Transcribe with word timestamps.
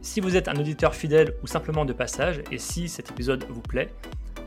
Si 0.00 0.20
vous 0.20 0.36
êtes 0.36 0.48
un 0.48 0.56
auditeur 0.56 0.94
fidèle 0.94 1.34
ou 1.42 1.46
simplement 1.46 1.84
de 1.84 1.92
passage, 1.92 2.42
et 2.50 2.58
si 2.58 2.88
cet 2.88 3.10
épisode 3.10 3.44
vous 3.48 3.62
plaît, 3.62 3.92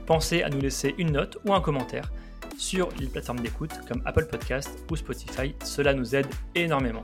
pensez 0.05 0.43
à 0.43 0.49
nous 0.49 0.59
laisser 0.59 0.95
une 0.97 1.11
note 1.11 1.37
ou 1.45 1.53
un 1.53 1.61
commentaire 1.61 2.11
sur 2.57 2.89
les 2.99 3.07
plateformes 3.07 3.39
d'écoute 3.39 3.71
comme 3.87 4.01
Apple 4.05 4.25
Podcast 4.25 4.69
ou 4.89 4.95
Spotify, 4.95 5.55
cela 5.63 5.93
nous 5.93 6.15
aide 6.15 6.27
énormément. 6.55 7.01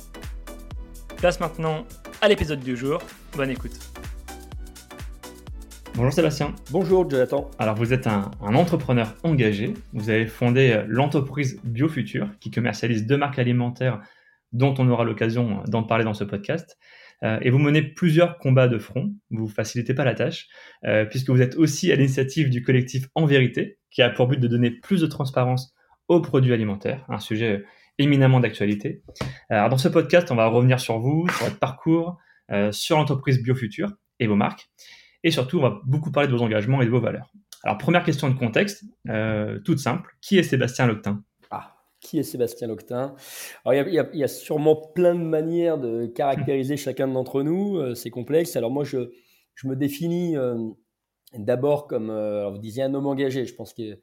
Place 1.18 1.40
maintenant 1.40 1.86
à 2.22 2.28
l'épisode 2.28 2.62
du 2.62 2.76
jour, 2.78 3.02
bonne 3.36 3.50
écoute. 3.50 3.78
Bonjour 5.96 6.14
Sébastien. 6.14 6.56
Bonjour 6.72 7.10
Jonathan. 7.10 7.52
Alors 7.60 7.76
vous 7.76 7.92
êtes 7.92 8.08
un, 8.08 8.32
entrepreneur 8.42 9.14
engagé, 9.24 9.74
vous 9.92 10.10
avez 10.10 10.26
fondé 10.26 10.84
l'entreprise 10.88 11.60
BioFuture 11.64 12.30
qui 12.40 12.50
commercialise 12.50 13.06
deux 13.06 13.18
marques 13.18 13.40
alimentaires 13.40 14.00
dont 14.54 14.74
on 14.80 14.88
aura 14.90 15.04
l'occasion 15.04 15.64
d'en 15.68 15.84
parler 15.84 16.06
dans 16.06 16.14
ce 16.14 16.24
podcast. 16.24 16.78
Euh, 17.24 17.38
et 17.42 17.50
vous 17.50 17.60
menez 17.60 17.82
plusieurs 17.82 18.38
combats 18.38 18.68
de 18.68 18.78
front. 18.78 19.14
Vous 19.30 19.48
facilitez 19.48 19.94
pas 19.94 20.04
la 20.04 20.16
tâche, 20.16 20.48
euh, 20.86 21.06
puisque 21.06 21.30
vous 21.30 21.42
êtes 21.42 21.56
aussi 21.56 21.92
à 21.92 21.96
l'initiative 21.96 22.50
du 22.50 22.64
collectif 22.64 23.08
En 23.16 23.26
Vérité, 23.26 23.78
qui 23.92 24.02
a 24.02 24.10
pour 24.10 24.28
but 24.28 24.40
de 24.40 24.48
donner 24.48 24.72
plus 24.72 25.02
de 25.02 25.08
transparence 25.08 25.74
aux 26.08 26.22
produits 26.22 26.54
alimentaires, 26.54 27.06
un 27.10 27.20
sujet 27.20 27.64
éminemment 27.98 28.40
d'actualité. 28.40 29.04
Alors 29.50 29.70
dans 29.70 29.78
ce 29.78 29.88
podcast, 29.88 30.32
on 30.32 30.36
va 30.36 30.48
revenir 30.48 30.80
sur 30.80 31.00
vous, 31.00 31.28
sur 31.30 31.46
votre 31.46 31.60
parcours, 31.60 32.18
euh, 32.52 32.72
sur 32.72 32.98
l'entreprise 32.98 33.42
BioFuture 33.42 33.92
et 34.20 34.28
vos 34.28 34.36
marques, 34.36 34.70
et 35.24 35.32
surtout, 35.32 35.60
on 35.60 35.62
va 35.62 35.80
beaucoup 35.86 36.12
parler 36.12 36.28
de 36.28 36.36
vos 36.36 36.42
engagements 36.42 36.82
et 36.82 36.86
de 36.86 36.90
vos 36.90 37.00
valeurs. 37.00 37.32
Alors 37.64 37.78
première 37.78 38.04
question 38.04 38.28
de 38.28 38.34
contexte, 38.34 38.84
toute 39.64 39.78
simple, 39.78 40.10
qui 40.20 40.40
est 40.40 40.44
Sébastien 40.44 40.88
Loctin? 40.88 41.24
Qui 42.02 42.20
est 42.20 42.24
Sébastien 42.24 42.68
Loctin? 42.68 43.16
Alors, 43.64 43.88
il 43.88 43.94
y, 43.94 44.24
a, 44.24 44.28
sûrement 44.28 44.76
plein 44.76 45.16
de 45.16 45.22
manières 45.22 45.78
de 45.78 46.08
caractériser 46.08 46.76
chacun 46.76 47.08
d'entre 47.08 47.44
nous. 47.44 47.78
Euh, 47.78 47.96
c'est 47.96 48.10
complexe. 48.10 48.56
Alors, 48.56 48.72
moi, 48.72 48.84
je, 48.84 49.12
je 49.56 49.68
me 49.68 49.76
définis 49.76 50.36
euh, 50.36 50.58
d'abord 51.36 51.88
comme, 51.88 52.10
euh, 52.10 52.50
vous 52.50 52.58
disiez, 52.58 52.84
un 52.84 52.94
homme 52.94 53.08
engagé. 53.08 53.46
Je 53.46 53.56
pense 53.56 53.74
que 53.74 54.00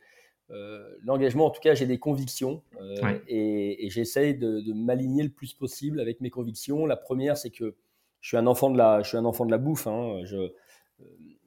l'engagement, 1.03 1.45
en 1.45 1.51
tout 1.51 1.61
cas, 1.61 1.75
j'ai 1.75 1.85
des 1.85 1.99
convictions 1.99 2.63
et, 3.27 3.85
et 3.85 3.91
j'essaye 3.91 4.35
de, 4.35 4.61
de 4.61 4.73
m'aligner 4.73 5.23
le 5.23 5.29
plus 5.29 5.53
possible 5.53 6.01
avec 6.01 6.23
mes 6.23 6.31
convictions. 6.31 6.87
La 6.87 6.97
première, 6.97 7.37
c'est 7.37 7.51
que 7.51 7.77
je 8.21 8.29
suis 8.29 8.39
un 8.39 8.47
enfant 8.47 8.71
de 8.71 8.79
la, 8.79 9.03
je 9.03 9.09
suis 9.09 9.19
un 9.19 9.27
enfant 9.27 9.45
de 9.45 9.51
la 9.51 9.59
bouffe. 9.59 9.87
Hein. 9.87 10.23
Je, 10.25 10.55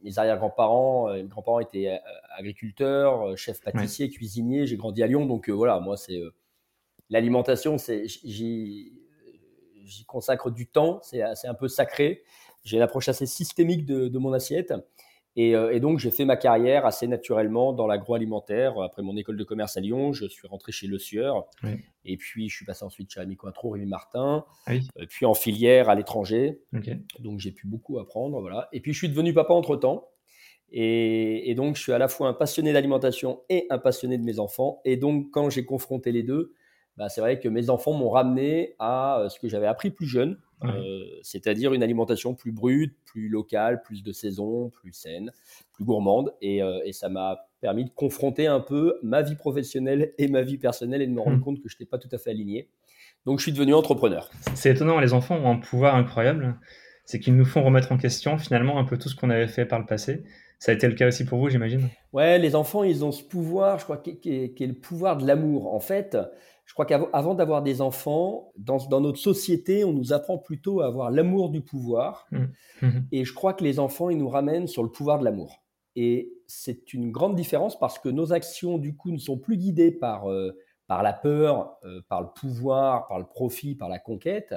mes 0.04 0.20
arrière-grands-parents, 0.20 1.14
mes 1.16 1.24
grands-parents 1.24 1.60
étaient 1.62 2.00
agriculteurs, 2.38 3.36
chefs 3.36 3.62
pâtissiers, 3.62 4.08
cuisiniers. 4.12 4.68
J'ai 4.68 4.78
grandi 4.78 5.02
à 5.02 5.08
Lyon, 5.08 5.26
donc 5.26 5.50
voilà, 5.50 5.80
moi, 5.80 5.98
c'est 5.98 6.22
l'alimentation, 7.12 7.78
j'y 8.24 8.92
consacre 10.08 10.50
du 10.50 10.66
temps, 10.68 11.00
c'est 11.04 11.22
un 11.22 11.54
peu 11.54 11.68
sacré. 11.68 12.24
J'ai 12.64 12.78
une 12.78 12.84
approche 12.84 13.10
assez 13.10 13.26
systémique 13.28 13.86
de, 13.86 14.18
mon 14.18 14.34
assiette. 14.34 14.74
Euh, 15.38 15.72
et, 15.72 15.80
donc, 15.80 16.00
j'ai 16.00 16.12
fait 16.12 16.26
ma 16.26 16.36
carrière 16.36 16.86
assez 16.86 17.08
naturellement 17.08 17.74
dans 17.74 17.88
l'agroalimentaire. 17.88 18.80
Après 18.82 19.02
mon 19.02 19.16
école 19.16 19.38
de 19.38 19.44
commerce 19.44 19.78
à 19.78 19.82
Lyon, 19.82 20.14
je 20.14 20.26
suis 20.26 20.48
rentré 20.48 20.72
chez 20.72 20.88
Le 20.88 21.00
Sieur. 21.00 21.48
Et 22.06 22.18
puis, 22.18 22.50
je 22.50 22.56
suis 22.56 22.66
passé 22.66 22.84
ensuite 22.84 23.12
chez 23.12 23.20
Amico 23.20 23.48
Intro, 23.48 23.70
Rémi 23.70 23.86
Martin. 23.86 24.46
Ah 24.66 24.74
euh, 24.74 25.06
puis 25.10 25.26
en 25.26 25.34
filière 25.34 25.90
à 25.90 25.96
l'étranger. 25.96 26.62
Donc, 27.20 27.40
j'ai 27.40 27.52
pu 27.52 27.68
beaucoup 27.68 28.00
apprendre. 28.00 28.40
Voilà. 28.42 28.70
Et 28.72 28.80
puis, 28.80 28.94
je 28.94 28.98
suis 28.98 29.10
devenu 29.10 29.34
papa 29.34 29.54
entre-temps. 29.54 30.08
Et, 30.74 31.50
et, 31.50 31.56
donc, 31.56 31.76
je 31.76 31.82
suis 31.82 31.92
à 31.92 31.98
la 31.98 32.08
fois 32.08 32.30
un 32.30 32.34
passionné 32.34 32.72
d'alimentation 32.72 33.42
et 33.50 33.66
un 33.70 33.78
passionné 33.78 34.18
de 34.18 34.24
mes 34.24 34.40
enfants. 34.40 34.82
Et 34.86 34.96
donc, 34.96 35.32
quand 35.32 35.50
j'ai 35.50 35.66
confronté 35.66 36.12
les 36.12 36.24
deux, 36.24 36.54
bah, 36.98 37.10
c'est 37.10 37.22
vrai 37.22 37.40
que 37.40 37.48
mes 37.48 37.70
enfants 37.70 37.94
m'ont 37.94 38.10
ramené 38.10 38.76
à 38.80 39.20
euh, 39.20 39.30
ce 39.30 39.40
que 39.40 39.48
j'avais 39.48 39.68
appris 39.68 39.92
plus 39.92 40.08
jeune, 40.08 40.38
euh, 40.64 41.04
c'est-à-dire 41.24 41.74
une 41.74 41.84
alimentation 41.84 42.36
plus 42.36 42.52
brute, 42.52 42.96
plus 43.06 43.30
locale, 43.30 43.82
plus 43.82 44.04
de 44.04 44.12
saison, 44.12 44.70
plus 44.70 44.94
saine, 44.94 45.32
plus 45.74 45.86
gourmande. 45.86 46.34
Et, 46.42 46.62
euh, 46.62 46.80
ça 46.92 47.10
m'a 47.10 47.48
permis 47.62 47.86
de 47.86 47.90
confronter 47.90 48.48
un 48.48 48.60
peu 48.60 49.00
ma 49.02 49.22
vie 49.22 49.36
professionnelle 49.36 50.14
et 50.18 50.28
ma 50.28 50.42
vie 50.42 50.58
personnelle 50.58 51.02
et 51.02 51.08
de 51.08 51.12
me 51.12 51.22
rendre 51.22 51.38
hmm. 51.38 51.42
compte 51.42 51.62
que 51.62 51.70
je 51.70 51.76
n'étais 51.76 51.86
pas 51.86 51.98
tout 51.98 52.10
à 52.12 52.18
fait 52.18 52.32
aligné. 52.32 52.70
Donc 53.26 53.40
je 53.40 53.44
suis 53.44 53.52
devenu 53.52 53.74
entrepreneur. 53.74 54.30
C'est 54.56 54.72
étonnant, 54.72 55.00
les 55.00 55.14
enfants 55.14 55.38
ont 55.38 55.52
un 55.52 55.58
pouvoir 55.58 55.96
incroyable. 55.96 56.60
C'est 57.06 57.20
qu'ils 57.20 57.36
nous 57.36 57.46
font 57.46 57.64
remettre 57.64 57.92
en 57.92 57.98
question 57.98 58.38
finalement 58.38 58.80
un 58.80 58.84
peu 58.84 58.98
tout 58.98 59.10
ce 59.10 59.16
qu'on 59.16 59.30
avait 59.30 59.48
fait 59.48 59.66
par 59.66 59.80
le 59.80 59.86
passé. 59.86 60.24
Ça 60.60 60.72
a 60.72 60.76
été 60.76 60.88
le 60.88 60.94
cas 60.94 61.08
aussi 61.08 61.26
pour 61.26 61.40
vous, 61.40 61.50
j'imagine? 61.50 61.90
Ouais, 62.14 62.38
les 62.38 62.56
enfants, 62.56 62.84
ils 62.84 63.04
ont 63.04 63.12
ce 63.12 63.24
pouvoir, 63.24 63.80
je 63.80 63.84
crois, 63.84 63.98
qui 63.98 64.12
est, 64.12 64.54
qui 64.54 64.64
est 64.64 64.68
le 64.68 64.76
pouvoir 64.76 65.18
de 65.18 65.26
l'amour. 65.26 65.74
En 65.74 65.80
fait, 65.80 66.16
je 66.72 66.74
crois 66.74 66.86
qu'avant 66.86 67.36
d'avoir 67.36 67.64
des 67.64 67.82
enfants, 67.82 68.54
dans, 68.56 69.02
notre 69.02 69.20
société, 69.20 69.84
on 69.84 69.92
nous 69.92 70.14
apprend 70.14 70.38
plutôt 70.38 70.80
à 70.80 70.86
avoir 70.86 71.12
l'amour 71.12 71.50
du 71.50 71.60
pouvoir. 71.60 72.28
Mmh. 72.32 72.38
Mmh. 72.82 72.88
Et 73.12 73.26
je 73.26 73.34
crois 73.34 73.54
que 73.54 73.66
les 73.66 73.78
enfants, 73.78 74.10
ils 74.10 74.18
nous 74.18 74.30
ramènent 74.30 74.68
sur 74.68 74.82
le 74.82 74.90
pouvoir 74.90 75.20
de 75.20 75.26
l'amour. 75.26 75.66
Et 75.98 76.32
c'est 76.48 76.94
une 76.94 77.12
grande 77.12 77.36
différence 77.36 77.78
parce 77.78 78.00
que 78.00 78.08
nos 78.08 78.32
actions, 78.32 78.78
du 78.78 78.96
coup, 78.96 79.12
ne 79.12 79.18
sont 79.18 79.38
plus 79.38 79.58
guidées 79.58 79.92
par, 79.92 80.32
euh, 80.32 80.58
par 80.88 81.04
la 81.04 81.12
peur, 81.12 81.76
euh, 81.84 82.00
par 82.08 82.22
le 82.22 82.30
pouvoir, 82.34 83.06
par 83.10 83.20
le 83.20 83.26
profit, 83.26 83.76
par 83.76 83.90
la 83.90 84.00
conquête, 84.00 84.56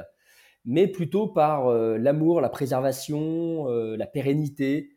mais 0.65 0.87
plutôt 0.87 1.27
par 1.27 1.67
euh, 1.67 1.99
l'amour, 1.99 2.41
la 2.41 2.49
préservation, 2.49 3.67
la 3.67 4.07
pérennité. 4.07 4.91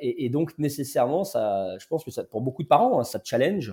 Et, 0.00 0.24
et, 0.24 0.30
donc, 0.30 0.58
nécessairement, 0.58 1.22
ça, 1.22 1.78
je 1.78 1.86
pense 1.86 2.02
que 2.02 2.10
ça, 2.10 2.24
pour 2.24 2.40
beaucoup 2.40 2.64
de 2.64 2.68
parents, 2.68 2.98
hein, 2.98 3.04
ça 3.04 3.20
challenge 3.22 3.72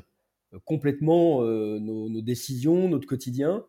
complètement 0.66 1.44
euh, 1.44 1.80
nos, 1.80 2.22
décisions, 2.22 2.88
notre 2.90 3.08
quotidien. 3.08 3.66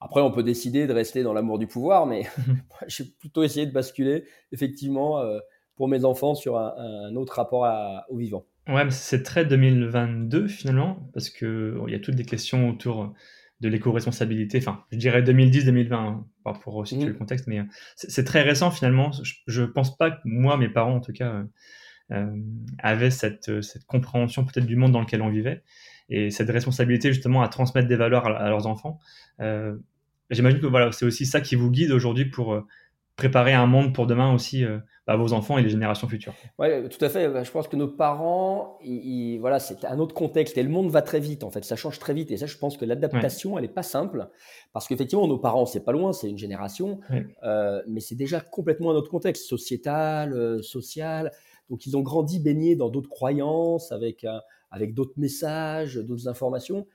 Après, 0.00 0.20
on 0.20 0.30
peut 0.30 0.42
décider 0.42 0.86
de 0.86 0.92
rester 0.92 1.22
dans 1.22 1.32
l'amour 1.32 1.58
du 1.58 1.66
pouvoir, 1.66 2.06
mais 2.06 2.26
j'ai 2.86 3.04
plutôt 3.04 3.42
essayé 3.42 3.66
de 3.66 3.72
basculer, 3.72 4.24
effectivement, 4.52 5.20
euh, 5.20 5.38
pour 5.76 5.88
mes 5.88 6.04
enfants 6.04 6.34
sur 6.34 6.58
un, 6.58 7.14
autre 7.14 7.34
rapport 7.34 7.66
au 8.08 8.16
vivant. 8.16 8.46
Ouais, 8.66 8.84
mais 8.84 8.90
c'est 8.90 9.22
très 9.22 9.44
2022 9.44 10.48
finalement, 10.48 11.08
parce 11.14 11.30
qu'il 11.30 11.78
il 11.86 11.92
y 11.92 11.94
a 11.94 12.00
toutes 12.00 12.16
des 12.16 12.24
questions 12.24 12.68
autour 12.68 13.14
de 13.60 13.68
l'éco-responsabilité. 13.68 14.58
Enfin, 14.58 14.84
je 14.90 14.98
dirais 14.98 15.22
2010-2020, 15.22 15.94
hein, 15.94 16.26
pour 16.62 16.86
situer 16.86 17.04
mmh. 17.04 17.08
le 17.08 17.14
contexte, 17.14 17.46
mais 17.46 17.60
euh, 17.60 17.64
c'est 17.94 18.24
très 18.24 18.42
récent 18.42 18.72
finalement. 18.72 19.12
Je, 19.46 19.62
ne 19.62 19.66
pense 19.66 19.96
pas 19.96 20.10
que 20.10 20.18
moi, 20.24 20.56
mes 20.56 20.68
parents 20.68 20.96
en 20.96 21.00
tout 21.00 21.12
cas, 21.12 21.44
avaient 22.78 23.10
cette, 23.10 23.60
cette 23.62 23.84
compréhension 23.84 24.44
peut-être 24.44 24.66
du 24.66 24.76
monde 24.76 24.92
dans 24.92 25.00
lequel 25.00 25.22
on 25.22 25.28
vivait 25.28 25.62
et 26.10 26.30
cette 26.30 26.50
responsabilité 26.50 27.12
justement 27.12 27.42
à 27.42 27.48
transmettre 27.48 27.88
des 27.88 27.96
valeurs 27.96 28.26
à, 28.26 28.48
leurs 28.48 28.66
enfants. 28.66 28.98
Euh, 29.40 29.76
j'imagine 30.30 30.60
que 30.60 30.66
voilà, 30.66 30.92
c'est 30.92 31.04
aussi 31.04 31.26
ça 31.26 31.40
qui 31.40 31.54
vous 31.54 31.70
guide 31.70 31.92
aujourd'hui 31.92 32.24
pour 32.24 32.54
euh, 32.54 32.66
préparer 33.16 33.52
un 33.52 33.66
monde 33.66 33.94
pour 33.94 34.06
demain 34.06 34.32
aussi 34.32 34.64
à 34.64 34.68
euh, 34.68 34.78
bah, 35.06 35.16
vos 35.16 35.32
enfants 35.32 35.58
et 35.58 35.62
les 35.62 35.68
générations 35.68 36.08
futures. 36.08 36.34
Oui, 36.58 36.68
tout 36.88 37.04
à 37.04 37.08
fait. 37.08 37.44
Je 37.44 37.50
pense 37.50 37.68
que 37.68 37.76
nos 37.76 37.88
parents, 37.88 38.78
voilà, 39.40 39.58
c'est 39.58 39.84
un 39.84 39.98
autre 39.98 40.14
contexte 40.14 40.56
et 40.56 40.62
le 40.62 40.68
monde 40.70 40.90
va 40.90 41.02
très 41.02 41.20
vite 41.20 41.44
en 41.44 41.50
fait, 41.50 41.64
ça 41.64 41.76
change 41.76 41.98
très 41.98 42.14
vite 42.14 42.30
et 42.30 42.36
ça, 42.36 42.46
je 42.46 42.56
pense 42.56 42.76
que 42.76 42.84
l'adaptation, 42.84 43.58
elle 43.58 43.62
n'est 43.62 43.72
pas 43.72 43.82
simple 43.82 44.28
parce 44.72 44.88
qu'effectivement, 44.88 45.26
nos 45.26 45.38
parents, 45.38 45.66
c'est 45.66 45.84
pas 45.84 45.92
loin, 45.92 46.12
c'est 46.12 46.30
une 46.30 46.38
génération, 46.38 47.00
mais 47.42 48.00
c'est 48.00 48.16
déjà 48.16 48.40
complètement 48.40 48.92
un 48.92 48.94
autre 48.94 49.10
contexte 49.10 49.46
sociétal, 49.46 50.62
social. 50.62 51.32
Donc, 51.68 51.84
ils 51.84 51.98
ont 51.98 52.00
grandi 52.00 52.40
baignés 52.40 52.76
dans 52.76 52.88
d'autres 52.88 53.10
croyances 53.10 53.92
avec 53.92 54.24
avec 54.70 54.94
d'autres 54.94 55.18
messages, 55.18 55.96
d'autres 55.96 56.28
informations. 56.28 56.86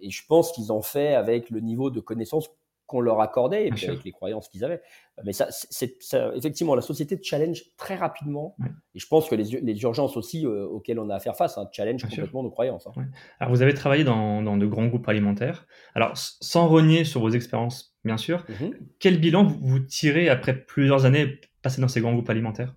Et 0.00 0.10
je 0.10 0.22
pense 0.26 0.52
qu'ils 0.52 0.72
ont 0.72 0.82
fait 0.82 1.14
avec 1.14 1.50
le 1.50 1.60
niveau 1.60 1.90
de 1.90 2.00
connaissance 2.00 2.48
qu'on 2.88 3.02
leur 3.02 3.20
accordait 3.20 3.66
et 3.66 3.70
puis 3.70 3.86
avec 3.86 4.02
les 4.02 4.12
croyances 4.12 4.48
qu'ils 4.48 4.64
avaient. 4.64 4.80
Mais 5.22 5.34
ça, 5.34 5.48
c'est, 5.50 5.98
effectivement, 6.34 6.74
la 6.74 6.80
société 6.80 7.20
challenge 7.22 7.64
très 7.76 7.96
rapidement. 7.96 8.56
Et 8.94 8.98
je 8.98 9.06
pense 9.06 9.28
que 9.28 9.34
les, 9.34 9.60
les 9.60 9.82
urgences 9.82 10.16
aussi 10.16 10.46
euh, 10.46 10.64
auxquelles 10.64 10.98
on 10.98 11.10
a 11.10 11.16
à 11.16 11.20
faire 11.20 11.36
face 11.36 11.58
hein, 11.58 11.68
challenge 11.70 12.02
complètement 12.08 12.42
nos 12.42 12.50
croyances. 12.50 12.86
Hein. 12.86 12.92
Alors, 13.40 13.54
vous 13.54 13.60
avez 13.60 13.74
travaillé 13.74 14.04
dans, 14.04 14.42
dans, 14.42 14.56
de 14.56 14.64
grands 14.64 14.86
groupes 14.86 15.06
alimentaires. 15.06 15.66
Alors, 15.94 16.12
sans 16.16 16.66
renier 16.66 17.04
sur 17.04 17.20
vos 17.20 17.30
expériences, 17.30 17.94
bien 18.04 18.16
sûr, 18.16 18.44
mmh 18.48 18.70
quel 18.98 19.20
bilan 19.20 19.44
vous, 19.44 19.58
vous 19.60 19.80
tirez 19.80 20.30
après 20.30 20.54
plusieurs 20.54 21.04
années 21.04 21.40
passées 21.62 21.82
dans 21.82 21.88
ces 21.88 22.00
grands 22.00 22.14
groupes 22.14 22.30
alimentaires? 22.30 22.74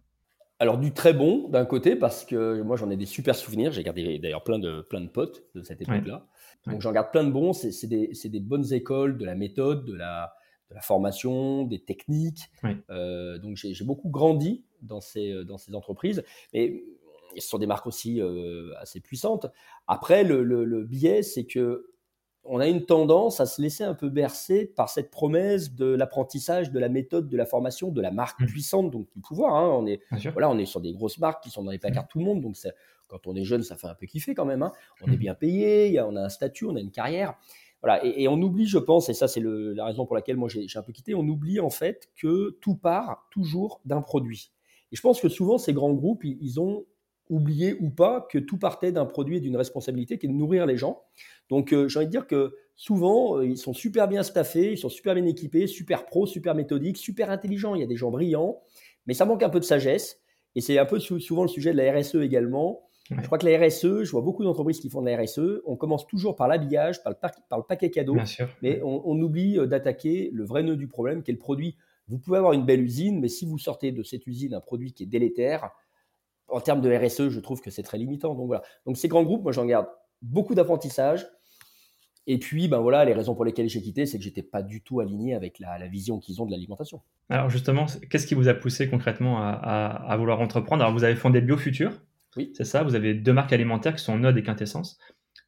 Alors 0.61 0.77
du 0.77 0.93
très 0.93 1.11
bon 1.11 1.49
d'un 1.49 1.65
côté 1.65 1.95
parce 1.95 2.23
que 2.23 2.61
moi 2.61 2.77
j'en 2.77 2.91
ai 2.91 2.95
des 2.95 3.07
super 3.07 3.35
souvenirs. 3.35 3.71
J'ai 3.71 3.81
gardé 3.81 4.19
d'ailleurs 4.19 4.43
plein 4.43 4.59
de 4.59 4.81
plein 4.81 5.01
de 5.01 5.07
potes 5.07 5.43
de 5.55 5.63
cette 5.63 5.81
époque-là. 5.81 6.27
Donc 6.67 6.81
j'en 6.81 6.91
garde 6.91 7.11
plein 7.11 7.23
de 7.23 7.31
bons. 7.31 7.51
C'est 7.51 7.87
des, 7.87 8.11
des, 8.25 8.39
bonnes 8.39 8.71
écoles 8.71 9.17
de 9.17 9.25
la 9.25 9.33
méthode, 9.33 9.85
de 9.85 9.95
la, 9.95 10.35
de 10.69 10.75
la 10.75 10.81
formation, 10.81 11.63
des 11.63 11.79
techniques. 11.79 12.51
Euh, 12.91 13.39
donc 13.39 13.57
j'ai 13.57 13.83
beaucoup 13.83 14.09
grandi 14.09 14.63
dans 14.83 15.01
ces 15.01 15.43
dans 15.45 15.57
ces 15.57 15.73
entreprises. 15.73 16.23
Mais 16.53 16.83
ce 17.37 17.47
sont 17.47 17.57
des 17.57 17.65
marques 17.65 17.87
aussi 17.87 18.21
assez 18.77 18.99
puissantes. 18.99 19.47
Après, 19.87 20.23
le, 20.23 20.43
le 20.43 20.83
biais, 20.83 21.23
c'est 21.23 21.45
que 21.45 21.91
on 22.43 22.59
a 22.59 22.67
une 22.67 22.85
tendance 22.85 23.39
à 23.39 23.45
se 23.45 23.61
laisser 23.61 23.83
un 23.83 23.93
peu 23.93 24.09
bercer 24.09 24.65
par 24.65 24.89
cette 24.89 25.11
promesse 25.11 25.75
de 25.75 25.85
l'apprentissage, 25.85 26.71
de 26.71 26.79
la 26.79 26.89
méthode, 26.89 27.29
de 27.29 27.37
la 27.37 27.45
formation, 27.45 27.91
de 27.91 28.01
la 28.01 28.11
marque 28.11 28.41
mmh. 28.41 28.45
puissante, 28.47 28.91
donc 28.91 29.07
du 29.15 29.21
pouvoir. 29.21 29.55
Hein. 29.55 29.69
On, 29.69 29.85
est, 29.85 30.01
voilà, 30.31 30.49
on 30.49 30.57
est 30.57 30.65
sur 30.65 30.81
des 30.81 30.93
grosses 30.93 31.19
marques 31.19 31.43
qui 31.43 31.49
sont 31.49 31.63
dans 31.63 31.71
les 31.71 31.77
placards 31.77 32.05
de 32.05 32.09
tout 32.09 32.19
le 32.19 32.25
monde, 32.25 32.41
donc 32.41 32.57
quand 33.07 33.27
on 33.27 33.35
est 33.35 33.43
jeune, 33.43 33.61
ça 33.61 33.75
fait 33.75 33.87
un 33.87 33.95
peu 33.95 34.07
kiffer 34.07 34.33
quand 34.33 34.45
même. 34.45 34.63
Hein. 34.63 34.71
On 35.01 35.11
est 35.11 35.15
mmh. 35.15 35.19
bien 35.19 35.35
payé, 35.35 36.01
on 36.01 36.15
a 36.15 36.21
un 36.21 36.29
statut, 36.29 36.65
on 36.65 36.75
a 36.75 36.79
une 36.79 36.91
carrière. 36.91 37.35
Voilà, 37.83 38.03
et, 38.05 38.27
on 38.27 38.39
oublie, 38.41 38.67
je 38.67 38.77
pense, 38.77 39.09
et 39.09 39.13
ça 39.13 39.27
c'est 39.27 39.41
la 39.43 39.85
raison 39.85 40.05
pour 40.05 40.15
laquelle 40.15 40.37
moi 40.37 40.49
j'ai 40.49 40.67
un 40.75 40.83
peu 40.83 40.91
quitté, 40.91 41.15
on 41.15 41.27
oublie 41.27 41.59
en 41.59 41.71
fait 41.71 42.09
que 42.15 42.57
tout 42.61 42.75
part 42.75 43.27
toujours 43.31 43.81
d'un 43.85 44.01
produit. 44.01 44.51
Et 44.91 44.95
je 44.95 45.01
pense 45.01 45.19
que 45.19 45.29
souvent 45.29 45.57
ces 45.57 45.73
grands 45.73 45.93
groupes, 45.93 46.23
ils 46.23 46.59
ont 46.59 46.85
oublié 47.31 47.75
ou 47.79 47.89
pas 47.89 48.27
que 48.29 48.37
tout 48.37 48.57
partait 48.57 48.91
d'un 48.91 49.05
produit 49.05 49.37
et 49.37 49.39
d'une 49.39 49.57
responsabilité 49.57 50.19
qui 50.19 50.27
est 50.27 50.29
de 50.29 50.33
nourrir 50.33 50.65
les 50.65 50.77
gens. 50.77 51.01
Donc, 51.49 51.73
euh, 51.73 51.87
j'ai 51.87 51.97
envie 51.97 52.05
de 52.05 52.11
dire 52.11 52.27
que 52.27 52.53
souvent, 52.75 53.37
euh, 53.37 53.45
ils 53.45 53.57
sont 53.57 53.73
super 53.73 54.07
bien 54.07 54.21
staffés, 54.21 54.73
ils 54.73 54.77
sont 54.77 54.89
super 54.89 55.15
bien 55.15 55.25
équipés, 55.25 55.65
super 55.65 56.05
pro, 56.05 56.27
super 56.27 56.53
méthodiques, 56.53 56.97
super 56.97 57.31
intelligents. 57.31 57.73
Il 57.73 57.81
y 57.81 57.83
a 57.83 57.87
des 57.87 57.95
gens 57.95 58.11
brillants, 58.11 58.61
mais 59.07 59.13
ça 59.13 59.25
manque 59.25 59.41
un 59.43 59.49
peu 59.49 59.59
de 59.59 59.65
sagesse. 59.65 60.19
Et 60.55 60.61
c'est 60.61 60.77
un 60.77 60.85
peu 60.85 60.99
souvent 60.99 61.43
le 61.43 61.47
sujet 61.47 61.71
de 61.71 61.77
la 61.77 61.93
RSE 61.93 62.15
également. 62.15 62.81
Je 63.09 63.25
crois 63.25 63.37
que 63.37 63.45
la 63.45 63.65
RSE, 63.65 64.03
je 64.03 64.11
vois 64.11 64.21
beaucoup 64.21 64.43
d'entreprises 64.43 64.79
qui 64.79 64.89
font 64.89 65.01
de 65.01 65.09
la 65.09 65.21
RSE. 65.21 65.61
On 65.65 65.75
commence 65.75 66.07
toujours 66.07 66.35
par 66.35 66.47
l'habillage, 66.47 67.03
par, 67.03 67.13
par, 67.17 67.59
le 67.59 67.63
paquet 67.67 67.89
cadeau, 67.89 68.15
mais 68.61 68.81
on, 68.83 69.01
on 69.05 69.19
oublie 69.21 69.57
euh, 69.57 69.65
d'attaquer 69.65 70.29
le 70.33 70.45
vrai 70.45 70.63
nœud 70.63 70.77
du 70.77 70.87
problème, 70.87 71.23
qui 71.23 71.31
est 71.31 71.33
le 71.33 71.39
produit. 71.39 71.75
Vous 72.07 72.19
pouvez 72.19 72.37
avoir 72.37 72.53
une 72.53 72.65
belle 72.65 72.81
usine, 72.81 73.19
mais 73.19 73.27
si 73.27 73.45
vous 73.45 73.57
sortez 73.57 73.91
de 73.91 74.03
cette 74.03 74.27
usine 74.27 74.53
un 74.53 74.61
produit 74.61 74.93
qui 74.93 75.03
est 75.03 75.07
délétère, 75.07 75.71
en 76.51 76.61
termes 76.61 76.81
de 76.81 76.93
RSE, 76.93 77.29
je 77.29 77.39
trouve 77.39 77.61
que 77.61 77.71
c'est 77.71 77.83
très 77.83 77.97
limitant. 77.97 78.35
Donc 78.35 78.47
voilà. 78.47 78.63
Donc 78.85 78.97
ces 78.97 79.07
grands 79.07 79.23
groupes, 79.23 79.43
moi 79.43 79.51
j'en 79.51 79.65
garde 79.65 79.87
beaucoup 80.21 80.55
d'apprentissage. 80.55 81.27
Et 82.27 82.37
puis, 82.37 82.67
ben 82.67 82.79
voilà, 82.79 83.03
les 83.03 83.13
raisons 83.13 83.33
pour 83.33 83.45
lesquelles 83.45 83.67
j'ai 83.67 83.81
quitté, 83.81 84.05
c'est 84.05 84.17
que 84.17 84.23
j'étais 84.23 84.43
pas 84.43 84.61
du 84.61 84.81
tout 84.81 84.99
aligné 84.99 85.33
avec 85.33 85.57
la, 85.59 85.87
vision 85.87 86.19
qu'ils 86.19 86.41
ont 86.41 86.45
de 86.45 86.51
l'alimentation. 86.51 87.01
Alors 87.29 87.49
justement, 87.49 87.87
qu'est-ce 88.09 88.27
qui 88.27 88.35
vous 88.35 88.47
a 88.47 88.53
poussé 88.53 88.89
concrètement 88.89 89.39
à, 89.41 90.15
vouloir 90.17 90.39
entreprendre? 90.39 90.83
Alors 90.83 90.93
vous 90.93 91.03
avez 91.03 91.15
fondé 91.15 91.41
BioFuture, 91.41 91.91
oui. 92.37 92.51
c'est 92.55 92.63
ça 92.63 92.83
Vous 92.83 92.93
avez 92.93 93.15
deux 93.15 93.33
marques 93.33 93.53
alimentaires 93.53 93.95
qui 93.95 94.03
sont 94.03 94.17
Node 94.17 94.37
et 94.37 94.43
Quintessence. 94.43 94.99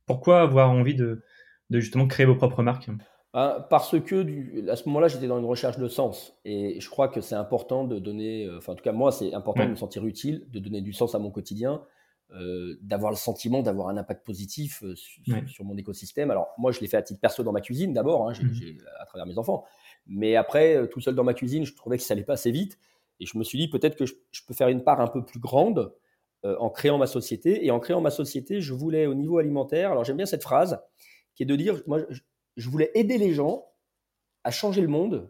Pourquoi 0.06 0.42
avoir 0.42 0.72
envie 0.72 0.96
de, 0.96 1.22
justement 1.70 2.08
créer 2.08 2.26
vos 2.26 2.36
propres 2.36 2.64
marques? 2.64 2.90
Ben, 3.33 3.65
parce 3.69 4.00
que 4.00 4.69
à 4.69 4.75
ce 4.75 4.88
moment-là, 4.89 5.07
j'étais 5.07 5.27
dans 5.27 5.39
une 5.39 5.45
recherche 5.45 5.77
de 5.77 5.88
sens. 5.88 6.35
Et 6.45 6.80
je 6.80 6.89
crois 6.89 7.07
que 7.07 7.21
c'est 7.21 7.35
important 7.35 7.83
de 7.83 8.00
donner, 8.00 8.45
euh, 8.45 8.57
enfin 8.57 8.74
en 8.74 8.75
tout 8.75 8.83
cas 8.83 8.91
moi, 8.91 9.12
c'est 9.12 9.33
important 9.33 9.65
de 9.65 9.71
me 9.71 9.75
sentir 9.75 10.06
utile, 10.06 10.47
de 10.51 10.59
donner 10.59 10.81
du 10.81 10.94
sens 10.94 11.15
à 11.15 11.19
mon 11.19 11.31
quotidien. 11.31 11.81
Euh, 12.35 12.80
d'avoir 12.81 13.12
le 13.12 13.18
sentiment 13.18 13.62
d'avoir 13.62 13.89
un 13.89 13.97
impact 13.97 14.25
positif 14.25 14.81
euh, 14.83 14.95
sur, 14.95 15.65
mon 15.65 15.77
écosystème. 15.77 16.31
Alors 16.31 16.47
moi, 16.57 16.71
je 16.71 16.80
l'ai 16.80 16.88
fait 16.88 16.97
à 16.97 17.03
titre 17.03 17.19
perso 17.19 17.44
dans 17.44 17.51
ma 17.51 17.62
cuisine 17.62 17.94
d'abord, 17.94 18.27
hein, 18.27 18.33
mmh 18.33 18.77
à 19.00 19.06
travers 19.06 19.27
mes 19.27 19.38
enfants. 19.38 19.65
Mais 20.07 20.35
après, 20.35 20.75
euh, 20.75 20.88
tout 20.88 21.00
seul 21.00 21.13
dans 21.13 21.24
ma 21.24 21.35
cuisine, 21.35 21.63
je 21.63 21.75
trouvais 21.75 21.97
que 21.97 22.03
ça 22.03 22.15
allait 22.15 22.24
pas 22.24 22.33
assez 22.33 22.50
vite. 22.50 22.80
Et 23.19 23.27
je 23.27 23.38
me 23.38 23.44
suis 23.44 23.59
dit 23.59 23.68
peut-être 23.68 23.95
que 23.95 24.07
je, 24.07 24.15
peux 24.47 24.56
faire 24.56 24.69
une 24.69 24.83
part 24.83 25.00
un 25.00 25.07
peu 25.07 25.24
plus 25.24 25.39
grande 25.39 25.94
en 26.44 26.69
créant 26.69 26.97
ma 26.97 27.06
société. 27.06 27.65
Et 27.65 27.71
en 27.71 27.80
créant 27.80 28.01
ma 28.01 28.09
société, 28.09 28.62
je 28.62 28.74
voulais 28.74 29.06
au 29.06 29.13
niveau 29.13 29.38
alimentaire. 29.38 29.91
Alors 29.91 30.03
j'aime 30.03 30.18
bien 30.18 30.25
cette 30.25 30.44
phrase 30.44 30.81
qui 31.35 31.44
est 31.44 31.45
de 31.45 31.56
dire, 31.56 31.83
moi, 31.85 32.00
je, 32.09 32.21
voulais 32.58 32.92
aider 32.96 33.18
les 33.18 33.34
gens 33.34 33.66
à 34.44 34.52
changer 34.52 34.82
le 34.82 34.88
monde 34.88 35.30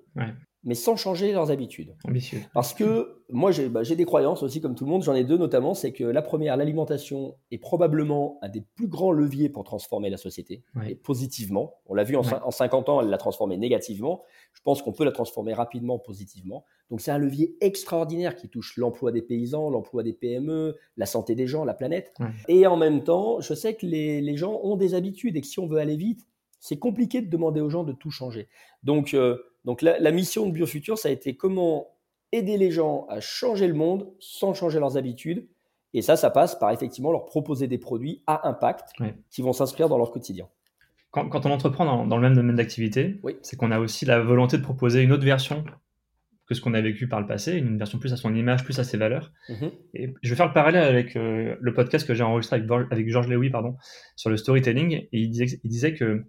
mais 0.63 0.75
sans 0.75 0.95
changer 0.95 1.33
leurs 1.33 1.51
habitudes. 1.51 1.95
Ambitieux. 2.05 2.39
Parce 2.53 2.73
que 2.73 3.21
moi, 3.29 3.51
bah, 3.69 3.83
j'ai 3.83 3.95
des 3.95 4.05
croyances 4.05 4.43
aussi, 4.43 4.61
comme 4.61 4.75
tout 4.75 4.85
le 4.85 4.91
monde, 4.91 5.03
j'en 5.03 5.13
ai 5.13 5.23
deux 5.23 5.37
notamment, 5.37 5.73
c'est 5.73 5.91
que 5.91 6.03
la 6.03 6.21
première, 6.21 6.55
l'alimentation 6.55 7.35
est 7.51 7.57
probablement 7.57 8.37
un 8.41 8.49
des 8.49 8.61
plus 8.75 8.87
grands 8.87 9.11
leviers 9.11 9.49
pour 9.49 9.63
transformer 9.63 10.09
la 10.09 10.17
société, 10.17 10.63
et 10.87 10.95
positivement. 10.95 11.75
On 11.85 11.93
l'a 11.93 12.03
vu 12.03 12.15
en, 12.15 12.21
en, 12.21 12.51
50 12.51 12.89
ans, 12.89 13.01
elle 13.01 13.09
l'a 13.09 13.17
transformée 13.17 13.57
négativement. 13.57 14.23
Je 14.53 14.61
pense 14.61 14.81
qu'on 14.81 14.93
peut 14.93 15.03
la 15.03 15.11
transformer 15.11 15.53
rapidement 15.53 15.99
positivement. 15.99 16.63
Donc 16.89 17.01
c'est 17.01 17.11
un 17.11 17.17
levier 17.17 17.57
extraordinaire 17.59 18.35
qui 18.35 18.49
touche 18.49 18.77
l'emploi 18.77 19.11
des 19.11 19.21
paysans, 19.21 19.69
l'emploi 19.69 20.03
des 20.03 20.13
PME, 20.13 20.77
la 20.95 21.05
santé 21.05 21.35
des 21.35 21.47
gens, 21.47 21.65
la 21.65 21.73
planète. 21.73 22.13
Et 22.47 22.67
en 22.67 22.77
même 22.77 23.03
temps, 23.03 23.41
je 23.41 23.53
sais 23.53 23.73
que 23.75 23.85
les, 23.85 24.21
les, 24.21 24.37
gens 24.37 24.59
ont 24.63 24.75
des 24.75 24.93
habitudes 24.93 25.35
et 25.35 25.41
que 25.41 25.47
si 25.47 25.59
on 25.59 25.67
veut 25.67 25.79
aller 25.79 25.97
vite, 25.97 26.27
c'est 26.63 26.79
compliqué 26.79 27.21
de 27.21 27.29
demander 27.29 27.61
aux 27.61 27.69
gens 27.69 27.83
de 27.83 27.93
tout 27.93 28.11
changer. 28.11 28.47
Donc... 28.83 29.13
Euh, 29.13 29.37
donc 29.65 29.81
la, 29.81 30.11
mission 30.11 30.45
de 30.45 30.51
BioFuture, 30.51 30.97
ça 30.97 31.09
a 31.09 31.11
été 31.11 31.35
comment 31.35 31.87
aider 32.31 32.57
les 32.57 32.71
gens 32.71 33.05
à 33.09 33.19
changer 33.21 33.67
le 33.67 33.73
monde 33.73 34.11
sans 34.19 34.53
changer 34.53 34.79
leurs 34.79 34.97
habitudes. 34.97 35.47
Et 35.93 36.01
ça, 36.01 36.15
ça 36.15 36.31
passe 36.31 36.57
par 36.57 36.71
effectivement 36.71 37.11
leur 37.11 37.25
proposer 37.25 37.67
des 37.67 37.77
produits 37.77 38.23
à 38.27 38.47
impact 38.47 38.89
qui 39.29 39.41
vont 39.41 39.53
s'inscrire 39.53 39.87
dans 39.87 39.97
leur 39.97 40.11
quotidien. 40.11 40.47
Quand, 41.11 41.45
on 41.45 41.51
entreprend 41.51 42.05
dans, 42.05 42.17
le 42.17 42.21
même 42.21 42.35
domaine 42.35 42.55
d'activité, 42.55 43.21
c'est 43.43 43.55
qu'on 43.55 43.71
a 43.71 43.79
aussi 43.79 44.03
la 44.03 44.19
volonté 44.19 44.57
de 44.57 44.63
proposer 44.63 45.03
une 45.03 45.11
autre 45.11 45.23
version 45.23 45.63
que 46.47 46.55
ce 46.55 46.59
qu'on 46.59 46.73
a 46.73 46.81
vécu 46.81 47.07
par 47.07 47.21
le 47.21 47.27
passé, 47.27 47.53
une 47.53 47.77
version 47.77 47.99
plus 47.99 48.11
à 48.11 48.17
son 48.17 48.35
image, 48.35 48.65
plus 48.65 48.77
à 48.79 48.83
ses 48.83 48.97
valeurs. 48.97 49.31
Mm-hmm. 49.47 49.71
Et 49.93 50.13
je 50.23 50.29
vais 50.29 50.35
faire 50.35 50.47
le 50.47 50.53
parallèle 50.53 50.83
avec 50.83 51.15
euh, 51.15 51.55
le 51.57 51.73
podcast 51.73 52.05
que 52.05 52.15
j'ai 52.15 52.23
enregistré 52.23 52.57
avec, 52.57 52.69
avec 52.91 53.09
Georges 53.09 53.29
Lewy 53.29 53.49
pardon, 53.49 53.77
sur 54.17 54.29
le 54.29 54.35
storytelling. 54.35 54.93
Et 54.93 55.07
il 55.19 55.29
disait, 55.29 55.59
il 55.63 55.69
disait 55.69 55.93
que 55.93 56.25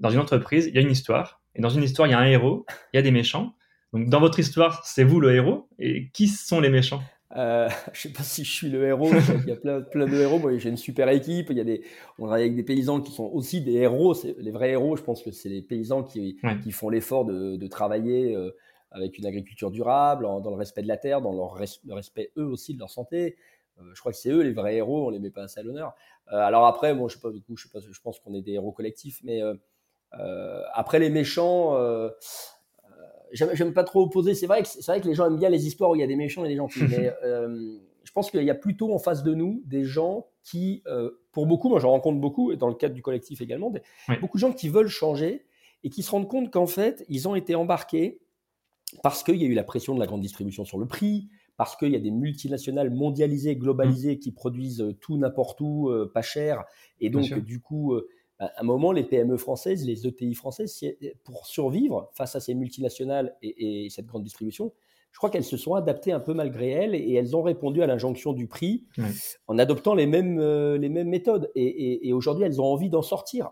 dans 0.00 0.10
une 0.10 0.20
entreprise, 0.20 0.66
il 0.66 0.74
y 0.74 0.78
a 0.78 0.80
une 0.80 0.90
histoire, 0.90 1.40
et 1.54 1.60
dans 1.60 1.70
une 1.70 1.82
histoire, 1.82 2.06
il 2.08 2.12
y 2.12 2.14
a 2.14 2.18
un 2.18 2.26
héros, 2.26 2.64
il 2.92 2.96
y 2.96 3.00
a 3.00 3.02
des 3.02 3.10
méchants. 3.10 3.54
Donc 3.92 4.08
dans 4.08 4.20
votre 4.20 4.38
histoire, 4.38 4.84
c'est 4.84 5.04
vous 5.04 5.20
le 5.20 5.34
héros. 5.34 5.68
Et 5.78 6.10
qui 6.12 6.28
sont 6.28 6.60
les 6.60 6.70
méchants? 6.70 7.02
Euh, 7.36 7.68
je 7.92 8.02
sais 8.02 8.12
pas 8.12 8.22
si 8.22 8.44
je 8.44 8.50
suis 8.50 8.68
le 8.68 8.86
héros, 8.86 9.10
il 9.10 9.48
y 9.48 9.52
a 9.52 9.56
plein, 9.56 9.80
plein 9.80 10.06
de 10.06 10.14
héros. 10.14 10.38
Moi, 10.38 10.56
j'ai 10.58 10.68
une 10.68 10.76
super 10.76 11.08
équipe. 11.08 11.48
Il 11.50 11.56
y 11.56 11.60
a 11.60 11.64
des, 11.64 11.82
on 12.18 12.26
travaille 12.26 12.44
avec 12.44 12.56
des 12.56 12.62
paysans 12.62 13.00
qui 13.00 13.12
sont 13.12 13.24
aussi 13.24 13.60
des 13.60 13.74
héros. 13.74 14.14
Les 14.38 14.50
vrais 14.50 14.70
héros, 14.70 14.96
je 14.96 15.02
pense 15.02 15.22
que 15.22 15.30
c'est 15.30 15.48
les 15.48 15.62
paysans 15.62 16.02
qui, 16.04 16.38
qui 16.62 16.70
font 16.70 16.90
l'effort 16.90 17.24
de, 17.24 17.56
de, 17.56 17.66
travailler 17.66 18.34
euh, 18.36 18.50
avec 18.92 19.18
une 19.18 19.26
agriculture 19.26 19.70
durable, 19.70 20.24
dans 20.24 20.50
le 20.50 20.56
respect 20.56 20.82
de 20.82 20.88
la 20.88 20.96
terre, 20.96 21.20
dans 21.20 21.32
leur 21.32 21.56
le 21.84 21.94
respect 21.94 22.30
eux 22.36 22.46
aussi 22.46 22.74
de 22.74 22.78
leur 22.78 22.90
santé. 22.90 23.36
Euh, 23.78 23.90
je 23.94 24.00
crois 24.00 24.12
que 24.12 24.18
c'est 24.18 24.30
eux 24.30 24.42
les 24.42 24.52
vrais 24.52 24.76
héros. 24.76 25.08
On 25.08 25.10
les 25.10 25.18
met 25.18 25.30
pas 25.30 25.42
assez 25.42 25.60
à 25.60 25.62
l'honneur. 25.62 25.94
Euh, 26.32 26.36
alors 26.36 26.66
après, 26.66 26.94
bon, 26.94 27.08
je 27.08 27.14
sais 27.14 27.20
pas 27.20 27.30
du 27.30 27.42
coup, 27.42 27.56
je 27.56 27.64
sais 27.64 27.70
pas, 27.72 27.80
je 27.80 28.00
pense 28.00 28.20
qu'on 28.20 28.34
est 28.34 28.42
des 28.42 28.52
héros 28.52 28.72
collectifs, 28.72 29.20
mais 29.24 29.40
après 30.74 30.98
les 30.98 31.10
méchants, 31.10 31.74
euh, 31.74 32.08
euh, 32.08 32.90
j'aime 33.32 33.72
pas 33.72 33.84
trop 33.84 34.02
opposer. 34.02 34.34
C'est 34.34 34.46
vrai 34.46 34.62
que 34.62 34.68
c'est 34.68 34.86
vrai 34.86 35.00
que 35.00 35.08
les 35.08 35.14
gens 35.14 35.26
aiment 35.26 35.36
bien 35.36 35.50
les 35.50 35.66
histoires 35.66 35.90
où 35.90 35.96
il 35.96 36.00
y 36.00 36.04
a 36.04 36.06
des 36.06 36.16
méchants 36.16 36.44
et 36.44 36.48
des 36.48 36.56
gentils. 36.56 36.80
mais 36.88 37.12
je 38.04 38.12
pense 38.12 38.30
qu'il 38.30 38.42
y 38.42 38.50
a 38.50 38.54
plutôt 38.54 38.94
en 38.94 38.98
face 38.98 39.22
de 39.22 39.34
nous 39.34 39.62
des 39.66 39.84
gens 39.84 40.26
qui, 40.42 40.82
pour 41.32 41.46
beaucoup, 41.46 41.68
moi 41.68 41.78
j'en 41.78 41.90
rencontre 41.90 42.20
beaucoup, 42.20 42.52
et 42.52 42.56
dans 42.56 42.68
le 42.68 42.74
cadre 42.74 42.94
du 42.94 43.02
collectif 43.02 43.40
également, 43.40 43.72
beaucoup 44.20 44.38
de 44.38 44.40
gens 44.40 44.52
qui 44.52 44.68
veulent 44.68 44.88
changer 44.88 45.44
et 45.84 45.90
qui 45.90 46.02
se 46.02 46.10
rendent 46.10 46.28
compte 46.28 46.50
qu'en 46.50 46.66
fait, 46.66 47.04
ils 47.08 47.28
ont 47.28 47.34
été 47.34 47.54
embarqués 47.54 48.20
parce 49.02 49.22
qu'il 49.22 49.36
y 49.36 49.44
a 49.44 49.46
eu 49.46 49.54
la 49.54 49.64
pression 49.64 49.94
de 49.94 50.00
la 50.00 50.06
grande 50.06 50.22
distribution 50.22 50.64
sur 50.64 50.78
le 50.78 50.86
prix, 50.86 51.28
parce 51.58 51.76
qu'il 51.76 51.92
y 51.92 51.96
a 51.96 52.00
des 52.00 52.10
multinationales 52.10 52.90
mondialisées, 52.90 53.54
globalisées, 53.56 54.16
mmh. 54.16 54.20
qui 54.20 54.32
produisent 54.32 54.96
tout 55.00 55.18
n'importe 55.18 55.60
où, 55.60 55.92
pas 56.14 56.22
cher, 56.22 56.64
et 57.00 57.10
donc 57.10 57.38
du 57.40 57.60
coup, 57.60 57.94
à 58.38 58.52
un 58.60 58.62
moment, 58.62 58.92
les 58.92 59.04
PME 59.04 59.36
françaises, 59.36 59.84
les 59.84 60.06
ETI 60.06 60.34
françaises, 60.34 60.80
pour 61.24 61.46
survivre 61.46 62.10
face 62.14 62.36
à 62.36 62.40
ces 62.40 62.54
multinationales 62.54 63.36
et, 63.42 63.88
cette 63.90 64.06
grande 64.06 64.22
distribution, 64.22 64.72
je 65.10 65.18
crois 65.18 65.30
qu'elles 65.30 65.44
se 65.44 65.56
sont 65.56 65.74
adaptées 65.74 66.12
un 66.12 66.20
peu 66.20 66.34
malgré 66.34 66.68
elles 66.68 66.94
et 66.94 67.14
elles 67.14 67.34
ont 67.34 67.42
répondu 67.42 67.82
à 67.82 67.86
l'injonction 67.86 68.32
du 68.32 68.46
prix 68.46 68.86
en 69.46 69.58
adoptant 69.58 69.94
les 69.94 70.06
mêmes, 70.06 70.38
euh, 70.38 70.78
les 70.78 70.88
mêmes 70.88 71.08
méthodes. 71.08 71.50
et 71.56 72.12
aujourd'hui, 72.12 72.44
elles 72.44 72.60
ont 72.60 72.66
envie 72.66 72.90
d'en 72.90 73.02
sortir. 73.02 73.50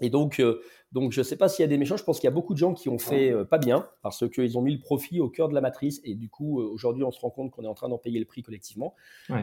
Et 0.00 0.10
donc, 0.10 0.40
euh, 0.40 0.60
donc 0.94 1.10
je 1.10 1.20
ne 1.20 1.24
sais 1.24 1.34
pas 1.34 1.48
s'il 1.48 1.64
y 1.64 1.66
a 1.66 1.68
des 1.68 1.76
méchants. 1.76 1.96
Je 1.96 2.04
pense 2.04 2.20
qu'il 2.20 2.28
y 2.28 2.32
a 2.32 2.34
beaucoup 2.34 2.54
de 2.54 2.58
gens 2.58 2.72
qui 2.72 2.88
ont 2.88 3.00
fait 3.00 3.32
euh, 3.32 3.44
pas 3.44 3.58
bien 3.58 3.88
parce 4.02 4.30
qu'ils 4.30 4.56
ont 4.56 4.62
mis 4.62 4.72
le 4.72 4.78
profit 4.78 5.18
au 5.18 5.28
cœur 5.28 5.48
de 5.48 5.54
la 5.54 5.60
matrice. 5.60 6.00
Et 6.04 6.14
du 6.14 6.28
coup, 6.28 6.60
euh, 6.60 6.70
aujourd'hui, 6.72 7.02
on 7.02 7.10
se 7.10 7.18
rend 7.18 7.30
compte 7.30 7.50
qu'on 7.50 7.64
est 7.64 7.68
en 7.68 7.74
train 7.74 7.88
d'en 7.88 7.98
payer 7.98 8.20
le 8.20 8.24
prix 8.24 8.44
collectivement. 8.44 8.94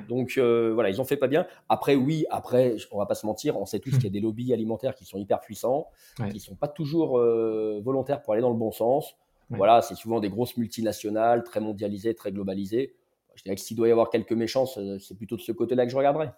Donc 0.07 0.37
voilà, 0.37 0.89
ils 0.89 1.01
ont 1.01 1.03
fait 1.03 1.17
pas 1.17 1.27
bien. 1.27 1.45
Après, 1.67 1.95
oui, 1.95 2.25
après, 2.29 2.77
on 2.91 2.99
va 2.99 3.05
pas 3.05 3.15
se 3.15 3.25
mentir, 3.25 3.57
on 3.59 3.65
sait 3.65 3.79
tous 3.79 3.91
qu'il 3.91 4.05
y 4.05 4.07
a 4.07 4.09
des 4.11 4.21
lobbies 4.21 4.53
alimentaires 4.53 4.95
qui 4.95 5.03
sont 5.03 5.17
hyper 5.17 5.41
puissants, 5.41 5.89
qui 6.31 6.39
sont 6.39 6.55
pas 6.55 6.69
toujours 6.69 7.17
volontaires 7.17 8.21
pour 8.21 8.31
aller 8.31 8.41
dans 8.41 8.49
le 8.49 8.57
bon 8.57 8.71
sens. 8.71 9.17
Voilà, 9.49 9.81
c'est 9.81 9.95
souvent 9.95 10.21
des 10.21 10.29
grosses 10.29 10.55
multinationales, 10.55 11.43
très 11.43 11.59
mondialisées, 11.59 12.15
très 12.15 12.31
globalisées. 12.31 12.95
Je 13.35 13.43
dirais 13.43 13.55
que 13.55 13.61
s'il 13.61 13.75
doit 13.75 13.89
y 13.89 13.91
avoir 13.91 14.09
quelques 14.09 14.31
méchants, 14.31 14.65
c'est 14.65 15.17
plutôt 15.17 15.35
de 15.35 15.41
ce 15.41 15.51
côté-là 15.51 15.85
que 15.85 15.91
je 15.91 15.97
regarderais. 15.97 16.31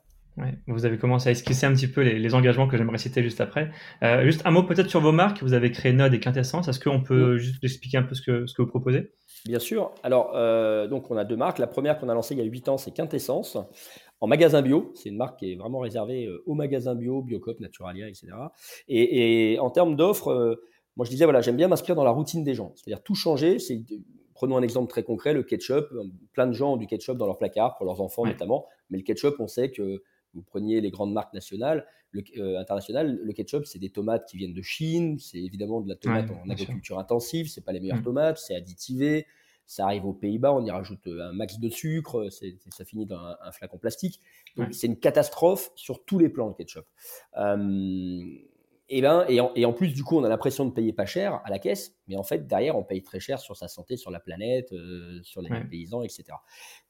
Vous 0.68 0.86
avez 0.86 0.98
commencé 0.98 1.30
à 1.30 1.32
esquisser 1.32 1.66
un 1.66 1.74
petit 1.74 1.88
peu 1.88 2.02
les, 2.02 2.34
engagements 2.34 2.68
que 2.68 2.78
j'aimerais 2.78 2.98
citer 2.98 3.22
juste 3.22 3.40
après. 3.40 3.72
Euh, 4.02 4.24
juste 4.24 4.42
un 4.46 4.52
mot 4.52 4.64
peut-être 4.64 4.90
sur 4.90 5.00
vos 5.00 5.12
marques. 5.12 5.44
Vous 5.44 5.54
avez 5.54 5.72
créé 5.72 5.94
Node 5.94 6.14
et 6.14 6.20
Quintessence. 6.20 6.68
Est-ce 6.68 6.80
qu'on 6.80 7.02
peut 7.02 7.38
juste 7.38 7.64
expliquer 7.64 7.98
un 7.98 8.04
peu 8.04 8.16
ce 8.16 8.22
que, 8.22 8.48
ce 8.48 8.54
que 8.54 8.64
vous 8.64 8.68
proposez? 8.68 9.12
Bien 9.46 9.60
sûr. 9.60 9.94
Alors, 10.02 10.32
euh, 10.36 10.88
donc 10.88 11.12
on 11.12 11.18
a 11.18 11.24
deux 11.24 11.36
marques. 11.36 11.60
La 11.60 11.68
première 11.68 12.00
qu'on 12.00 12.10
a 12.10 12.14
lancée 12.14 12.34
il 12.34 12.40
y 12.40 12.42
a 12.42 12.46
8 12.46 12.70
ans, 12.70 12.78
c'est 12.78 12.92
Quintessence 12.92 13.58
en 14.22 14.28
magasin 14.28 14.62
bio. 14.62 14.92
C'est 14.96 15.10
une 15.10 15.18
marque 15.18 15.40
qui 15.40 15.52
est 15.52 15.56
vraiment 15.56 15.80
réservée 15.80 16.26
euh, 16.26 16.44
aux 16.48 16.56
magasins 16.56 16.96
bio, 16.96 17.22
Biocop, 17.22 17.60
Naturalia, 17.60 18.08
etc. 18.08 18.28
Et, 18.88 19.58
en 19.60 19.70
termes 19.70 19.96
d'offres, 19.96 20.60
moi 20.98 21.06
je 21.06 21.12
disais, 21.12 21.26
voilà, 21.26 21.42
j'aime 21.42 21.58
bien 21.58 21.68
m'inscrire 21.68 21.96
dans 21.96 22.04
la 22.04 22.12
routine 22.12 22.44
des 22.44 22.56
gens. 22.56 22.74
C'est-à-dire 22.76 23.04
tout 23.04 23.16
changer. 23.16 23.60
C'est 23.60 23.84
prenons 24.34 24.58
un 24.58 24.64
exemple 24.64 24.90
très 24.90 25.04
concret, 25.04 25.34
le 25.34 25.44
ketchup. 25.44 25.86
Plein 26.34 26.48
de 26.48 26.54
gens 26.54 26.74
ont 26.74 26.78
du 26.78 26.88
ketchup 26.88 27.18
dans 27.18 27.28
leur 27.28 27.38
placard, 27.38 27.76
pour 27.78 27.86
leurs 27.86 28.02
enfants 28.02 28.26
notamment. 28.26 28.66
Mais 28.90 28.98
le 28.98 29.04
ketchup, 29.04 29.36
on 29.40 29.48
sait 29.48 29.70
que 29.70 30.02
vous 30.34 30.42
preniez 30.42 30.82
les 30.82 30.92
grandes 30.92 31.14
marques 31.14 31.34
nationales, 31.34 31.86
le, 32.12 32.58
internationales, 32.58 33.20
le 33.22 33.34
ketchup, 33.34 33.66
c'est 33.66 33.80
des 33.80 33.90
tomates 33.90 34.28
qui 34.28 34.38
viennent 34.38 34.54
de 34.54 34.62
Chine, 34.62 35.18
c'est 35.20 35.40
évidemment 35.40 35.82
de 35.82 35.90
la 35.90 35.96
tomate 35.96 36.30
en 36.32 36.50
agriculture 36.50 37.00
intensive, 37.00 37.50
c'est 37.50 37.62
pas 37.62 37.72
les 37.72 37.80
meilleures 37.80 37.98
mm. 37.98 38.04
tomates, 38.04 38.38
c'est 38.38 38.56
additivé, 38.56 39.26
ça 39.66 39.86
arrive 39.86 40.06
aux 40.06 40.14
Pays-Bas, 40.14 40.54
on 40.54 40.66
y 40.66 40.72
rajoute 40.72 41.08
un 41.08 41.34
max 41.34 41.60
de 41.60 41.70
sucre, 41.70 42.30
ça 42.30 42.86
finit 42.86 43.06
dans 43.06 43.18
un, 43.18 43.52
flacon 43.52 43.78
plastique. 43.78 44.20
Donc 44.58 44.74
c'est 44.74 44.88
une 44.88 45.00
catastrophe 45.00 45.72
sur 45.76 46.04
tous 46.04 46.20
les 46.20 46.30
plans 46.30 46.48
le 46.48 46.54
ketchup. 46.54 46.86
et, 47.36 49.02
ben, 49.02 49.26
et, 49.30 49.66
en, 49.66 49.74
plus, 49.74 49.94
du 49.94 50.04
coup, 50.04 50.18
on 50.18 50.24
a 50.24 50.30
l'impression 50.30 50.66
de 50.66 50.72
payer 50.72 50.94
pas 50.94 51.06
cher 51.06 51.42
à 51.46 51.50
la 51.50 51.60
caisse, 51.60 51.96
mais 52.08 52.18
en 52.18 52.24
fait, 52.24 52.46
derrière, 52.46 52.78
on 52.78 52.84
paye 52.84 53.02
très 53.02 53.20
cher 53.20 53.40
sur 53.40 53.56
sa 53.56 53.68
santé, 53.68 53.98
sur 53.98 54.12
la 54.12 54.20
planète, 54.20 54.72
euh, 54.74 55.20
sur 55.24 55.42
les 55.42 55.50
paysans, 55.70 56.04
etc. 56.04 56.26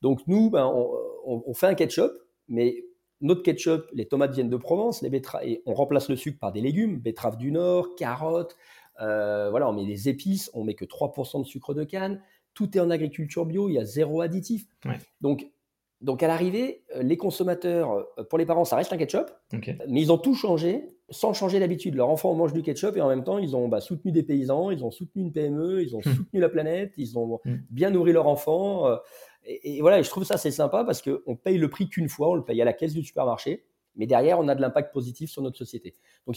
Donc 0.02 0.22
nous, 0.28 0.50
ben, 0.50 0.66
on, 0.66 1.44
on, 1.46 1.54
fait 1.54 1.68
un 1.68 1.76
ketchup, 1.76 2.12
mais 2.48 2.84
notre 3.24 3.42
ketchup, 3.42 3.90
les 3.94 4.06
tomates 4.06 4.34
viennent 4.34 4.50
de 4.50 4.58
Provence, 4.58 5.02
les 5.02 5.22
et 5.44 5.64
on 5.66 5.74
remplace 5.74 6.10
le 6.10 6.16
sucre 6.16 6.38
par 6.40 6.52
des 6.52 6.62
légumes, 6.62 7.00
betteraves 7.00 7.38
du 7.38 7.52
Nord, 7.52 7.96
carottes, 7.96 8.58
euh, 9.02 9.50
voilà, 9.50 9.70
on 9.70 9.74
met 9.74 9.86
des 9.86 10.10
épices, 10.10 10.52
on 10.54 10.64
met 10.64 10.76
que 10.76 10.86
3% 10.86 11.40
de 11.40 11.46
sucre 11.46 11.74
de 11.74 11.84
canne, 11.84 12.22
tout 12.54 12.78
est 12.78 12.82
en 12.82 12.90
agriculture 12.90 13.46
bio, 13.46 13.70
il 13.70 13.74
y 13.74 13.80
a 13.80 13.86
zéro 13.86 14.22
additif. 14.22 14.68
Donc, 15.22 15.48
donc 16.02 16.22
à 16.22 16.28
l'arrivée, 16.28 16.84
euh, 16.96 17.02
les 17.02 17.16
consommateurs, 17.16 18.06
euh, 18.20 18.24
pour 18.26 18.38
les 18.38 18.46
parents, 18.46 18.66
ça 18.66 18.76
reste 18.76 18.92
un 18.92 18.98
ketchup, 18.98 19.32
mais 19.88 20.02
ils 20.02 20.12
ont 20.12 20.18
tout 20.18 20.36
changé 20.36 20.90
sans 21.14 21.34
changer 21.34 21.60
l'habitude. 21.60 21.96
Leurs 21.96 22.10
enfants 22.10 22.34
mangent 22.34 22.54
du 22.54 22.62
ketchup 22.62 22.98
et 22.98 23.02
en 23.02 23.08
même 23.08 23.24
temps, 23.24 23.38
ils 23.38 23.56
ont 23.56 23.70
bah, 23.70 23.80
soutenu 23.80 24.12
des 24.12 24.24
paysans, 24.24 24.72
ils 24.72 24.84
ont 24.84 24.92
soutenu 24.92 25.22
une 25.22 25.32
PME, 25.32 25.82
ils 25.82 25.96
ont 25.96 26.00
hmm. 26.00 26.16
soutenu 26.16 26.40
la 26.42 26.50
planète, 26.50 26.94
ils 26.98 27.18
ont 27.18 27.40
hmm. 27.46 27.56
bien 27.70 27.92
nourri 27.92 28.12
leurs 28.12 28.28
enfants. 28.28 28.88
Et, 29.46 29.82
voilà, 29.82 30.02
je 30.02 30.10
trouve 30.10 30.24
ça 30.24 30.38
c'est 30.38 30.52
sympa 30.52 30.84
parce 30.84 31.02
qu'on 31.02 31.36
paye 31.36 31.58
le 31.58 31.70
prix 31.70 31.88
qu'une 31.88 32.10
fois, 32.10 32.30
on 32.30 32.36
le 32.36 32.44
paye 32.44 32.62
à 32.62 32.66
la 32.66 32.74
caisse 32.74 32.94
du 32.94 33.04
supermarché, 33.04 33.66
mais 33.96 34.08
derrière, 34.08 34.40
on 34.40 34.48
a 34.48 34.56
de 34.56 34.62
l'impact 34.62 34.94
positif 34.94 35.30
sur 35.30 35.42
notre 35.42 35.58
société. 35.58 35.96
Donc, 36.26 36.36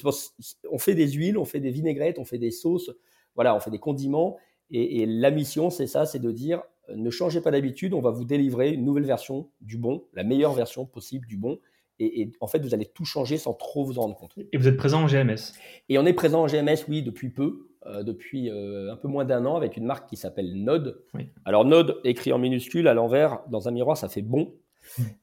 on 0.70 0.78
fait 0.78 0.94
des 0.94 1.08
huiles, 1.08 1.38
on 1.38 1.44
fait 1.44 1.60
des 1.60 1.70
vinaigrettes, 1.70 2.18
on 2.18 2.24
fait 2.24 2.38
des 2.38 2.50
sauces, 2.50 2.90
voilà, 3.34 3.54
on 3.54 3.60
fait 3.60 3.70
des 3.70 3.78
condiments. 3.78 4.36
Et, 4.70 5.06
la 5.06 5.30
mission, 5.30 5.70
c'est 5.70 5.86
ça, 5.86 6.06
c'est 6.06 6.18
de 6.18 6.30
dire, 6.30 6.62
euh, 6.88 6.96
ne 6.96 7.10
changez 7.10 7.40
pas 7.40 7.50
d'habitude, 7.50 7.94
on 7.94 8.00
va 8.00 8.10
vous 8.10 8.24
délivrer 8.24 8.72
une 8.72 8.84
nouvelle 8.84 9.04
version 9.04 9.48
du 9.60 9.78
bon, 9.78 10.04
la 10.12 10.24
meilleure 10.24 10.52
version 10.52 10.84
possible 10.86 11.26
du 11.26 11.36
bon. 11.36 11.58
Et, 11.98 12.30
en 12.40 12.46
fait, 12.46 12.58
vous 12.58 12.74
allez 12.74 12.86
tout 12.86 13.04
changer 13.04 13.38
sans 13.38 13.54
trop 13.54 13.84
vous 13.84 13.98
en 13.98 14.02
rendre 14.02 14.16
compte. 14.16 14.32
Et 14.52 14.58
vous 14.58 14.68
êtes 14.68 14.76
présent 14.76 15.02
en 15.02 15.06
GMS 15.06 15.54
Et 15.88 15.98
on 15.98 16.04
est 16.04 16.12
présent 16.12 16.42
en 16.42 16.46
GMS, 16.46 16.84
oui, 16.88 17.02
depuis 17.02 17.30
peu. 17.30 17.68
Euh, 17.86 18.02
depuis 18.02 18.50
euh, 18.50 18.92
un 18.92 18.96
peu 18.96 19.06
moins 19.06 19.24
d'un 19.24 19.46
an 19.46 19.54
avec 19.54 19.76
une 19.76 19.84
marque 19.84 20.08
qui 20.08 20.16
s'appelle 20.16 20.52
Node. 20.54 21.04
Alors 21.44 21.64
Node, 21.64 22.00
écrit 22.02 22.32
en 22.32 22.38
minuscule 22.38 22.88
à 22.88 22.94
l'envers, 22.94 23.40
dans 23.48 23.68
un 23.68 23.70
miroir, 23.70 23.96
ça 23.96 24.08
fait 24.08 24.22
bon. 24.22 24.54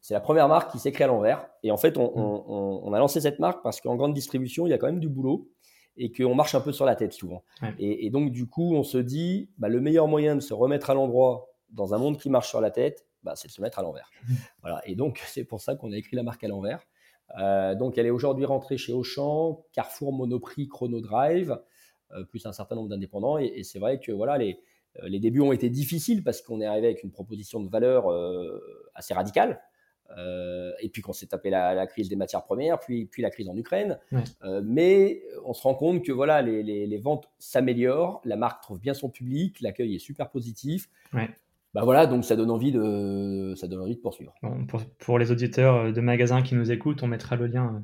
C'est 0.02 0.14
la 0.14 0.22
première 0.22 0.48
marque 0.48 0.72
qui 0.72 0.80
s'écrit 0.80 1.04
à 1.04 1.08
l'envers. 1.08 1.46
Et 1.64 1.72
en 1.72 1.78
fait, 1.78 1.98
on, 1.98 2.94
a 2.94 3.00
lancé 3.00 3.22
cette 3.22 3.40
marque 3.40 3.64
parce 3.64 3.82
qu'en 3.82 3.96
grande 3.96 4.14
distribution, 4.14 4.66
il 4.68 4.70
y 4.70 4.74
a 4.74 4.78
quand 4.78 4.88
même 4.88 5.00
du 5.00 5.10
boulot 5.10 5.50
et 5.98 6.12
qu'on 6.12 6.36
marche 6.36 6.56
un 6.56 6.62
peu 6.62 6.72
sur 6.72 6.86
la 6.86 6.96
tête 6.96 7.14
souvent. 7.14 7.44
Et, 7.80 8.10
donc, 8.10 8.32
du 8.32 8.48
coup, 8.48 8.76
on 8.76 8.84
se 8.84 8.98
dit, 8.98 9.50
bah, 9.58 9.70
le 9.70 9.80
meilleur 9.80 10.08
moyen 10.08 10.36
de 10.36 10.42
se 10.42 10.54
remettre 10.54 10.90
à 10.90 10.94
l'endroit 10.94 11.50
dans 11.70 11.94
un 11.94 11.98
monde 11.98 12.18
qui 12.18 12.30
marche 12.30 12.50
sur 12.50 12.62
la 12.62 12.72
tête, 12.72 13.06
bah, 13.24 13.34
c'est 13.36 13.48
de 13.48 13.54
se 13.54 13.62
mettre 13.62 13.80
à 13.80 13.82
l'envers. 13.82 14.10
voilà. 14.62 14.82
Et 14.86 14.96
donc, 14.96 15.22
c'est 15.28 15.44
pour 15.44 15.62
ça 15.62 15.76
qu'on 15.76 15.92
a 15.92 15.98
écrit 15.98 16.16
la 16.16 16.24
marque 16.24 16.44
à 16.44 16.48
l'envers. 16.48 16.86
Euh, 17.40 17.74
donc, 17.76 17.98
elle 17.98 18.06
est 18.06 18.12
aujourd'hui 18.12 18.46
rentrée 18.46 18.78
chez 18.78 18.94
Auchan, 18.94 19.66
Carrefour, 19.74 20.14
Monoprix, 20.14 20.68
Chronodrive. 20.68 21.58
Euh, 22.16 22.24
plus 22.24 22.46
un 22.46 22.54
certain 22.54 22.76
nombre 22.76 22.90
d'indépendants. 22.90 23.38
Et, 23.38 23.64
c'est 23.64 23.80
vrai 23.80 24.00
que 24.00 24.12
voilà, 24.12 24.38
les, 24.38 24.60
euh, 25.02 25.08
les 25.08 25.20
débuts 25.20 25.42
ont 25.42 25.52
été 25.52 25.70
difficiles 25.70 26.24
parce 26.24 26.42
qu'on 26.42 26.62
est 26.62 26.66
arrivé 26.66 26.88
avec 26.88 27.04
une 27.04 27.12
proposition 27.12 27.62
de 27.62 27.70
valeur 27.70 28.12
euh, 28.12 28.60
assez 28.96 29.14
radicale. 29.14 29.62
et 30.82 30.90
puis 30.90 31.02
qu'on 31.02 31.14
s'est 31.14 31.28
tapé 31.28 31.50
la, 31.50 31.88
crise 31.88 32.08
des 32.08 32.16
matières 32.16 32.44
premières, 32.44 32.80
puis, 32.80 33.06
puis 33.06 33.24
la 33.24 33.32
crise 33.32 33.50
en 33.50 33.58
Ukraine. 33.58 34.00
mais 34.64 35.24
on 35.44 35.54
se 35.54 35.64
rend 35.64 35.74
compte 35.74 36.04
que 36.06 36.12
voilà, 36.12 36.42
les, 36.44 36.62
les, 36.62 36.98
ventes 37.00 37.30
s'améliorent, 37.40 38.22
la 38.24 38.36
marque 38.36 38.62
trouve 38.62 38.80
bien 38.80 38.94
son 38.94 39.10
public, 39.10 39.60
l'accueil 39.62 39.96
est 39.96 40.00
super 40.00 40.30
positif. 40.30 40.88
Bah 41.74 41.82
voilà, 41.84 42.06
donc 42.06 42.24
ça 42.24 42.36
donne 42.36 42.52
envie 42.52 42.72
de, 42.72 43.54
ça 43.56 43.68
donne 43.68 43.82
envie 43.82 43.96
de 43.96 44.02
poursuivre. 44.02 44.34
pour, 44.68 44.84
pour, 45.00 45.18
les 45.18 45.32
auditeurs 45.32 45.92
de 45.92 46.02
magasins 46.02 46.44
qui 46.44 46.54
nous 46.54 46.72
écoutent, 46.72 47.02
on 47.02 47.08
mettra 47.08 47.36
le 47.36 47.48
lien 47.48 47.84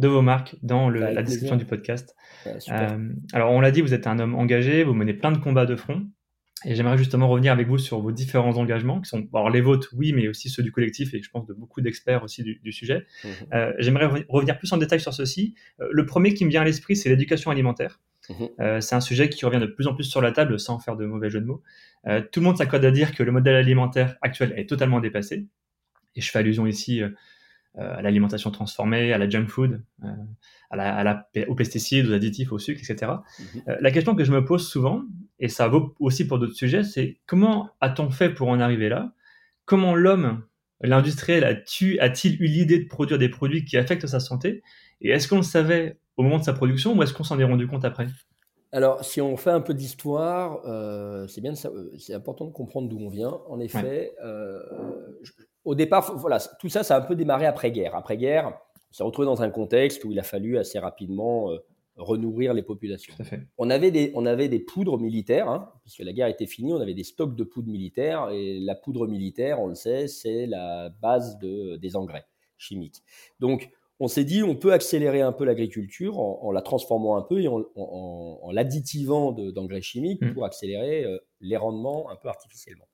de 0.00 0.08
vos 0.08 0.22
marques 0.22 0.56
dans 0.62 0.88
la 0.88 1.22
description 1.22 1.56
du 1.56 1.64
podcast. 1.64 2.16
Euh, 2.46 3.08
alors, 3.32 3.52
on 3.52 3.60
l'a 3.60 3.70
dit, 3.70 3.82
vous 3.82 3.94
êtes 3.94 4.06
un 4.06 4.18
homme 4.18 4.34
engagé, 4.34 4.82
vous 4.82 4.94
menez 4.94 5.14
plein 5.14 5.30
de 5.30 5.38
combats 5.38 5.66
de 5.66 5.76
front. 5.76 6.02
Et 6.66 6.74
j'aimerais 6.74 6.98
justement 6.98 7.26
revenir 7.26 7.52
avec 7.52 7.68
vous 7.68 7.78
sur 7.78 8.00
vos 8.00 8.12
différents 8.12 8.58
engagements, 8.58 9.00
qui 9.00 9.08
sont 9.08 9.26
alors 9.32 9.48
les 9.48 9.62
vôtres, 9.62 9.88
oui, 9.96 10.12
mais 10.12 10.28
aussi 10.28 10.50
ceux 10.50 10.62
du 10.62 10.70
collectif 10.70 11.14
et 11.14 11.22
je 11.22 11.30
pense 11.30 11.46
de 11.46 11.54
beaucoup 11.54 11.80
d'experts 11.80 12.22
aussi 12.22 12.42
du, 12.42 12.72
sujet. 12.72 13.06
Mhm. 13.24 13.30
Euh, 13.54 13.72
j'aimerais 13.78 14.24
revenir 14.28 14.58
plus 14.58 14.70
en 14.72 14.76
détail 14.76 15.00
sur 15.00 15.14
ceci. 15.14 15.54
Euh, 15.80 15.88
le 15.90 16.04
premier 16.04 16.34
qui 16.34 16.44
me 16.44 16.50
vient 16.50 16.60
à 16.60 16.64
l'esprit, 16.64 16.96
c'est 16.96 17.08
l'éducation 17.08 17.50
alimentaire. 17.50 18.00
Mhm. 18.30 18.80
c'est 18.80 18.94
un 18.94 19.00
sujet 19.00 19.28
qui 19.28 19.44
revient 19.44 19.60
de 19.60 19.66
plus 19.66 19.86
en 19.86 19.94
plus 19.94 20.04
sur 20.04 20.22
la 20.22 20.32
table, 20.32 20.58
sans 20.58 20.78
faire 20.78 20.96
de 20.96 21.04
mauvais 21.04 21.30
jeu 21.30 21.40
de 21.40 21.46
mots. 21.46 21.62
tout 22.04 22.40
le 22.40 22.44
monde 22.44 22.56
s'accorde 22.56 22.84
à 22.84 22.90
dire 22.90 23.14
que 23.14 23.22
le 23.22 23.32
modèle 23.32 23.56
alimentaire 23.56 24.16
actuel 24.22 24.54
est 24.56 24.68
totalement 24.68 25.00
dépassé. 25.00 25.46
Et 26.16 26.20
je 26.20 26.30
fais 26.30 26.38
allusion 26.38 26.66
ici 26.66 27.02
euh, 27.78 27.98
à 27.98 28.02
l'alimentation 28.02 28.50
transformée, 28.50 29.12
à 29.12 29.18
la 29.18 29.30
junk 29.30 29.46
food, 29.46 29.80
euh, 30.02 30.08
à 30.70 30.76
la, 30.76 30.96
à 30.96 31.04
la, 31.04 31.28
aux 31.46 31.54
pesticides, 31.54 32.08
aux 32.08 32.12
additifs, 32.12 32.50
au 32.50 32.58
sucre, 32.58 32.80
etc. 32.82 33.12
Mhm. 33.38 33.62
Euh, 33.68 33.76
la 33.80 33.92
question 33.92 34.16
que 34.16 34.24
je 34.24 34.32
me 34.32 34.44
pose 34.44 34.68
souvent, 34.68 35.04
et 35.38 35.46
ça 35.46 35.68
vaut 35.68 35.94
aussi 36.00 36.26
pour 36.26 36.40
d'autres 36.40 36.56
sujets, 36.56 36.82
c'est 36.82 37.20
comment 37.26 37.70
a-t-on 37.80 38.10
fait 38.10 38.30
pour 38.30 38.48
en 38.48 38.58
arriver 38.58 38.88
là? 38.88 39.12
Comment 39.66 39.94
l'homme, 39.94 40.42
l'industriel, 40.80 41.44
a-t-il 41.44 42.42
eu 42.42 42.46
l'idée 42.48 42.80
de 42.80 42.88
produire 42.88 43.18
des 43.18 43.28
produits 43.28 43.64
qui 43.64 43.76
affectent 43.76 44.08
sa 44.08 44.18
santé? 44.18 44.64
Et 45.00 45.10
est-ce 45.10 45.28
qu'on 45.28 45.36
le 45.36 45.42
savait 45.42 45.96
au 46.20 46.22
moment 46.22 46.38
de 46.38 46.44
sa 46.44 46.52
production 46.52 46.94
ou 46.94 47.02
est-ce 47.02 47.14
qu'on 47.14 47.24
s'en 47.24 47.38
est 47.38 47.44
rendu 47.44 47.66
compte 47.66 47.84
après? 47.84 48.06
Alors, 48.72 49.04
si 49.04 49.20
on 49.20 49.36
fait 49.36 49.50
un 49.50 49.60
peu 49.60 49.74
d'histoire, 49.74 50.60
c'est 51.28 51.40
bien, 51.40 51.54
c'est 51.54 52.14
important 52.14 52.44
de 52.44 52.52
comprendre 52.52 52.88
d'où 52.88 52.98
on 52.98 53.08
vient. 53.08 53.40
En 53.48 53.58
effet, 53.58 54.14
au 55.64 55.74
départ, 55.74 56.16
voilà, 56.16 56.38
tout 56.60 56.68
ça, 56.68 56.82
ça 56.82 56.96
a 56.96 56.98
un 57.00 57.02
peu 57.02 57.16
démarré 57.16 57.46
après-guerre. 57.46 57.96
Après-guerre, 57.96 58.58
on 58.90 58.92
s'est 58.92 59.02
retrouvé 59.02 59.26
dans 59.26 59.42
un 59.42 59.50
contexte 59.50 60.04
où 60.04 60.12
il 60.12 60.18
a 60.18 60.22
fallu 60.22 60.58
assez 60.58 60.78
rapidement 60.78 61.50
euh, 61.50 61.58
renourrir 61.96 62.54
les 62.54 62.62
populations. 62.62 63.14
On 63.58 63.70
avait 63.70 63.90
des, 63.90 64.10
on 64.14 64.26
avait 64.26 64.48
des 64.48 64.60
poudres 64.60 64.98
militaires, 64.98 65.48
hein, 65.48 65.70
puisque 65.82 66.00
la 66.00 66.12
guerre 66.12 66.28
était 66.28 66.46
finie, 66.46 66.72
on 66.72 66.80
avait 66.80 66.94
des 66.94 67.04
stocks 67.04 67.36
de 67.36 67.44
poudre 67.44 67.70
militaire, 67.70 68.30
et 68.30 68.58
la 68.58 68.74
poudre 68.74 69.06
militaire, 69.06 69.60
on 69.60 69.66
le 69.66 69.74
sait, 69.74 70.08
c'est 70.08 70.46
la 70.46 70.90
base 71.02 71.38
de, 71.38 71.76
des 71.76 71.96
engrais 71.96 72.24
chimiques. 72.56 73.02
Donc, 73.38 73.70
on 74.00 74.08
s'est 74.08 74.24
dit, 74.24 74.42
on 74.42 74.56
peut 74.56 74.72
accélérer 74.72 75.20
un 75.20 75.32
peu 75.32 75.44
l'agriculture 75.44 76.18
en, 76.18 76.50
la 76.52 76.62
transformant 76.62 77.16
un 77.18 77.22
peu 77.22 77.40
et 77.40 77.48
en, 77.48 77.62
en, 77.76 78.50
l'additivant 78.50 79.30
d'engrais 79.32 79.82
chimiques 79.82 80.22
mmh. 80.22 80.32
pour 80.32 80.46
accélérer 80.46 81.04
euh, 81.04 81.18
les 81.40 81.58
rendements 81.58 82.10
un 82.10 82.16
peu 82.16 82.28
artificiellement. 82.28 82.86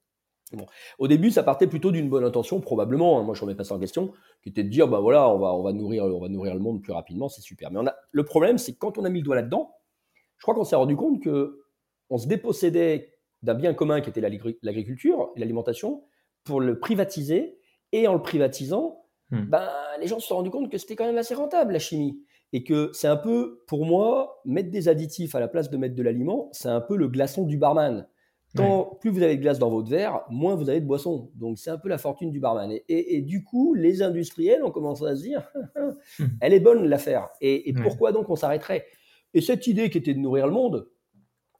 Au 0.99 1.09
début, 1.09 1.31
ça 1.31 1.43
partait 1.43 1.67
plutôt 1.67 1.91
d'une 1.91 2.09
bonne 2.09 2.25
intention, 2.25 2.61
probablement. 2.61 3.19
Hein, 3.19 3.23
moi, 3.23 3.35
je 3.35 3.41
remets 3.41 3.55
pas 3.55 3.65
ça 3.65 3.75
en 3.75 3.81
question, 3.81 4.13
qui 4.43 4.49
était 4.49 4.65
de 4.65 4.69
dire, 4.69 4.89
bah 4.89 5.01
voilà, 5.01 5.29
on 5.29 5.39
va, 5.39 5.55
on 5.55 5.63
va 5.63 5.73
nourrir, 5.73 6.05
on 6.05 6.21
va 6.21 6.29
nourrir 6.29 6.55
le 6.55 6.61
monde 6.61 6.83
plus 6.83 6.93
rapidement, 6.93 7.29
c'est 7.29 7.41
super. 7.41 7.71
Mais 7.71 7.79
on 7.79 7.87
a, 7.87 7.95
le 8.11 8.25
problème, 8.25 8.59
c'est 8.59 8.73
que 8.73 8.79
quand 8.79 8.99
on 8.99 9.05
a 9.05 9.09
mis 9.09 9.21
le 9.21 9.25
doigt 9.25 9.37
là-dedans, 9.37 9.75
je 10.39 10.43
crois 10.43 10.55
qu'on 10.55 10.65
s'est 10.65 10.77
rendu 10.77 10.97
compte 10.97 11.23
que 11.23 11.63
on 12.11 12.19
se 12.19 12.29
dépossédait 12.29 13.15
d'un 13.43 13.55
bien 13.55 13.75
commun 13.75 14.01
qui 14.01 14.11
était 14.11 14.21
l'agriculture 14.21 15.31
et 15.35 15.41
l'alimentation 15.41 16.05
pour 16.45 16.61
le 16.61 16.79
privatiser. 16.79 17.59
Et 17.93 18.07
en 18.09 18.15
le 18.15 18.23
privatisant, 18.23 19.06
hmm. 19.31 19.47
ben, 19.49 19.69
les 20.01 20.07
gens 20.07 20.19
se 20.19 20.27
sont 20.29 20.37
rendus 20.37 20.51
compte 20.51 20.71
que 20.71 20.79
c'était 20.79 20.97
quand 20.97 21.07
même 21.07 21.19
assez 21.19 21.35
rentable 21.35 21.73
la 21.73 21.79
chimie. 21.79 22.21
Et 22.53 22.63
que 22.63 22.91
c'est 22.93 23.09
un 23.09 23.17
peu, 23.17 23.65
pour 23.67 23.85
moi, 23.85 24.41
mettre 24.45 24.71
des 24.71 24.89
additifs 24.89 25.35
à 25.35 25.41
la 25.41 25.49
place 25.49 25.69
de 25.69 25.77
mettre 25.77 25.97
de 25.97 26.03
l'aliment, 26.03 26.49
c'est 26.53 26.69
un 26.69 26.81
peu 26.81 26.97
le 26.97 27.09
glaçon 27.09 27.45
du 27.45 27.57
barman 27.57 28.07
plus 29.01 29.11
vous 29.11 29.23
avez 29.23 29.37
de 29.37 29.43
glace 29.43 29.59
dans 29.59 29.71
votre 29.71 29.89
verre, 29.89 30.23
moins 30.31 30.55
vous 30.55 30.69
avez 30.69 30.81
de 30.81 30.87
boisson. 30.87 31.31
Donc 31.35 31.59
c'est 31.59 31.71
un 31.71 31.79
peu 31.79 31.89
la 31.89 31.99
fortune 31.99 32.31
du 32.31 32.41
barman. 32.41 32.73
Et, 32.89 33.23
du 33.23 33.45
coup, 33.45 33.75
les 33.75 34.03
industriels 34.03 34.63
ont 34.65 34.71
commencé 34.71 35.05
à 35.05 35.17
se 35.17 35.23
dire, 35.23 35.49
hmm. 36.19 36.27
elle 36.41 36.53
est 36.53 36.61
bonne 36.61 36.87
l'affaire. 36.87 37.29
Et, 37.41 37.73
pourquoi 37.83 38.13
donc 38.13 38.31
on 38.31 38.37
s'arrêterait? 38.37 38.87
Et 39.35 39.41
cette 39.41 39.67
idée 39.67 39.91
qui 39.91 39.99
était 39.99 40.15
de 40.15 40.19
nourrir 40.19 40.47
le 40.47 40.53
monde, 40.53 40.89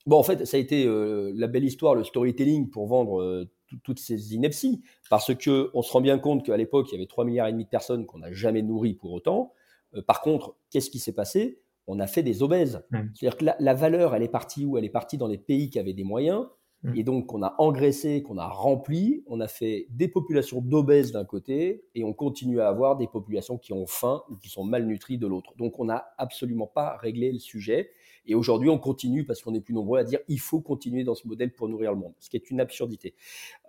bon 0.07 0.19
en 0.19 0.23
fait 0.23 0.47
ça 0.47 0.57
a 0.57 0.61
été 0.61 0.87
euh, 0.87 1.33
la 1.35 1.47
belle 1.47 1.65
histoire, 1.65 1.95
le 1.95 2.05
storytelling 2.05 2.71
pour 2.71 2.87
vendre 2.87 3.21
euh, 3.21 3.51
toutes 3.83 3.99
ces 3.99 4.35
inepties, 4.35 4.83
parce 5.11 5.35
que 5.35 5.71
on 5.75 5.83
se 5.83 5.93
rend 5.93 6.01
bien 6.01 6.19
compte 6.19 6.45
qu'à 6.45 6.57
l'époque 6.57 6.89
il 6.91 6.93
y 6.93 6.97
avait 6.97 7.07
3 7.07 7.25
milliards 7.25 7.49
et 7.49 7.53
demi 7.53 7.65
de 7.65 7.69
personnes 7.71 8.07
qu'on 8.07 8.19
n'a 8.19 8.33
jamais 8.33 8.63
nourries 8.63 8.95
pour 8.95 9.13
autant. 9.13 9.53
Euh, 9.95 10.03
par 10.03 10.21
contre, 10.21 10.57
qu'est-ce 10.71 10.91
qui 10.91 10.99
s'est 10.99 11.15
passé? 11.15 11.61
On 11.87 12.01
a 12.01 12.07
fait 12.07 12.23
des 12.23 12.43
obèses. 12.43 12.85
C'est-à-dire 13.15 13.37
que 13.37 13.45
la, 13.45 13.57
la 13.61 13.75
valeur, 13.75 14.15
elle 14.15 14.23
est 14.25 14.29
partie 14.29 14.65
où? 14.65 14.77
Elle 14.77 14.85
est 14.85 14.91
partie 14.91 15.19
dans 15.19 15.29
les 15.29 15.39
pays 15.39 15.71
qui 15.71 15.79
avaient 15.79 15.93
des 15.93 16.03
moyens 16.03 16.47
Mmh. 16.83 16.97
Et 16.97 17.03
donc, 17.03 17.33
on 17.33 17.43
a 17.43 17.55
engraissé, 17.59 18.23
qu'on 18.23 18.39
a 18.39 18.47
rempli, 18.47 19.25
on 19.27 19.41
a 19.41 19.49
fait 19.49 19.87
des 19.91 20.09
populations 20.09 20.61
d'obèses 20.61 21.11
d'un 21.11 21.25
côté, 21.25 21.85
et 21.95 22.05
on 22.05 22.13
continue 22.13 22.61
à 22.61 22.69
avoir 22.69 22.97
des 22.97 23.07
populations 23.07 23.59
qui 23.59 23.73
ont 23.73 23.87
faim 23.87 24.23
ou 24.31 24.37
qui 24.37 24.49
sont 24.49 24.65
malnutries 24.65 25.19
de 25.19 25.27
l'autre. 25.27 25.55
Donc, 25.57 25.79
on 25.81 25.87
n'a 25.87 26.07
absolument 26.19 26.67
pas 26.67 26.97
réglé 26.97 27.33
le 27.33 27.39
sujet. 27.39 27.91
Et 28.27 28.35
aujourd'hui, 28.35 28.69
on 28.69 28.79
continue, 28.79 29.25
parce 29.25 29.41
qu'on 29.43 29.55
est 29.55 29.61
plus 29.61 29.75
nombreux, 29.75 29.99
à 29.99 30.05
dire 30.05 30.21
il 30.29 30.41
faut 30.41 30.61
continuer 30.61 31.05
dans 31.05 31.15
ce 31.15 31.27
modèle 31.27 31.53
pour 31.53 31.69
nourrir 31.69 31.93
le 31.93 31.99
monde, 31.99 32.15
ce 32.19 32.29
qui 32.29 32.37
est 32.37 32.51
une 32.51 32.61
absurdité. 32.61 33.15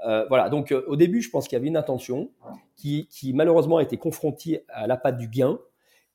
Euh, 0.05 0.25
voilà, 0.27 0.49
donc 0.49 0.71
euh, 0.71 0.83
au 0.87 0.95
début, 0.95 1.21
je 1.21 1.29
pense 1.29 1.47
qu'il 1.47 1.55
y 1.55 1.59
avait 1.59 1.67
une 1.67 1.77
intention 1.77 2.31
qui, 2.75 3.07
malheureusement 3.33 3.77
a 3.77 3.83
été 3.83 3.97
confrontée 3.97 4.63
à 4.69 4.87
la 4.87 4.97
patte 4.97 5.17
du 5.17 5.27
gain, 5.27 5.59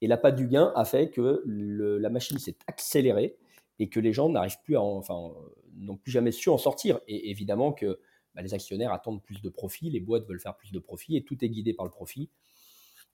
et 0.00 0.08
la 0.08 0.16
patte 0.16 0.34
du 0.34 0.49
gain 0.49 0.72
a 0.75 0.84
fait 0.84 1.11
que 1.11 1.42
la 1.46 2.11
machine 2.11 2.38
s'est 2.38 2.56
accélérée 2.66 3.37
et 3.78 3.88
que 3.88 4.00
les 4.00 4.12
gens 4.12 4.28
n'arrivent 4.28 4.61
plus 4.64 4.76
à, 4.76 4.82
enfin, 4.82 5.30
n'ont 5.76 5.96
plus 5.96 6.11
jamais 6.11 6.32
su 6.32 6.49
en 6.49 6.58
sortir. 6.58 7.00
Et 7.06 7.30
évidemment 7.30 7.72
que 7.72 8.00
bah, 8.34 8.42
les 8.42 8.52
actionnaires 8.52 8.92
attendent 8.92 9.22
plus 9.22 9.42
de 9.42 9.49
profit, 9.49 9.90
les 9.90 10.00
boîtes 10.00 10.26
veulent 10.26 10.40
faire 10.40 10.56
plus 10.56 10.72
de 10.72 10.78
profit, 10.80 11.16
et 11.16 11.22
tout 11.22 11.44
est 11.44 11.49
guidé 11.49 11.72
par 11.72 11.84
le 11.84 11.90
profit. 11.90 12.30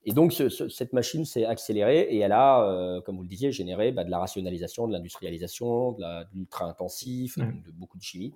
Et 0.05 0.13
donc, 0.13 0.33
cette 0.33 0.93
machine 0.93 1.25
s'est 1.25 1.45
accélérée 1.45 2.01
et 2.01 2.19
elle 2.19 2.33
a, 2.33 2.63
euh, 2.63 3.01
comme 3.03 3.17
vous 3.17 3.23
le 3.23 3.29
disiez, 3.29 3.53
généré 3.53 3.93
bah, 3.93 4.05
de 4.05 4.11
la 4.11 4.19
rationalisation, 4.19 4.87
de 4.87 4.93
l'industrialisation, 4.93 5.93
de 5.93 6.05
l'ultra-intensif, 6.35 7.39
de 7.39 7.71
beaucoup 7.73 7.99
de 7.99 8.03
chimie, 8.03 8.33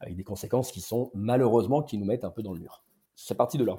avec 0.00 0.14
des 0.14 0.24
conséquences 0.24 0.70
qui 0.70 0.80
sont 0.80 1.10
malheureusement 1.14 1.82
qui 1.82 1.98
nous 1.98 2.04
mettent 2.04 2.24
un 2.24 2.30
peu 2.30 2.42
dans 2.42 2.52
le 2.52 2.60
mur. 2.60 2.84
C'est 3.16 3.36
parti 3.36 3.58
de 3.58 3.64
là. 3.64 3.76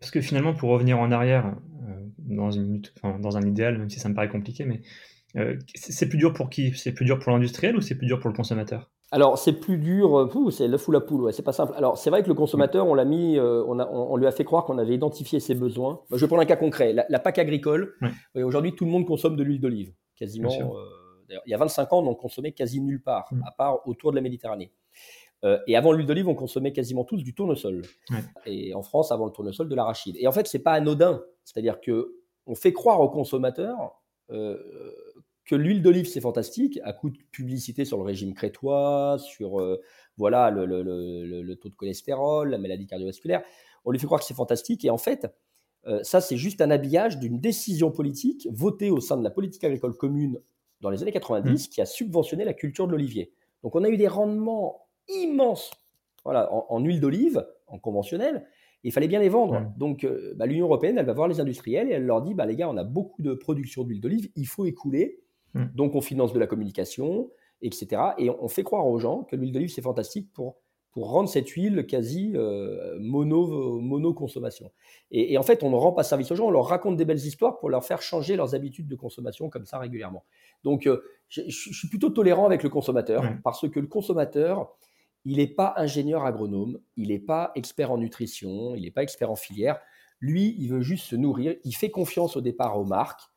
Parce 0.00 0.10
que 0.10 0.20
finalement, 0.20 0.54
pour 0.54 0.70
revenir 0.70 0.98
en 0.98 1.12
arrière, 1.12 1.56
euh, 1.88 2.06
dans, 2.18 2.50
une, 2.50 2.82
dans 3.20 3.36
un 3.36 3.42
idéal, 3.42 3.78
même 3.78 3.90
si 3.90 4.00
ça 4.00 4.08
me 4.08 4.14
paraît 4.14 4.28
compliqué, 4.28 4.64
mais 4.64 4.80
euh, 5.36 5.58
c'est 5.74 6.08
plus 6.08 6.18
dur 6.18 6.32
pour 6.32 6.50
qui? 6.50 6.72
C'est 6.74 6.92
plus 6.92 7.04
dur 7.04 7.18
pour 7.18 7.32
l'industriel 7.32 7.76
ou 7.76 7.80
c'est 7.80 7.96
plus 7.96 8.06
dur 8.06 8.18
pour 8.18 8.30
le 8.30 8.36
consommateur? 8.36 8.90
Alors, 9.10 9.38
c'est 9.38 9.54
plus 9.54 9.78
dur, 9.78 10.18
euh, 10.18 10.50
c'est 10.50 10.68
le 10.68 10.76
fou 10.76 10.92
la 10.92 11.00
poule, 11.00 11.22
ouais, 11.22 11.32
c'est 11.32 11.42
pas 11.42 11.52
simple. 11.52 11.72
Alors, 11.76 11.96
c'est 11.96 12.10
vrai 12.10 12.22
que 12.22 12.28
le 12.28 12.34
consommateur, 12.34 12.86
on 12.86 12.94
l'a 12.94 13.06
mis, 13.06 13.38
euh, 13.38 13.64
on, 13.66 13.78
a, 13.78 13.88
on, 13.88 14.16
lui 14.16 14.26
a 14.26 14.32
fait 14.32 14.44
croire 14.44 14.64
qu'on 14.64 14.76
avait 14.76 14.94
identifié 14.94 15.40
ses 15.40 15.54
besoins. 15.54 16.02
je 16.10 16.16
vais 16.16 16.26
prendre 16.26 16.42
un 16.42 16.46
cas 16.46 16.56
concret, 16.56 16.92
la, 16.92 17.18
PAC 17.18 17.38
agricole. 17.38 17.94
Aujourd'hui, 18.34 18.74
tout 18.74 18.84
le 18.84 18.90
monde 18.90 19.06
consomme 19.06 19.36
de 19.36 19.42
l'huile 19.42 19.60
d'olive, 19.60 19.94
quasiment. 20.14 20.50
il 21.30 21.50
y 21.50 21.54
a 21.54 21.58
25 21.58 21.92
ans, 21.92 22.06
on 22.06 22.14
consommait 22.14 22.52
quasi 22.52 22.80
nulle 22.80 23.02
part, 23.02 23.28
mm. 23.32 23.42
à 23.46 23.50
part 23.52 23.88
autour 23.88 24.10
de 24.10 24.16
la 24.16 24.22
Méditerranée. 24.22 24.72
et 25.66 25.74
avant 25.74 25.92
l'huile 25.92 26.06
d'olive, 26.06 26.28
on 26.28 26.34
consommait 26.34 26.72
quasiment 26.72 27.04
tous 27.04 27.22
du 27.22 27.34
tournesol. 27.34 27.82
Et 28.44 28.74
en 28.74 28.82
France, 28.82 29.10
avant 29.10 29.24
le 29.24 29.32
tournesol, 29.32 29.70
de 29.70 29.74
l'arachide. 29.74 30.16
Et 30.18 30.26
en 30.28 30.32
fait, 30.32 30.46
c'est 30.46 30.62
pas 30.62 30.72
anodin. 30.72 31.22
C'est-à-dire 31.44 31.80
que 31.80 32.14
on 32.46 32.54
fait 32.54 32.74
croire 32.74 33.00
aux 33.00 33.10
consommateurs 33.10 34.02
que 35.48 35.54
l'huile 35.54 35.80
d'olive, 35.80 36.06
c'est 36.06 36.20
fantastique, 36.20 36.78
à 36.84 36.92
coup 36.92 37.08
de 37.08 37.16
publicité 37.32 37.86
sur 37.86 37.96
le 37.96 38.04
régime 38.04 38.34
crétois, 38.34 39.16
sur 39.18 39.60
euh, 39.60 39.80
voilà 40.18 40.50
le, 40.50 41.54
taux 41.54 41.70
de 41.70 41.74
cholestérol, 41.74 42.50
la 42.50 42.58
maladie 42.58 42.86
cardiovasculaire. 42.86 43.42
On 43.86 43.90
lui 43.90 43.98
fait 43.98 44.04
croire 44.04 44.20
que 44.20 44.26
c'est 44.26 44.34
fantastique. 44.34 44.84
Et 44.84 44.90
en 44.90 44.98
fait, 44.98 45.26
euh, 45.86 46.00
ça, 46.02 46.20
c'est 46.20 46.36
juste 46.36 46.60
un 46.60 46.70
habillage 46.70 47.18
d'une 47.18 47.40
décision 47.40 47.90
politique 47.90 48.46
votée 48.52 48.90
au 48.90 49.00
sein 49.00 49.16
de 49.16 49.24
la 49.24 49.30
politique 49.30 49.64
agricole 49.64 49.96
commune 49.96 50.38
dans 50.82 50.90
les 50.90 51.00
années 51.02 51.12
90 51.12 51.50
mmh. 51.50 51.70
qui 51.70 51.80
a 51.80 51.86
subventionné 51.86 52.44
la 52.44 52.52
culture 52.52 52.86
de 52.86 52.92
l'olivier. 52.92 53.32
Donc, 53.62 53.74
on 53.74 53.82
a 53.84 53.88
eu 53.88 53.96
des 53.96 54.06
rendements 54.06 54.86
immenses 55.08 55.70
voilà, 56.24 56.52
en, 56.52 56.78
huile 56.80 57.00
d'olive, 57.00 57.46
en 57.68 57.78
conventionnel. 57.78 58.44
il 58.84 58.92
fallait 58.92 59.08
bien 59.08 59.20
les 59.20 59.30
vendre. 59.30 59.60
Mmh. 59.60 59.74
Donc, 59.78 60.04
euh, 60.04 60.34
bah, 60.36 60.44
l'Union 60.44 60.66
européenne, 60.66 60.98
elle 60.98 61.06
va 61.06 61.14
voir 61.14 61.26
les 61.26 61.40
industriels 61.40 61.88
et 61.88 61.94
elle 61.94 62.04
leur 62.04 62.20
dit 62.20 62.34
bah, 62.34 62.44
les 62.44 62.54
gars, 62.54 62.68
on 62.68 62.76
a 62.76 62.84
beaucoup 62.84 63.22
de 63.22 63.32
production 63.32 63.82
d'huile 63.82 64.02
d'olive, 64.02 64.28
il 64.36 64.46
faut 64.46 64.66
écouler 64.66 65.22
Mm. 65.54 65.64
Donc 65.74 65.94
on 65.94 66.00
finance 66.00 66.32
de 66.32 66.38
la 66.38 66.46
communication, 66.46 67.30
etc. 67.62 68.02
Et 68.18 68.30
on 68.30 68.48
fait 68.48 68.62
croire 68.62 68.86
aux 68.86 68.98
gens 68.98 69.24
que 69.24 69.36
l'huile 69.36 69.52
d'olive, 69.52 69.70
c'est 69.70 69.82
fantastique 69.82 70.32
pour, 70.32 70.56
pour 70.90 71.10
rendre 71.10 71.28
cette 71.28 71.48
huile 71.50 71.86
quasi 71.86 72.32
euh, 72.34 72.96
mono, 73.00 73.80
mono-consommation. 73.80 74.72
Et, 75.10 75.36
en 75.38 75.42
fait, 75.42 75.62
on 75.62 75.70
ne 75.70 75.76
rend 75.76 75.92
pas 75.92 76.02
service 76.02 76.30
aux 76.30 76.36
gens, 76.36 76.46
on 76.46 76.50
leur 76.50 76.66
raconte 76.66 76.96
des 76.96 77.04
belles 77.04 77.24
histoires 77.24 77.58
pour 77.58 77.68
leur 77.68 77.84
faire 77.84 78.02
changer 78.02 78.36
leurs 78.36 78.54
habitudes 78.54 78.88
de 78.88 78.96
consommation 78.96 79.48
comme 79.48 79.66
ça 79.66 79.78
régulièrement. 79.78 80.24
Donc 80.64 80.86
euh, 80.86 81.02
je, 81.28 81.50
suis 81.50 81.88
plutôt 81.88 82.10
tolérant 82.10 82.46
avec 82.46 82.62
le 82.62 82.68
consommateur 82.68 83.22
parce 83.44 83.68
que 83.68 83.80
le 83.80 83.86
consommateur, 83.86 84.74
il 85.24 85.38
n'est 85.38 85.46
pas 85.46 85.74
ingénieur 85.76 86.24
agronome, 86.24 86.78
il 86.96 87.08
n'est 87.08 87.18
pas 87.18 87.52
expert 87.54 87.90
en 87.90 87.98
nutrition, 87.98 88.74
il 88.74 88.82
n'est 88.82 88.90
pas 88.90 89.02
expert 89.02 89.30
en 89.30 89.36
filière. 89.36 89.78
Lui, 90.20 90.56
il 90.58 90.68
veut 90.68 90.80
juste 90.80 91.04
se 91.04 91.16
nourrir, 91.16 91.54
il 91.64 91.76
fait 91.76 91.90
confiance 91.90 92.36
au 92.36 92.40
départ 92.40 92.78
aux 92.78 92.84
marques 92.84 93.30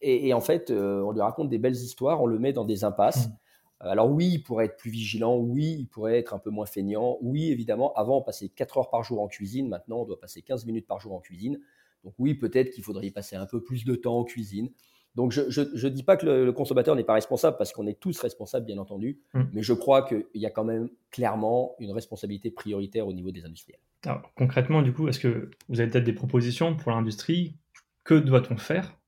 et, 0.00 0.32
en 0.32 0.40
fait, 0.40 0.70
euh, 0.70 1.02
on 1.02 1.12
lui 1.12 1.20
raconte 1.20 1.48
des 1.48 1.58
belles 1.58 1.74
histoires, 1.74 2.22
on 2.22 2.26
le 2.26 2.38
met 2.38 2.52
dans 2.52 2.64
des 2.64 2.84
impasses. 2.84 3.28
Mmh. 3.28 3.32
Alors 3.80 4.10
oui, 4.10 4.30
il 4.34 4.42
pourrait 4.42 4.66
être 4.66 4.76
plus 4.76 4.90
vigilant, 4.90 5.36
oui, 5.36 5.76
il 5.78 5.86
pourrait 5.86 6.18
être 6.18 6.34
un 6.34 6.38
peu 6.38 6.50
moins 6.50 6.66
feignant, 6.66 7.16
oui, 7.20 7.50
évidemment, 7.50 7.92
avant 7.94 8.18
on 8.18 8.22
passait 8.22 8.48
4 8.48 8.78
heures 8.78 8.90
par 8.90 9.04
jour 9.04 9.20
en 9.20 9.28
cuisine, 9.28 9.68
maintenant 9.68 10.00
on 10.00 10.04
doit 10.04 10.18
passer 10.18 10.42
15 10.42 10.66
minutes 10.66 10.86
par 10.86 10.98
jour 10.98 11.14
en 11.14 11.20
cuisine. 11.20 11.60
Donc 12.02 12.14
oui, 12.18 12.34
peut-être 12.34 12.70
qu'il 12.70 12.82
faudrait 12.82 13.06
y 13.06 13.10
passer 13.12 13.36
un 13.36 13.46
peu 13.46 13.62
plus 13.62 13.84
de 13.84 13.94
temps 13.94 14.18
en 14.18 14.24
cuisine. 14.24 14.70
Donc 15.14 15.32
je 15.32 15.60
ne 15.60 15.88
dis 15.88 16.02
pas 16.02 16.16
que 16.16 16.26
le, 16.26 16.52
consommateur 16.52 16.96
n'est 16.96 17.04
pas 17.04 17.14
responsable, 17.14 17.56
parce 17.56 17.72
qu'on 17.72 17.86
est 17.86 17.98
tous 17.98 18.20
responsables, 18.20 18.66
bien 18.66 18.78
entendu, 18.78 19.20
mmh. 19.34 19.42
mais 19.52 19.62
je 19.62 19.72
crois 19.72 20.02
qu'il 20.02 20.26
y 20.34 20.46
a 20.46 20.50
quand 20.50 20.64
même 20.64 20.88
clairement 21.12 21.76
une 21.78 21.92
responsabilité 21.92 22.50
prioritaire 22.50 23.06
au 23.06 23.12
niveau 23.12 23.30
des 23.30 23.44
industriels. 23.44 23.80
Alors 24.04 24.22
concrètement, 24.36 24.82
du 24.82 24.92
coup, 24.92 25.06
est-ce 25.06 25.20
que 25.20 25.50
vous 25.68 25.80
avez 25.80 25.88
peut-être 25.88 26.04
des 26.04 26.12
propositions 26.12 26.76
pour 26.76 26.90
l'industrie? 26.90 27.56
Que 28.02 28.14
doit-on 28.14 28.56
faire? 28.56 28.98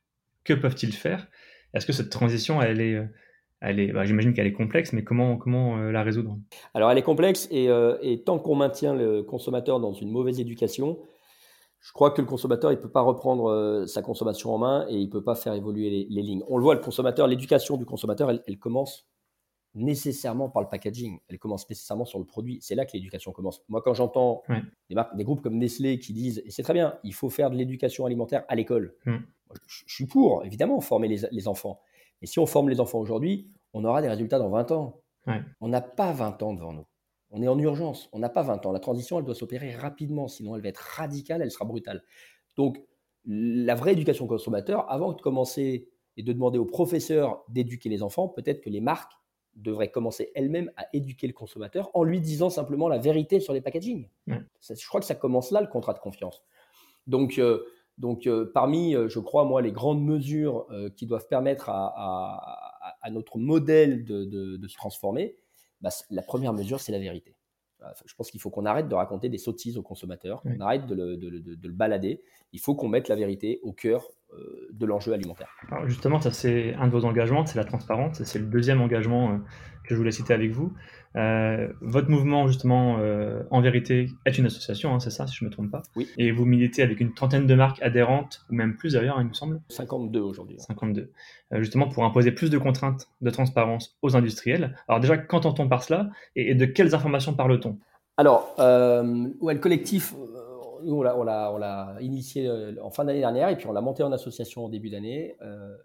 Que 0.45 0.55
peuvent-ils 0.55 0.93
faire? 0.93 1.29
Est-ce 1.75 1.87
que 1.87 1.93
cette 1.93 2.11
transition, 2.11 2.61
elle 2.61 2.81
est, 2.81 3.01
elle 3.61 3.79
est, 3.79 3.93
bah, 3.93 4.05
j'imagine 4.05 4.33
qu'elle 4.33 4.47
est 4.47 4.53
complexe, 4.53 4.93
mais 4.93 5.05
comment, 5.05 5.37
comment 5.37 5.79
euh, 5.79 5.93
la 5.93 6.03
résoudre? 6.03 6.39
Alors, 6.75 6.91
elle 6.91 6.99
est 6.99 7.03
complexe 7.03 7.49
euh, 7.53 7.99
et, 8.01 8.23
tant 8.23 8.39
qu'on 8.39 8.55
maintient 8.55 8.95
le 8.95 9.23
consommateur 9.23 9.81
dans 9.81 9.93
une 9.93 10.11
mauvaise 10.11 10.41
éducation, 10.41 10.99
je 11.81 11.93
crois 11.93 12.11
que 12.11 12.23
le 12.23 12.27
consommateur, 12.27 12.73
il 12.73 12.77
ne 12.77 12.81
peut 12.81 12.91
pas 12.91 13.03
reprendre 13.03 13.51
euh, 13.51 13.87
sa 13.87 14.01
consommation 14.01 14.55
en 14.55 14.59
main 14.59 14.87
et 14.89 14.95
il 14.95 15.07
ne 15.07 15.11
peut 15.11 15.23
pas 15.23 15.35
faire 15.35 15.53
évoluer 15.53 16.07
les, 16.09 16.23
lignes. 16.23 16.43
On 16.49 16.57
le 16.57 16.63
voit, 16.63 16.75
le 16.75 16.81
consommateur, 16.81 17.27
l'éducation 17.27 17.77
du 17.77 17.85
consommateur, 17.85 18.31
elle, 18.31 18.59
commence 18.59 19.07
nécessairement 19.75 20.49
par 20.49 20.63
le 20.63 20.69
packaging. 20.69 21.19
Elle 21.29 21.39
commence 21.39 21.69
nécessairement 21.69 22.05
sur 22.05 22.19
le 22.19 22.25
produit. 22.25 22.59
C'est 22.61 22.75
là 22.75 22.85
que 22.85 22.93
l'éducation 22.93 23.33
commence. 23.33 23.63
Moi, 23.69 23.83
quand 23.83 23.95
j'entends 23.95 24.43
des, 24.89 24.97
des, 25.15 25.25
groupes 25.25 25.43
comme 25.43 25.59
Nestlé 25.59 25.99
qui 25.99 26.13
disent, 26.13 26.43
et 26.45 26.51
c'est 26.51 26.63
très 26.63 26.75
bien, 26.75 26.99
il 27.05 27.15
faut 27.15 27.31
faire 27.31 27.51
de 27.51 27.57
l'éducation 27.57 28.05
alimentaire 28.05 28.45
à 28.49 28.57
l'école. 28.57 28.95
Mmh 29.07 29.19
je, 29.67 29.95
suis 29.95 30.07
pour, 30.07 30.45
évidemment, 30.45 30.81
former 30.81 31.09
les, 31.09 31.49
enfants. 31.49 31.81
Et 32.23 32.27
si 32.27 32.39
on 32.39 32.47
forme 32.47 32.69
les 32.69 32.81
enfants 32.81 32.99
aujourd'hui, 32.99 33.51
on 33.73 33.85
aura 33.85 34.03
des 34.03 34.09
résultats 34.09 34.39
dans 34.39 34.51
20 34.51 34.73
ans. 34.73 35.01
On 35.61 35.69
n'a 35.69 35.81
pas 35.81 36.13
20 36.13 36.43
ans 36.43 36.55
devant 36.55 36.73
nous. 36.73 36.87
On 37.31 37.43
est 37.43 37.49
en 37.49 37.59
urgence. 37.59 38.09
On 38.13 38.19
n'a 38.19 38.29
pas 38.29 38.43
20 38.43 38.67
ans. 38.67 38.73
La 38.73 38.81
transition, 38.81 39.19
elle 39.19 39.25
doit 39.25 39.35
s'opérer 39.35 39.73
rapidement, 39.75 40.27
sinon 40.27 40.57
elle 40.57 40.63
va 40.63 40.69
être 40.69 40.79
radicale, 40.79 41.43
elle 41.43 41.51
sera 41.51 41.65
brutale. 41.65 42.03
Donc, 42.57 42.83
la 43.25 43.75
vraie 43.75 43.93
éducation 43.93 44.27
consommateur, 44.27 44.91
avant 44.91 45.13
de 45.13 45.21
commencer 45.21 45.89
et 46.17 46.23
de 46.23 46.33
demander 46.33 46.59
aux 46.59 46.65
professeurs 46.65 47.45
d'éduquer 47.49 47.89
les 47.89 48.03
enfants, 48.03 48.29
peut-être 48.29 48.61
que 48.61 48.71
les 48.71 48.81
marques 48.81 49.13
devraient 49.63 49.91
commencer 49.91 50.33
elles-mêmes 50.35 50.71
à 50.77 50.87
éduquer 50.93 51.27
le 51.27 51.33
consommateur 51.33 51.91
en 51.95 52.03
lui 52.03 52.21
disant 52.21 52.51
simplement 52.51 52.89
la 52.89 52.99
vérité 52.99 53.41
sur 53.41 53.53
les 53.53 53.61
packaging. 53.61 54.09
je 54.27 54.89
crois 54.89 55.01
que 55.01 55.07
ça 55.07 55.15
commence 55.15 55.51
là, 55.51 55.61
le 55.61 55.67
contrat 55.67 55.93
de 55.93 55.99
confiance. 55.99 56.43
Donc, 57.07 57.39
euh, 57.39 57.65
donc, 58.01 58.27
euh, 58.27 58.51
parmi, 58.55 58.97
euh, 58.97 59.09
je 59.11 59.19
crois, 59.19 59.45
moi, 59.45 59.61
les 59.61 59.73
grandes 59.73 60.03
mesures 60.03 60.67
euh, 60.71 60.89
qui 60.89 61.05
doivent 61.05 61.29
permettre 61.29 61.69
à, 61.69 63.11
notre 63.11 63.39
modèle 63.39 64.05
de, 64.05 64.67
se 64.67 64.77
transformer, 64.77 65.37
bah, 65.83 65.91
la 66.09 66.23
première 66.23 66.55
mesure, 66.55 66.81
c'est 66.81 66.93
la 66.93 66.99
vérité. 66.99 67.37
Je 68.05 68.15
pense 68.15 68.31
qu'il 68.31 68.41
faut 68.41 68.51
qu'on 68.51 68.67
arrête 68.67 68.89
de 68.89 68.95
raconter 68.95 69.29
des 69.29 69.39
sottises 69.39 69.77
aux 69.77 69.83
consommateurs, 69.83 70.43
qu'on 70.43 70.61
arrête 70.61 70.87
de 70.87 70.95
le, 70.95 71.73
balader. 71.73 72.23
Il 72.53 72.61
faut 72.61 72.75
qu'on 72.75 72.89
mette 72.89 73.09
la 73.09 73.17
vérité 73.17 73.61
au 73.63 73.73
cœur 73.73 74.09
de 74.73 74.87
l'enjeu 74.87 75.13
alimentaire. 75.13 75.49
justement, 75.87 76.21
ça 76.21 76.31
c'est 76.33 76.75
un 76.75 76.87
de 76.87 76.93
vos 76.93 77.05
engagements, 77.05 77.45
c'est 77.47 77.57
la 77.57 77.65
transparence. 77.65 78.23
C'est 78.23 78.39
le 78.39 78.47
deuxième 78.47 78.81
engagement 78.81 79.41
que 79.91 79.95
je 79.95 79.99
voulais 79.99 80.13
citer 80.13 80.33
avec 80.33 80.53
vous. 80.53 80.73
Euh, 81.17 81.69
votre 81.81 82.09
mouvement, 82.09 82.47
justement, 82.47 82.99
euh, 82.99 83.43
en 83.51 83.61
vérité, 83.61 84.09
est 84.25 84.39
une 84.39 84.47
association, 84.47 84.95
hein, 84.95 85.01
c'est 85.01 85.11
ça, 85.11 85.27
si 85.27 85.35
je 85.35 85.45
ne 85.45 85.51
me 85.51 85.53
trompe 85.53 85.71
pas. 85.71 85.83
Oui. 85.97 86.09
Et 86.17 86.31
vous 86.31 86.45
militez 86.45 86.83
avec 86.83 87.01
une 87.01 87.13
trentaine 87.13 87.47
de 87.47 87.55
marques 87.55 87.83
adhérentes, 87.83 88.43
ou 88.51 88.55
même 88.55 88.77
plus 88.77 88.93
d'ailleurs, 88.93 89.21
il 89.21 89.27
me 89.27 89.33
semble. 89.33 89.61
52 89.69 90.21
aujourd'hui. 90.21 90.57
52. 90.61 91.11
Euh, 91.53 91.59
justement, 91.61 91.89
pour 91.89 92.05
imposer 92.05 92.31
plus 92.31 92.51
de 92.51 92.59
contraintes 92.59 93.09
de 93.21 93.31
transparence 93.31 93.99
aux 94.03 94.17
industriels. 94.17 94.77
Alors 94.87 95.01
déjà, 95.01 95.19
qu'entend-on 95.19 95.69
par 95.69 95.83
cela? 95.83 96.11
Et, 96.37 96.55
de 96.55 96.65
quelles 96.65 96.95
informations 96.95 97.35
parle-t-on? 97.35 97.77
Alors, 98.17 98.55
ouais, 98.59 99.55
le 99.55 99.61
collectif, 99.61 100.15
nous, 100.85 100.95
on 100.95 101.03
l'a 101.03 101.97
initié 102.01 102.51
en 102.81 102.91
fin 102.91 103.05
d'année 103.05 103.21
dernière 103.21 103.49
et 103.49 103.57
puis 103.57 103.67
on 103.67 103.73
l'a 103.73 103.81
monté 103.81 104.03
en 104.03 104.13
association 104.13 104.67
au 104.67 104.69
début 104.69 104.91
d'année. 104.91 105.37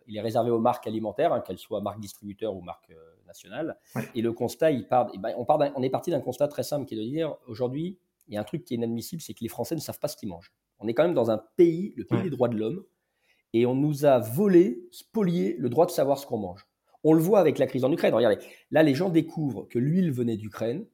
il 0.07 0.17
est 0.17 0.21
réservé 0.21 0.51
aux 0.51 0.59
marques 0.59 0.85
alimentaires, 0.85 1.33
hein, 1.33 1.39
qu'elles 1.39 1.57
soient 1.57 1.81
marques 1.81 2.01
distributeurs 2.01 2.53
ou 2.55 2.61
marques 2.61 2.91
et 4.13 4.21
le 4.21 4.31
constat, 4.33 4.71
il 4.71 4.87
part, 4.87 5.11
ben, 5.17 5.33
on, 5.37 5.45
part 5.45 5.59
on 5.75 5.83
est 5.83 5.89
parti 5.89 6.11
d'un 6.11 6.21
constat 6.21 6.47
très 6.47 6.63
simple 6.63 6.85
qui 6.85 6.95
est 6.95 6.97
de 6.97 7.03
dire 7.03 7.35
aujourd'hui, 7.47 7.99
il 8.27 8.33
y 8.33 8.37
a 8.37 8.41
un 8.41 8.43
truc 8.43 8.65
qui 8.65 8.73
est 8.73 8.77
inadmissible, 8.77 9.21
c'est 9.21 9.33
que 9.33 9.41
les 9.41 9.49
Français 9.49 9.75
ne 9.75 9.79
savent 9.79 9.99
pas 9.99 10.07
ce 10.07 10.17
qu'ils 10.17 10.29
mangent. 10.29 10.51
On 10.79 10.87
est 10.87 10.93
quand 10.93 11.03
même 11.03 11.13
dans 11.13 11.31
un 11.31 11.41
pays, 11.55 11.93
le 11.95 12.05
pays 12.05 12.23
des 12.23 12.29
droits 12.29 12.49
de 12.49 12.57
l'homme, 12.57 12.83
et 13.53 13.65
on 13.65 13.75
nous 13.75 14.05
a 14.05 14.19
volé, 14.19 14.87
spolié 14.91 15.55
le 15.57 15.69
droit 15.69 15.85
de 15.85 15.91
savoir 15.91 16.19
ce 16.19 16.25
qu'on 16.25 16.37
mange. 16.37 16.67
On 17.03 17.13
le 17.13 17.21
voit 17.21 17.39
avec 17.39 17.59
la 17.59 17.67
crise 17.67 17.85
en 17.85 17.91
Ukraine. 17.91 18.13
Regardez, 18.13 18.39
là, 18.71 18.83
les 18.83 18.95
gens 18.95 19.09
découvrent 19.09 19.67
que 19.69 19.79
l'huile 19.79 20.11
venait 20.11 20.37
d'Ukraine, 20.37 20.85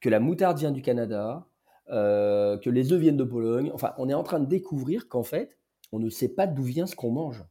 que 0.00 0.08
la 0.08 0.20
moutarde 0.20 0.58
vient 0.58 0.70
du 0.70 0.80
Canada, 0.80 1.46
euh, 1.90 2.56
que 2.58 2.70
les 2.70 2.92
œufs 2.92 3.00
viennent 3.00 3.16
de 3.16 3.24
Pologne. 3.24 3.70
Enfin, 3.74 3.92
on 3.98 4.08
est 4.08 4.14
en 4.14 4.22
train 4.22 4.40
de 4.40 4.46
découvrir 4.46 5.08
qu'en 5.08 5.24
fait, 5.24 5.58
on 5.92 5.98
ne 5.98 6.08
sait 6.08 6.34
pas 6.34 6.46
d'où 6.46 6.62
vient 6.62 6.86
ce 6.86 6.96
qu'on 6.96 7.10
mange. 7.10 7.44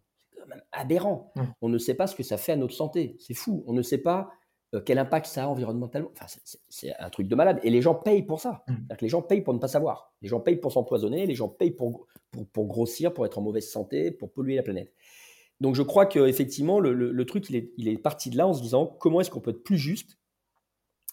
Même 0.48 0.62
aberrant. 0.72 1.34
On 1.62 1.70
ne 1.70 1.78
sait 1.78 1.94
pas 1.94 2.08
ce 2.08 2.16
que 2.16 2.24
ça 2.24 2.38
fait 2.38 2.52
à 2.52 2.56
notre 2.56 2.74
santé. 2.74 3.16
C'est 3.20 3.34
fou. 3.34 3.64
On 3.68 3.74
ne 3.74 3.82
sait 3.82 3.98
pas 3.98 4.30
euh, 4.74 4.82
quel 4.86 4.98
impact 4.98 5.26
ça 5.26 5.46
a 5.46 5.48
environnementalement. 5.48 6.12
Enfin, 6.12 6.26
c'est 6.70 6.94
un 7.00 7.10
truc 7.10 7.28
de 7.28 7.36
malade. 7.36 7.60
Et 7.64 7.70
les 7.70 7.82
gens 7.82 7.96
payent 7.96 8.24
pour 8.24 8.40
ça. 8.40 8.64
Que 8.68 9.02
les 9.02 9.10
gens 9.10 9.22
payent 9.22 9.42
pour 9.42 9.54
ne 9.54 9.60
pas 9.60 9.68
savoir. 9.68 10.14
Les 10.22 10.28
gens 10.28 10.40
payent 10.40 10.58
pour 10.58 10.72
s'empoisonner. 10.72 11.26
Les 11.26 11.36
gens 11.36 11.50
payent 11.50 11.72
pour, 11.72 12.08
pour, 12.54 12.66
grossir, 12.68 13.14
pour 13.14 13.26
être 13.26 13.38
en 13.38 13.42
mauvaise 13.42 13.70
santé, 13.70 14.12
pour 14.12 14.32
polluer 14.32 14.56
la 14.56 14.64
planète. 14.64 14.94
Donc 15.62 15.76
je 15.76 15.82
crois 15.84 16.06
qu'effectivement, 16.06 16.80
le, 16.80 16.94
le, 16.94 17.26
truc, 17.26 17.50
il 17.50 17.56
est, 17.56 17.72
il 17.78 17.88
est, 17.88 17.98
parti 17.98 18.30
de 18.30 18.38
là 18.38 18.46
en 18.46 18.54
se 18.54 18.62
disant 18.62 18.86
comment 18.86 19.22
est-ce 19.22 19.32
qu'on 19.32 19.40
peut 19.40 19.52
être 19.52 19.64
plus 19.64 19.78
juste 19.78 20.20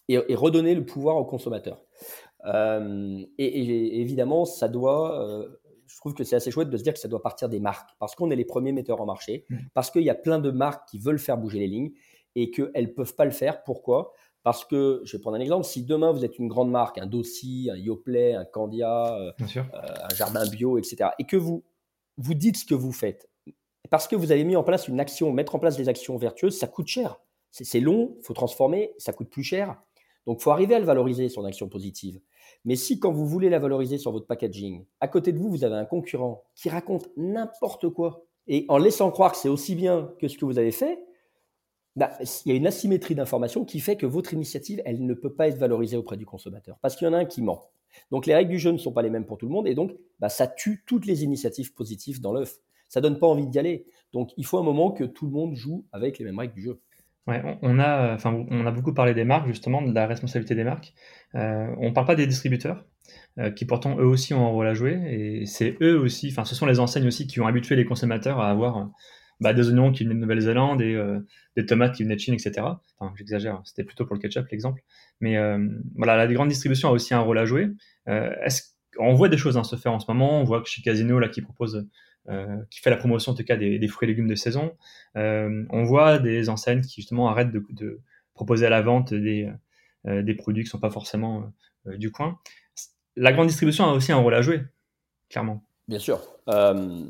et, 0.09 0.18
et 0.29 0.35
redonner 0.35 0.75
le 0.75 0.85
pouvoir 0.85 1.16
aux 1.16 1.25
consommateurs. 1.25 1.85
Euh, 2.45 3.25
et, 3.38 4.01
évidemment, 4.01 4.45
ça 4.45 4.68
doit, 4.68 5.29
euh, 5.29 5.49
je 5.92 5.96
trouve 5.98 6.14
que 6.14 6.24
c'est 6.24 6.37
assez 6.37 6.50
chouette 6.50 6.70
de 6.70 6.76
se 6.76 6.83
dire 6.83 6.94
que 6.94 6.98
ça 6.98 7.09
doit 7.09 7.22
partir 7.22 7.48
des 7.48 7.61
marques, 7.61 7.90
parce 7.98 8.14
qu'on 8.14 8.31
est 8.31 8.37
les 8.37 8.44
premiers 8.44 8.72
metteurs 8.72 9.00
en 9.00 9.07
marché, 9.07 9.44
mmh. 9.48 9.57
parce 9.74 9.90
qu'il 9.90 10.02
y 10.02 10.11
a 10.11 10.14
plein 10.14 10.38
de 10.38 10.50
marques 10.50 10.88
qui 10.88 10.98
veulent 10.98 11.18
faire 11.18 11.37
bouger 11.37 11.59
les 11.59 11.66
lignes 11.66 11.92
et 12.35 12.50
qu'elles 12.50 12.70
ne 12.74 12.87
peuvent 12.87 13.14
pas 13.14 13.24
le 13.24 13.31
faire. 13.31 13.62
Pourquoi? 13.62 14.12
Parce 14.42 14.64
que, 14.64 15.02
je 15.05 15.16
vais 15.16 15.20
prendre 15.20 15.37
un 15.37 15.40
exemple, 15.40 15.64
si 15.64 15.85
demain 15.85 16.11
vous 16.11 16.24
êtes 16.24 16.38
une 16.38 16.48
grande 16.48 16.70
marque, 16.70 16.98
un 16.98 17.07
Dossi, 17.07 17.68
un 17.70 17.76
Yoplait, 17.76 18.35
un 18.35 18.44
Candia, 18.44 19.16
euh, 19.16 19.33
un 19.40 20.14
Jardin 20.14 20.48
Bio, 20.48 20.78
etc., 20.78 21.11
et 21.18 21.24
que 21.24 21.37
vous, 21.37 21.62
vous 22.16 22.35
dites 22.35 22.57
ce 22.57 22.64
que 22.64 22.74
vous 22.74 22.92
faites, 22.92 23.28
parce 23.90 24.09
que 24.09 24.16
vous 24.16 24.33
avez 24.33 24.44
mis 24.44 24.57
en 24.57 24.64
place 24.64 24.88
une 24.88 24.98
action, 24.98 25.33
mettre 25.33 25.55
en 25.55 25.59
place 25.59 25.76
des 25.76 25.88
actions 25.88 26.16
vertueuses, 26.16 26.59
ça 26.59 26.66
coûte 26.66 26.88
cher. 26.88 27.20
C'est 27.50 27.81
long, 27.81 28.16
il 28.18 28.24
faut 28.24 28.33
transformer, 28.33 28.94
ça 28.96 29.12
coûte 29.12 29.28
plus 29.28 29.42
cher. 29.42 29.81
Donc, 30.26 30.38
il 30.40 30.42
faut 30.42 30.50
arriver 30.50 30.74
à 30.74 30.78
le 30.78 30.87
valoriser, 30.87 31.28
son 31.28 31.44
action 31.44 31.68
positive. 31.68 32.18
Mais 32.65 32.77
si, 32.77 32.99
quand 32.99 33.12
vous 33.12 33.27
voulez 33.27 33.49
la 33.49 33.59
valoriser 33.59 33.99
sur 33.99 34.12
votre 34.12 34.27
packaging, 34.27 34.85
à 35.01 35.09
côté 35.09 35.33
de 35.33 35.38
vous, 35.38 35.51
vous 35.51 35.65
avez 35.65 35.77
un 35.77 35.85
concurrent 35.85 36.45
qui 36.55 36.69
raconte 36.69 37.09
n'importe 37.17 37.88
quoi, 37.88 38.25
et 38.47 38.65
en 38.69 38.79
laissant 38.79 39.11
croire 39.11 39.33
que 39.33 39.38
c'est 39.38 39.49
aussi 39.49 39.75
bien 39.75 40.12
que 40.21 40.29
ce 40.29 40.37
que 40.37 40.45
vous 40.45 40.59
avez 40.59 40.73
fait, 40.73 40.99
bah, 41.95 42.11
il 42.45 42.53
y 42.53 42.55
a 42.55 42.57
une 42.57 42.67
asymétrie 42.67 43.15
d'information 43.15 43.65
qui 43.65 43.81
fait 43.81 43.97
que 43.97 44.07
votre 44.07 44.33
initiative, 44.33 44.81
elle 44.85 45.05
ne 45.05 45.15
peut 45.15 45.35
pas 45.35 45.49
être 45.49 45.59
valorisée 45.59 45.97
auprès 45.97 46.17
du 46.17 46.27
consommateur, 46.27 46.79
parce 46.81 46.97
qu'il 46.97 47.07
y 47.07 47.11
en 47.11 47.15
a 47.15 47.19
un 47.19 47.25
qui 47.25 47.43
ment. 47.43 47.71
Donc 48.11 48.27
les 48.27 48.35
règles 48.35 48.51
du 48.51 48.59
jeu 48.59 48.73
ne 48.73 48.79
sont 48.79 48.93
pas 48.93 49.03
les 49.03 49.11
mêmes 49.11 49.27
pour 49.27 49.38
tout 49.38 49.47
le 49.47 49.53
monde, 49.53 49.69
et 49.69 49.75
donc 49.75 49.95
bah, 50.19 50.29
ça 50.29 50.47
tue 50.47 50.83
toutes 50.87 51.07
les 51.07 51.25
initiatives 51.25 51.75
positives 51.75 52.21
dans 52.21 52.33
l'œuf. 52.33 52.59
Ça 52.88 53.01
donne 53.01 53.19
pas 53.19 53.27
envie 53.27 53.47
d'y 53.47 53.59
aller. 53.59 53.87
Donc 54.12 54.33
il 54.37 54.45
faut 54.45 54.59
un 54.59 54.62
moment 54.62 54.93
que 54.93 55.05
tout 55.05 55.25
le 55.25 55.33
monde 55.33 55.55
joue 55.55 55.87
avec 55.93 56.19
les 56.19 56.25
mêmes 56.27 56.38
règles 56.38 56.55
du 56.55 56.62
jeu. 56.62 56.81
Ouais, 57.28 57.40
on 57.62 57.78
a, 57.78 58.14
enfin, 58.14 58.44
on 58.50 58.66
a 58.66 58.70
beaucoup 58.72 58.94
parlé 58.94 59.14
des 59.14 59.24
marques, 59.24 59.46
justement, 59.46 59.80
de 59.80 59.94
la 59.94 60.06
responsabilité 60.06 60.54
des 60.56 60.64
marques. 60.64 60.92
Euh, 61.37 61.68
on 61.78 61.90
ne 61.90 61.94
parle 61.94 62.06
pas 62.06 62.16
des 62.16 62.26
distributeurs, 62.26 62.85
euh, 63.38 63.50
qui 63.50 63.64
pourtant 63.64 63.96
eux 63.98 64.06
aussi 64.06 64.35
ont 64.35 64.44
un 64.44 64.50
rôle 64.50 64.66
à 64.66 64.74
jouer, 64.74 65.00
et 65.06 65.46
c'est 65.46 65.76
eux 65.80 65.98
aussi, 65.98 66.28
enfin, 66.32 66.44
ce 66.44 66.56
sont 66.56 66.66
les 66.66 66.80
enseignes 66.80 67.06
aussi 67.06 67.28
qui 67.28 67.40
ont 67.40 67.46
habitué 67.46 67.76
les 67.76 67.85
consommateurs 67.85 68.40
à 68.40 68.50
avoir 68.50 68.90
bah, 69.40 69.52
des 69.52 69.68
oignons 69.68 69.92
qui 69.92 70.02
venaient 70.02 70.16
de 70.16 70.20
Nouvelle-Zélande 70.20 70.82
euh, 70.82 71.20
des 71.56 71.64
tomates 71.64 71.94
qui 71.94 72.02
venaient 72.02 72.16
de 72.16 72.20
Chine, 72.20 72.35
etc. 72.35 72.66
Enfin, 72.98 73.12
j'exagère, 73.16 73.61
c'était 73.64 73.85
plutôt 73.85 74.04
pour 74.04 74.16
le 74.16 74.20
ketchup 74.20 74.48
l'exemple. 74.50 74.82
Mais 75.20 75.37
voilà, 75.94 76.16
la 76.16 76.26
grande 76.26 76.48
distribution 76.48 76.88
a 76.88 76.92
aussi 76.92 77.14
un 77.14 77.20
rôle 77.20 77.38
à 77.38 77.44
jouer. 77.44 77.68
est-ce 78.06 78.72
on 78.98 79.14
voit 79.14 79.28
des 79.28 79.37
choses 79.37 79.56
hein, 79.56 79.64
se 79.64 79.76
faire 79.76 79.92
en 79.92 80.00
ce 80.00 80.06
moment. 80.08 80.40
On 80.40 80.44
voit 80.44 80.61
que 80.61 80.68
chez 80.68 80.82
Casino, 80.82 81.18
là, 81.18 81.28
qui 81.28 81.42
propose 81.42 81.88
qui 82.70 82.80
fait 82.80 82.90
la 82.90 82.96
promotion 82.96 83.32
en 83.32 83.35
tout 83.35 83.44
cas 83.44 83.56
des, 83.56 83.88
fruits 83.88 84.06
et 84.06 84.12
légumes 84.12 84.28
de 84.28 84.35
saison. 84.35 84.76
Euh, 85.16 85.64
on 85.70 85.85
voit 85.85 86.18
des 86.18 86.48
enseignes 86.48 86.80
qui 86.80 87.00
justement 87.00 87.28
arrêtent 87.28 87.52
de, 87.52 88.00
proposer 88.35 88.66
à 88.66 88.70
la 88.70 88.80
vente 88.80 89.12
des, 89.12 89.50
euh, 90.06 90.22
des 90.22 90.35
produits 90.35 90.62
qui 90.62 90.68
ne 90.68 90.70
sont 90.70 90.80
pas 90.80 90.90
forcément 90.90 91.52
du 91.87 92.11
coin. 92.11 92.38
La 93.16 93.32
grande 93.32 93.48
distribution 93.48 93.85
a 93.85 93.92
aussi 93.92 94.12
un 94.12 94.16
rôle 94.16 94.35
à 94.35 94.42
jouer, 94.42 94.62
clairement. 95.28 95.64
Bien 95.88 95.99
sûr. 95.99 96.21
Euh, 96.49 97.05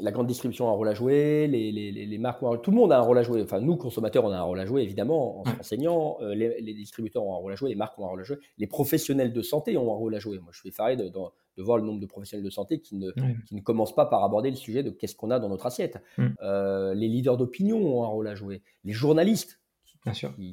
la 0.00 0.10
grande 0.10 0.26
distribution 0.26 0.68
a 0.68 0.70
un 0.70 0.74
rôle 0.74 0.88
à 0.88 0.94
jouer, 0.94 1.46
les, 1.46 1.72
les, 1.72 1.90
les 1.92 2.18
marques 2.18 2.40
tout 2.62 2.70
le 2.70 2.76
monde 2.76 2.92
a 2.92 2.98
un 2.98 3.02
rôle 3.02 3.18
à 3.18 3.22
jouer. 3.22 3.42
Enfin, 3.42 3.60
nous, 3.60 3.76
consommateurs, 3.76 4.24
on 4.24 4.30
a 4.30 4.36
un 4.36 4.42
rôle 4.42 4.60
à 4.60 4.66
jouer, 4.66 4.82
évidemment, 4.82 5.40
en 5.40 5.44
s'enseignant. 5.44 6.18
Euh, 6.20 6.34
les, 6.34 6.74
distributeurs 6.74 7.24
ont 7.24 7.34
un 7.34 7.38
rôle 7.38 7.52
à 7.52 7.56
jouer, 7.56 7.70
les 7.70 7.76
marques 7.76 7.98
ont 7.98 8.06
un 8.06 8.10
rôle 8.10 8.20
à 8.20 8.24
jouer. 8.24 8.38
Les 8.58 8.66
professionnels 8.66 9.32
de 9.32 9.42
santé 9.42 9.76
ont 9.76 9.92
un 9.92 9.96
rôle 9.96 10.14
à 10.14 10.18
jouer. 10.18 10.38
Moi, 10.38 10.50
je 10.52 10.60
suis 10.60 10.68
effaré 10.68 10.96
de, 10.96 11.08
de, 11.08 11.62
voir 11.62 11.78
le 11.78 11.84
nombre 11.84 12.00
de 12.00 12.06
professionnels 12.06 12.44
de 12.44 12.50
santé 12.50 12.80
qui 12.80 12.96
ne, 12.96 13.10
qui 13.46 13.54
ne 13.54 13.60
commencent 13.60 13.94
pas 13.94 14.06
par 14.06 14.24
aborder 14.24 14.50
le 14.50 14.56
sujet 14.56 14.82
de 14.82 14.90
qu'est-ce 14.90 15.14
qu'on 15.14 15.30
a 15.30 15.38
dans 15.38 15.48
notre 15.48 15.66
assiette. 15.66 15.98
Mm. 16.16 16.26
Euh, 16.42 16.94
les 16.94 17.08
leaders 17.08 17.36
d'opinion 17.36 17.78
ont 17.78 18.04
un 18.04 18.08
rôle 18.08 18.28
à 18.28 18.34
jouer. 18.34 18.62
Les 18.84 18.92
journalistes 18.92 19.59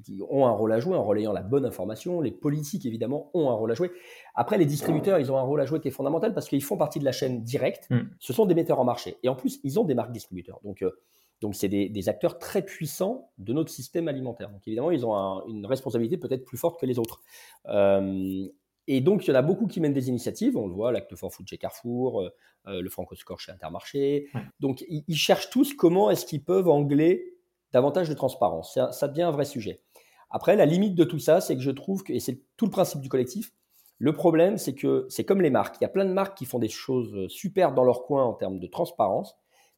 qui, 0.04 0.22
ont 0.30 0.46
un 0.46 0.52
rôle 0.52 0.74
à 0.74 0.80
jouer 0.80 0.98
en 0.98 1.04
relayant 1.04 1.32
la 1.32 1.42
bonne 1.42 1.66
information. 1.66 2.20
Les 2.20 2.32
politiques, 2.32 2.86
évidemment, 2.86 3.32
ont 3.34 3.50
un 3.50 3.54
rôle 3.54 3.72
à 3.72 3.76
jouer. 3.76 3.92
Après, 4.36 4.58
les 4.58 4.66
distributeurs, 4.66 5.20
ils 5.20 5.32
ont 5.32 5.38
un 5.38 5.42
rôle 5.42 5.62
à 5.62 5.66
jouer 5.66 5.80
qui 5.80 5.88
est 5.88 5.92
fondamental 5.92 6.34
parce 6.34 6.50
qu'ils 6.50 6.64
font 6.64 6.78
partie 6.78 7.00
de 7.00 7.06
la 7.06 7.14
chaîne 7.14 7.44
directe. 7.44 7.88
Mm. 7.90 8.02
Ce 8.20 8.34
sont 8.34 8.46
des 8.46 8.56
metteurs 8.56 8.80
en 8.80 8.84
marché. 8.84 9.18
Et 9.24 9.30
en 9.30 9.36
plus, 9.36 9.60
ils 9.64 9.80
ont 9.80 9.86
des 9.86 9.96
marques 9.96 10.12
distributeurs. 10.12 10.60
Donc, 10.64 10.82
euh, 10.82 10.92
donc 11.40 11.56
c'est 11.56 11.70
des, 11.70 12.10
acteurs 12.10 12.40
très 12.40 12.64
puissants 12.64 13.30
de 13.38 13.54
notre 13.54 13.70
système 13.70 14.08
alimentaire. 14.08 14.50
Donc, 14.50 14.68
évidemment, 14.68 14.92
ils 14.92 15.06
ont 15.06 15.46
une 15.48 15.66
responsabilité 15.66 16.18
peut-être 16.18 16.44
plus 16.44 16.58
forte 16.58 16.80
que 16.80 16.86
les 16.86 17.00
autres. 17.00 17.22
Euh, 17.68 18.48
et 18.90 19.02
donc, 19.02 19.28
il 19.28 19.30
y 19.30 19.34
en 19.34 19.36
a 19.36 19.42
beaucoup 19.42 19.68
qui 19.68 19.80
mènent 19.80 19.94
des 19.94 20.10
initiatives. 20.10 20.58
On 20.58 20.68
le 20.68 20.74
voit, 20.74 20.92
l'Acte 20.92 21.16
for 21.16 21.32
Food 21.32 21.48
chez 21.48 21.58
Carrefour, 21.58 22.22
euh, 22.68 22.82
le 22.82 22.90
Franco-Score 22.90 23.40
chez 23.40 23.52
Intermarché. 23.52 24.28
Donc, 24.60 24.84
ils, 24.90 25.04
ils 25.08 25.18
cherchent 25.18 25.50
tous 25.50 25.74
comment 25.74 26.10
est-ce 26.10 26.26
qu'ils 26.26 26.44
peuvent 26.44 26.70
angler 26.70 27.37
davantage 27.74 28.10
de 28.10 28.14
transparence. 28.14 28.78
Ça, 28.92 29.08
devient 29.08 29.24
un 29.24 29.32
vrai 29.32 29.46
sujet. 29.46 29.82
Après, 30.30 30.56
la 30.56 30.66
limite 30.66 30.96
de 30.96 31.04
tout 31.04 31.20
ça, 31.20 31.42
c'est 31.42 31.56
que 31.56 31.62
je 31.62 31.72
trouve 31.72 32.04
que, 32.04 32.14
et 32.14 32.20
c'est 32.20 32.42
tout 32.58 32.66
le 32.66 32.72
principe 32.72 33.02
du 33.02 33.10
collectif, 33.10 33.54
le 34.00 34.14
problème, 34.14 34.58
c'est 34.58 34.76
que 34.76 35.06
c'est 35.10 35.24
comme 35.24 35.42
les 35.42 35.50
marques. 35.50 35.78
Il 35.80 35.84
y 35.84 35.86
a 35.86 35.90
plein 35.90 36.06
de 36.06 36.14
marques 36.14 36.38
qui 36.38 36.46
font 36.46 36.60
des 36.60 36.70
choses 36.70 37.28
super 37.30 37.74
dans 37.74 37.84
leur 37.84 38.04
coin 38.04 38.26
en 38.26 38.34
termes 38.34 38.60
de 38.60 38.68
transparence. 38.68 39.36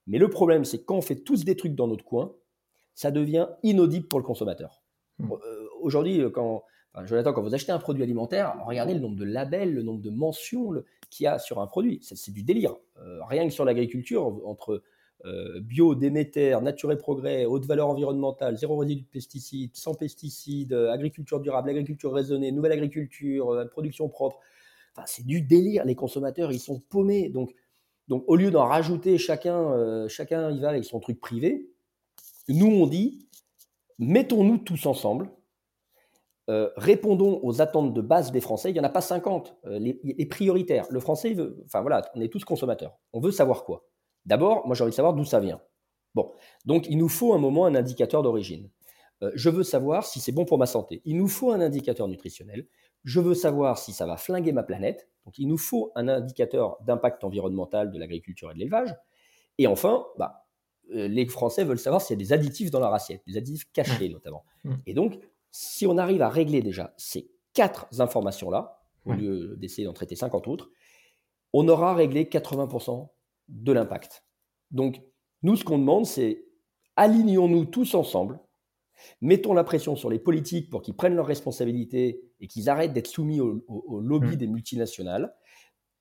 Mais 0.08 0.17
le 0.17 0.30
problème, 0.30 0.65
c'est 0.65 0.80
que 0.80 0.84
quand 0.84 0.97
on 0.97 1.02
fait 1.02 1.15
tous 1.15 1.45
des 1.45 1.56
trucs 1.56 1.75
dans 1.75 1.88
notre 1.88 2.04
coin, 2.04 2.34
ça 2.95 3.12
devient 3.12 3.47
inaudible 3.63 4.08
pour 4.08 4.19
le 4.19 4.25
consommateur. 4.25 4.82
Mmh. 5.19 5.32
Euh, 5.32 5.67
aujourd'hui, 5.80 6.21
euh, 6.21 6.30
quand, 6.30 6.63
enfin, 6.93 7.06
Jonathan, 7.06 7.32
quand 7.32 7.41
vous 7.41 7.54
achetez 7.54 7.71
un 7.71 7.80
produit 7.80 8.04
alimentaire, 8.04 8.56
regardez 8.65 8.93
le 8.93 8.99
nombre 8.99 9.15
de 9.15 9.23
labels, 9.23 9.73
le 9.73 9.84
nombre 9.84 10.02
de 10.02 10.10
mentions 10.10 10.71
qu'il 11.10 11.23
y 11.23 11.28
a 11.28 11.39
sur 11.39 11.62
un 11.62 11.67
produit. 11.67 11.99
C'est 12.02 12.34
du 12.34 12.43
délire. 12.43 12.75
Euh, 12.97 13.23
rien 13.25 13.47
que 13.47 13.54
sur 13.54 13.63
l'agriculture, 13.63 14.25
entre 14.45 14.84
euh, 15.25 15.60
bio, 15.60 15.95
Déméter, 15.95 16.58
Nature 16.62 16.91
et 16.93 16.97
Progrès, 16.97 17.45
haute 17.45 17.65
valeur 17.65 17.89
environnementale, 17.89 18.58
zéro 18.58 18.77
résidu 18.77 19.01
de 19.01 19.08
pesticides, 19.08 19.75
sans 19.75 19.93
pesticides, 19.93 20.71
euh, 20.71 20.91
agriculture 20.91 21.41
durable, 21.41 21.69
agriculture 21.69 22.13
raisonnée, 22.13 22.51
nouvelle 22.51 22.71
agriculture, 22.71 23.49
euh, 23.49 23.65
production 23.65 24.08
propre. 24.08 24.39
Enfin, 24.95 25.05
c'est 25.05 25.25
du 25.25 25.41
délire. 25.41 25.84
Les 25.84 25.95
consommateurs, 25.95 26.51
ils 26.53 26.60
sont 26.60 26.79
paumés. 26.79 27.29
Donc, 27.29 27.53
donc 28.08 28.23
au 28.27 28.38
lieu 28.38 28.49
d'en 28.49 28.65
rajouter, 28.65 29.17
chacun, 29.17 30.08
chacun 30.08 30.51
y 30.51 30.60
va 30.60 30.69
avec 30.69 30.86
son 30.86 30.99
truc 30.99 31.19
privé. 31.19 31.69
Nous, 32.47 32.65
on 32.65 32.88
dit, 32.88 33.27
mettons-nous 33.99 34.58
tous 34.58 34.88
ensemble. 34.88 35.29
répondons 36.47 37.39
aux 37.43 37.62
attentes 37.62 37.93
de 37.93 38.01
base 38.01 38.32
des 38.32 38.41
Français. 38.41 38.71
Il 38.71 38.73
n'y 38.73 38.79
en 38.79 38.84
a 38.84 38.89
pas 38.89 39.01
50. 39.01 39.58
les, 39.65 40.25
prioritaires. 40.25 40.88
Le 40.89 40.99
Français 40.99 41.34
veut, 41.34 41.62
enfin 41.65 41.82
voilà, 41.82 42.10
on 42.15 42.21
est 42.21 42.29
tous 42.29 42.43
consommateurs. 42.43 42.97
On 43.13 43.19
veut 43.19 43.32
savoir 43.32 43.63
quoi 43.63 43.88
D'abord, 44.25 44.65
moi 44.65 44.75
j'ai 44.75 44.84
envie 44.84 44.91
de 44.91 44.95
savoir 44.95 45.13
d'où 45.13 45.25
ça 45.25 45.39
vient. 45.39 45.62
Bon, 46.15 46.32
donc 46.65 46.88
il 46.89 46.97
nous 46.97 47.10
faut 47.10 47.34
un 47.34 47.38
moment 47.38 47.65
un 47.65 47.75
indicateur 47.75 48.23
d'origine. 48.23 48.69
Euh, 49.21 49.32
je 49.36 49.49
veux 49.49 49.63
savoir 49.63 50.05
si 50.05 50.19
c'est 50.19 50.32
bon 50.32 50.45
pour 50.45 50.58
ma 50.58 50.65
santé. 50.65 51.01
Il 51.05 51.17
nous 51.17 51.27
faut 51.27 51.51
un 51.51 51.60
indicateur 51.60 52.08
nutritionnel. 52.08 52.67
Je 53.03 53.19
veux 53.19 53.34
savoir 53.34 53.77
si 53.77 53.93
ça 53.93 54.05
va 54.05 54.17
flinguer 54.17 54.51
ma 54.51 54.63
planète. 54.63 55.10
Donc 55.25 55.38
il 55.38 55.47
nous 55.47 55.58
faut 55.58 55.91
un 55.95 56.08
indicateur 56.08 56.77
d'impact 56.86 57.23
environnemental 57.23 57.91
de 57.91 57.99
l'agriculture 57.99 58.51
et 58.51 58.53
de 58.53 58.60
l'élevage. 58.60 58.95
Et 59.58 59.67
enfin, 59.67 60.05
bah, 60.17 60.47
euh, 60.93 61.08
les 61.08 61.25
Français 61.27 61.63
veulent 61.63 61.79
savoir 61.79 62.01
s'il 62.01 62.15
y 62.15 62.19
a 62.19 62.23
des 62.23 62.34
additifs 62.34 62.71
dans 62.71 62.79
leur 62.79 62.93
assiette, 62.93 63.21
des 63.27 63.38
additifs 63.38 63.69
cachés 63.73 64.10
notamment. 64.10 64.45
Mmh. 64.63 64.73
Et 64.86 64.93
donc, 64.93 65.19
si 65.51 65.86
on 65.86 65.97
arrive 65.97 66.21
à 66.21 66.29
régler 66.29 66.62
déjà 66.62 66.93
ces 66.97 67.29
quatre 67.53 67.88
informations-là, 67.99 68.79
au 69.05 69.13
lieu 69.13 69.55
d'essayer 69.58 69.86
d'en 69.86 69.93
traiter 69.93 70.15
50 70.15 70.47
autres, 70.47 70.69
on 71.51 71.67
aura 71.67 71.95
réglé 71.95 72.25
80% 72.25 73.10
de 73.49 73.71
l'impact. 73.71 74.23
Donc, 74.71 75.01
nous, 75.41 75.55
ce 75.55 75.63
qu'on 75.63 75.77
demande, 75.77 76.05
c'est 76.05 76.45
alignons-nous 76.95 77.65
tous 77.65 77.95
ensemble, 77.95 78.39
mettons 79.21 79.53
la 79.53 79.63
pression 79.63 79.95
sur 79.95 80.09
les 80.09 80.19
politiques 80.19 80.69
pour 80.69 80.81
qu'ils 80.81 80.95
prennent 80.95 81.15
leurs 81.15 81.25
responsabilités 81.25 82.21
et 82.39 82.47
qu'ils 82.47 82.69
arrêtent 82.69 82.93
d'être 82.93 83.07
soumis 83.07 83.39
au, 83.39 83.99
lobby 84.01 84.33
mmh. 84.33 84.35
des 84.35 84.47
multinationales. 84.47 85.35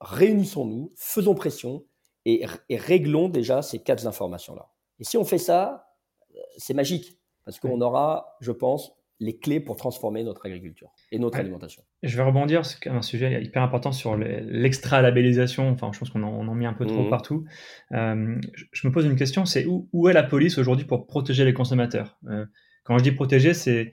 Réunissons-nous, 0.00 0.92
faisons 0.96 1.34
pression 1.34 1.84
et, 2.24 2.44
et, 2.68 2.76
réglons 2.76 3.28
déjà 3.28 3.62
ces 3.62 3.78
quatre 3.78 4.06
informations-là. 4.06 4.70
Et 4.98 5.04
si 5.04 5.16
on 5.16 5.24
fait 5.24 5.38
ça, 5.38 5.94
euh, 6.34 6.40
c'est 6.56 6.74
magique, 6.74 7.18
parce 7.44 7.58
qu'on 7.60 7.80
aura, 7.80 8.36
je 8.40 8.52
pense, 8.52 8.97
les 9.20 9.38
clés 9.38 9.60
pour 9.60 9.76
transformer 9.76 10.22
notre 10.22 10.46
agriculture 10.46 10.90
et 11.10 11.18
notre 11.18 11.38
alimentation. 11.38 11.82
Je 12.02 12.16
vais 12.16 12.22
rebondir, 12.22 12.64
c'est 12.64 12.88
un 12.88 13.02
sujet 13.02 13.42
hyper 13.42 13.62
important 13.62 13.92
sur 13.92 14.16
l'extra-labellisation, 14.16 15.68
enfin 15.70 15.90
je 15.92 15.98
pense 15.98 16.10
qu'on 16.10 16.22
en, 16.22 16.46
en, 16.46 16.54
mis 16.54 16.66
un 16.66 16.72
peu 16.72 16.86
trop 16.86 17.04
mmh. 17.04 17.10
partout. 17.10 17.44
Euh, 17.92 18.36
je 18.72 18.86
me 18.86 18.92
pose 18.92 19.06
une 19.06 19.16
question, 19.16 19.44
c'est 19.44 19.66
où, 19.66 19.88
où, 19.92 20.08
est 20.08 20.12
la 20.12 20.22
police 20.22 20.58
aujourd'hui 20.58 20.86
pour 20.86 21.06
protéger 21.06 21.44
les 21.44 21.54
consommateurs? 21.54 22.18
Euh, 22.28 22.46
Quand 22.84 22.96
je 22.98 23.02
dis 23.02 23.12
protéger, 23.12 23.54
c'est 23.54 23.92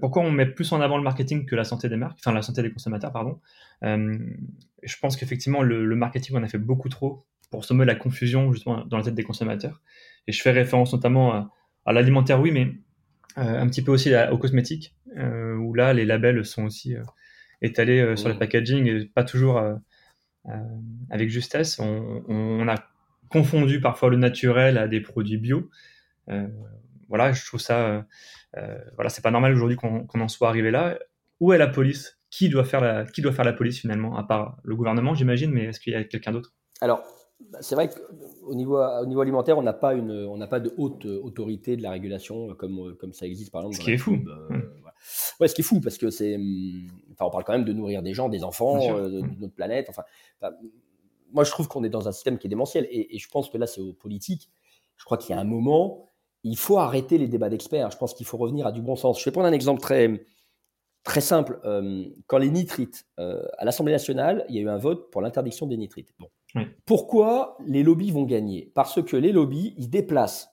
pourquoi 0.00 0.22
on 0.22 0.30
met 0.30 0.46
plus 0.46 0.72
en 0.72 0.80
avant 0.80 0.96
le 0.96 1.02
marketing 1.02 1.44
que 1.44 1.54
la 1.54 1.64
santé 1.64 1.90
des 1.90 1.96
marques, 1.96 2.18
enfin 2.20 2.32
la 2.32 2.40
santé 2.40 2.62
des 2.62 2.72
consommateurs, 2.72 3.12
pardon? 3.12 3.40
je 3.82 4.96
pense 5.00 5.16
qu'effectivement, 5.16 5.62
le, 5.62 5.96
marketing, 5.96 6.36
on 6.38 6.42
a 6.42 6.48
fait 6.48 6.58
beaucoup 6.58 6.88
trop 6.88 7.26
pour 7.50 7.64
semer 7.64 7.84
la 7.84 7.94
confusion 7.94 8.52
justement 8.52 8.84
dans 8.84 8.96
la 8.96 9.02
tête 9.02 9.14
des 9.14 9.22
consommateurs. 9.22 9.82
Et 10.26 10.32
je 10.32 10.42
fais 10.42 10.50
référence 10.50 10.92
notamment 10.92 11.50
à, 11.84 11.92
l'alimentaire, 11.92 12.40
oui, 12.40 12.50
mais 12.50 12.72
un 13.36 13.68
petit 13.68 13.82
peu 13.82 13.92
aussi 13.92 14.12
aux 14.30 14.38
cosmétiques, 14.38 14.94
où 15.14 15.74
là, 15.74 15.92
les 15.92 16.04
labels 16.04 16.44
sont 16.44 16.64
aussi 16.64 16.94
étalés 17.62 18.16
sur 18.16 18.28
le 18.28 18.34
mmh. 18.34 18.38
packaging 18.38 18.86
et 18.86 19.04
pas 19.06 19.24
toujours 19.24 19.62
avec 21.10 21.28
justesse. 21.28 21.78
On, 21.78 22.24
on, 22.28 22.68
a 22.68 22.76
confondu 23.28 23.80
parfois 23.80 24.10
le 24.10 24.16
naturel 24.16 24.78
à 24.78 24.88
des 24.88 25.00
produits 25.00 25.38
bio. 25.38 25.70
Euh, 26.30 26.46
voilà, 27.08 27.32
je 27.32 27.44
trouve 27.44 27.60
ça, 27.60 27.86
euh, 27.86 28.02
euh, 28.56 28.78
voilà, 28.94 29.10
c'est 29.10 29.22
pas 29.22 29.30
normal 29.30 29.52
aujourd'hui 29.52 29.76
qu'on 29.76 30.20
en 30.20 30.28
soit 30.28 30.48
arrivé 30.48 30.70
là. 30.70 30.98
Où 31.40 31.52
est 31.52 31.58
la 31.58 31.68
police? 31.68 32.18
Qui 32.30 32.48
doit 32.48 32.64
faire 32.64 32.80
la, 32.80 33.04
qui 33.04 33.22
doit 33.22 33.32
faire 33.32 33.44
la 33.44 33.52
police 33.52 33.80
finalement, 33.80 34.16
à 34.16 34.24
part 34.24 34.58
le 34.64 34.74
gouvernement, 34.74 35.14
j'imagine, 35.14 35.52
mais 35.52 35.66
est-ce 35.66 35.80
qu'il 35.80 35.92
y 35.92 35.96
a 35.96 36.04
quelqu'un 36.04 36.32
d'autre? 36.32 36.54
Alors, 36.80 37.04
c'est 37.60 37.74
vrai 37.74 37.88
qu'au 37.88 38.54
niveau, 38.54 38.78
au 38.78 39.06
niveau 39.06 39.20
alimentaire, 39.20 39.58
on 39.58 39.62
n'a 39.62 39.72
pas, 39.72 39.94
une, 39.94 40.10
on 40.10 40.36
n'a 40.36 40.46
pas 40.46 40.60
de 40.60 40.72
haute 40.78 41.04
autorité 41.04 41.76
de 41.76 41.82
la 41.82 41.90
régulation 41.90 42.54
comme, 42.54 42.96
comme 42.96 43.12
ça 43.12 43.26
existe 43.26 43.52
par 43.52 43.62
exemple. 43.62 43.76
Ce 43.76 43.84
qui 43.84 43.92
est 43.92 43.98
fou. 43.98 44.18
ouais. 45.40 45.48
ce 45.48 45.54
qui 45.54 45.60
est 45.60 45.64
fou 45.64 45.80
parce 45.80 45.98
que 45.98 46.10
c'est, 46.10 46.36
hum, 46.36 46.88
enfin, 47.12 47.26
on 47.26 47.30
parle 47.30 47.44
quand 47.44 47.52
même 47.52 47.64
de 47.64 47.72
nourrir 47.72 48.02
des 48.02 48.14
gens, 48.14 48.28
des 48.28 48.42
enfants, 48.42 48.78
de, 48.78 49.20
notre 49.38 49.54
planète. 49.54 49.88
Enfin, 49.90 50.02
moi, 51.32 51.44
je 51.44 51.50
trouve 51.50 51.68
qu'on 51.68 51.84
est 51.84 51.88
dans 51.88 52.08
un 52.08 52.12
système 52.12 52.38
qui 52.38 52.46
est 52.46 52.50
démentiel. 52.50 52.86
Et, 52.90 53.18
je 53.18 53.28
pense 53.28 53.50
que 53.50 53.58
là, 53.58 53.66
c'est 53.66 53.80
aux 53.80 53.92
politiques. 53.92 54.50
Je 54.96 55.04
crois 55.04 55.18
qu'il 55.18 55.34
y 55.34 55.38
a 55.38 55.40
un 55.40 55.44
moment, 55.44 56.12
il 56.42 56.56
faut 56.56 56.78
arrêter 56.78 57.18
les 57.18 57.28
débats 57.28 57.48
d'experts. 57.48 57.90
Je 57.90 57.98
pense 57.98 58.14
qu'il 58.14 58.26
faut 58.26 58.38
revenir 58.38 58.66
à 58.66 58.72
du 58.72 58.80
bon 58.80 58.96
sens. 58.96 59.20
Je 59.20 59.24
vais 59.24 59.32
prendre 59.32 59.48
un 59.48 59.52
exemple 59.52 59.80
très, 59.80 60.24
très 61.04 61.20
simple. 61.20 61.60
Euh, 61.64 62.04
quand 62.26 62.38
les 62.38 62.50
nitrites, 62.50 63.06
euh, 63.18 63.42
à 63.58 63.64
l'Assemblée 63.64 63.92
nationale, 63.92 64.46
il 64.48 64.54
y 64.54 64.58
a 64.58 64.62
eu 64.62 64.68
un 64.68 64.78
vote 64.78 65.10
pour 65.10 65.20
l'interdiction 65.20 65.66
des 65.66 65.76
nitrites. 65.76 66.14
Bon. 66.18 66.28
Pourquoi 66.84 67.56
les 67.66 67.82
lobbies 67.82 68.10
vont 68.10 68.24
gagner? 68.24 68.70
Parce 68.74 69.02
que 69.02 69.16
les 69.16 69.32
lobbies, 69.32 69.74
ils 69.76 69.90
déplacent 69.90 70.50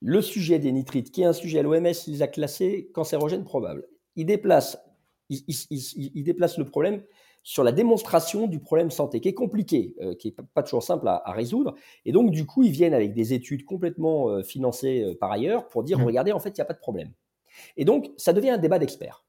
le 0.00 0.22
sujet 0.22 0.58
des 0.58 0.72
nitrites, 0.72 1.10
qui 1.10 1.22
est 1.22 1.26
un 1.26 1.32
sujet 1.32 1.58
à 1.58 1.62
l'OMS, 1.62 1.86
ils 2.06 2.12
les 2.12 2.22
a 2.22 2.28
classés 2.28 2.90
cancérogène 2.94 3.44
probable. 3.44 3.86
Ils 4.16 4.24
déplacent, 4.24 4.78
ils, 5.28 5.44
ils 5.70 6.24
déplacent 6.24 6.58
le 6.58 6.64
problème 6.64 7.02
sur 7.42 7.64
la 7.64 7.72
démonstration 7.72 8.46
du 8.46 8.60
problème 8.60 8.90
santé, 8.90 9.20
qui 9.20 9.28
est 9.28 9.34
compliqué, 9.34 9.94
euh, 10.00 10.14
qui 10.14 10.28
n'est 10.28 10.44
pas 10.54 10.62
toujours 10.62 10.82
simple 10.82 11.08
à, 11.08 11.22
résoudre. 11.32 11.74
Et 12.04 12.12
donc, 12.12 12.30
du 12.30 12.44
coup, 12.46 12.62
ils 12.62 12.70
viennent 12.70 12.94
avec 12.94 13.14
des 13.14 13.32
études 13.32 13.64
complètement 13.64 14.28
euh, 14.28 14.42
financées 14.42 15.02
euh, 15.02 15.14
par 15.18 15.32
ailleurs 15.32 15.68
pour 15.68 15.82
dire, 15.82 15.98
mmh. 15.98 16.04
regardez, 16.04 16.32
en 16.32 16.38
fait, 16.38 16.50
il 16.50 16.60
n'y 16.60 16.62
a 16.62 16.66
pas 16.66 16.74
de 16.74 16.78
problème. 16.78 17.12
Et 17.76 17.84
donc, 17.84 18.10
ça 18.16 18.32
devient 18.32 18.50
un 18.50 18.58
débat 18.58 18.78
d'experts. 18.78 19.24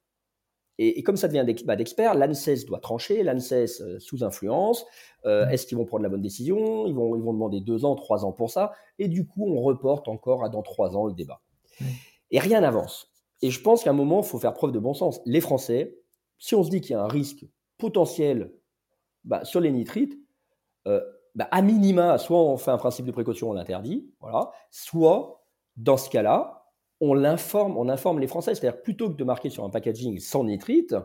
Et, 0.77 1.03
comme 1.03 1.17
ça 1.17 1.27
devient 1.27 1.39
un 1.39 1.43
débat 1.43 1.75
d'experts, 1.75 2.15
l'ANSES 2.15 2.65
doit 2.65 2.79
trancher, 2.79 3.21
l'ANSES 3.23 3.99
sous 3.99 4.23
influence. 4.23 4.85
Mmh. 5.25 5.29
Est-ce 5.51 5.67
qu'ils 5.67 5.77
vont 5.77 5.85
prendre 5.85 6.01
la 6.01 6.09
bonne 6.09 6.21
décision? 6.21 6.87
Ils 6.87 6.95
vont, 6.95 7.15
ils 7.15 7.21
vont 7.21 7.33
demander 7.33 7.61
deux 7.61 7.85
ans, 7.85 7.95
trois 7.95 8.25
ans 8.25 8.31
pour 8.31 8.49
ça. 8.49 8.71
Et 8.97 9.07
du 9.07 9.27
coup, 9.27 9.45
on 9.47 9.61
reporte 9.61 10.07
encore 10.07 10.43
à 10.43 10.49
dans 10.49 10.63
trois 10.63 10.97
ans 10.97 11.05
le 11.05 11.13
débat. 11.13 11.41
Mmh. 11.79 11.85
Et 12.31 12.39
rien 12.39 12.61
n'avance. 12.61 13.11
Et 13.41 13.51
je 13.51 13.61
pense 13.61 13.83
qu'à 13.83 13.91
un 13.91 13.93
moment, 13.93 14.21
il 14.21 14.25
faut 14.25 14.39
faire 14.39 14.53
preuve 14.53 14.71
de 14.71 14.79
bon 14.79 14.93
sens. 14.93 15.21
Les 15.25 15.41
Français, 15.41 15.99
si 16.37 16.55
on 16.55 16.63
se 16.63 16.69
dit 16.69 16.81
qu'il 16.81 16.91
y 16.91 16.95
a 16.95 17.03
un 17.03 17.07
risque 17.07 17.45
potentiel 17.77 18.51
bah, 19.23 19.43
sur 19.43 19.59
les 19.59 19.71
nitrites, 19.71 20.17
euh, 20.87 21.01
bah, 21.35 21.47
à 21.51 21.61
minima, 21.61 22.17
soit 22.17 22.39
on 22.39 22.57
fait 22.57 22.71
un 22.71 22.77
principe 22.77 23.05
de 23.05 23.11
précaution, 23.11 23.49
on 23.49 23.53
l'interdit, 23.53 24.11
voilà, 24.19 24.51
soit 24.69 25.43
dans 25.77 25.97
ce 25.97 26.09
cas-là, 26.09 26.60
on 27.01 27.13
l'informe, 27.13 27.77
on 27.77 27.89
informe 27.89 28.19
les 28.19 28.27
Français, 28.27 28.55
c'est-à-dire 28.55 28.81
plutôt 28.81 29.09
que 29.09 29.15
de 29.15 29.23
marquer 29.23 29.49
sur 29.49 29.65
un 29.65 29.69
packaging 29.69 30.19
sans 30.19 30.43
nitrite, 30.43 30.95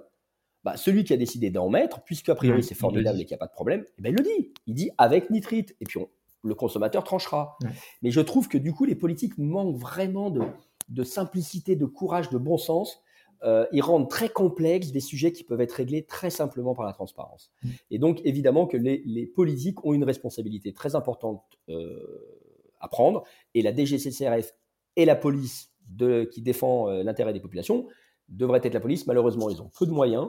bah, 0.63 0.77
celui 0.77 1.05
qui 1.05 1.13
a 1.13 1.17
décidé 1.17 1.51
d'en 1.51 1.69
mettre, 1.69 2.03
puisque 2.03 2.29
a 2.29 2.35
priori 2.35 2.63
c'est 2.63 2.75
formidable 2.75 3.21
et 3.21 3.25
qu'il 3.25 3.35
n'y 3.35 3.39
a 3.39 3.39
pas 3.39 3.47
de 3.47 3.53
problème, 3.53 3.85
eh 3.99 4.03
ben, 4.03 4.11
il 4.11 4.17
le 4.17 4.23
dit. 4.23 4.53
Il 4.67 4.75
dit 4.75 4.91
avec 4.99 5.31
nitrite. 5.31 5.75
Et 5.81 5.85
puis 5.85 6.01
le 6.45 6.55
consommateur 6.55 7.03
tranchera. 7.03 7.59
Mais 8.03 8.11
je 8.11 8.21
trouve 8.21 8.49
que 8.49 8.59
du 8.59 8.73
coup, 8.73 8.85
les 8.85 8.95
politiques 8.95 9.37
manquent 9.39 9.77
vraiment 9.77 10.31
de, 10.31 10.43
de 10.89 11.03
simplicité, 11.03 11.75
de 11.75 11.87
courage, 11.87 12.31
de 12.31 12.39
bon 12.39 12.59
sens 12.59 13.03
euh, 13.43 13.67
ils 13.73 13.83
rendent 13.83 14.09
très 14.09 14.29
complexes 14.29 14.93
des 14.93 15.01
sujets 15.01 15.33
qui 15.33 15.45
peuvent 15.45 15.61
être 15.61 15.73
réglés 15.73 16.05
très 16.05 16.31
simplement 16.31 16.75
par 16.75 16.87
la 16.87 16.93
transparence. 16.93 17.51
Mm. 17.63 17.69
Et 17.91 17.99
donc, 17.99 18.21
évidemment 18.25 18.67
que 18.67 18.77
les, 18.77 19.27
politiques 19.27 19.85
ont 19.85 19.93
une 19.93 20.05
responsabilité 20.05 20.73
très 20.73 20.95
importante 20.95 21.43
euh, 21.69 22.65
à 22.81 22.89
prendre, 22.89 23.25
et 23.55 23.63
la 23.63 23.75
DGCCRF 23.75 24.55
et 24.97 25.05
la 25.05 25.17
police 25.17 25.71
de, 25.89 26.25
qui 26.25 26.43
défend 26.43 26.89
euh, 26.89 27.03
l'intérêt 27.03 27.33
des 27.33 27.41
populations 27.41 27.87
devraient 28.29 28.61
être 28.63 28.75
la 28.75 28.81
police. 28.81 29.07
Malheureusement, 29.07 29.51
ils 29.51 29.63
ont 29.63 29.71
peu 29.79 29.87
de 29.87 29.93
moyens. 29.93 30.29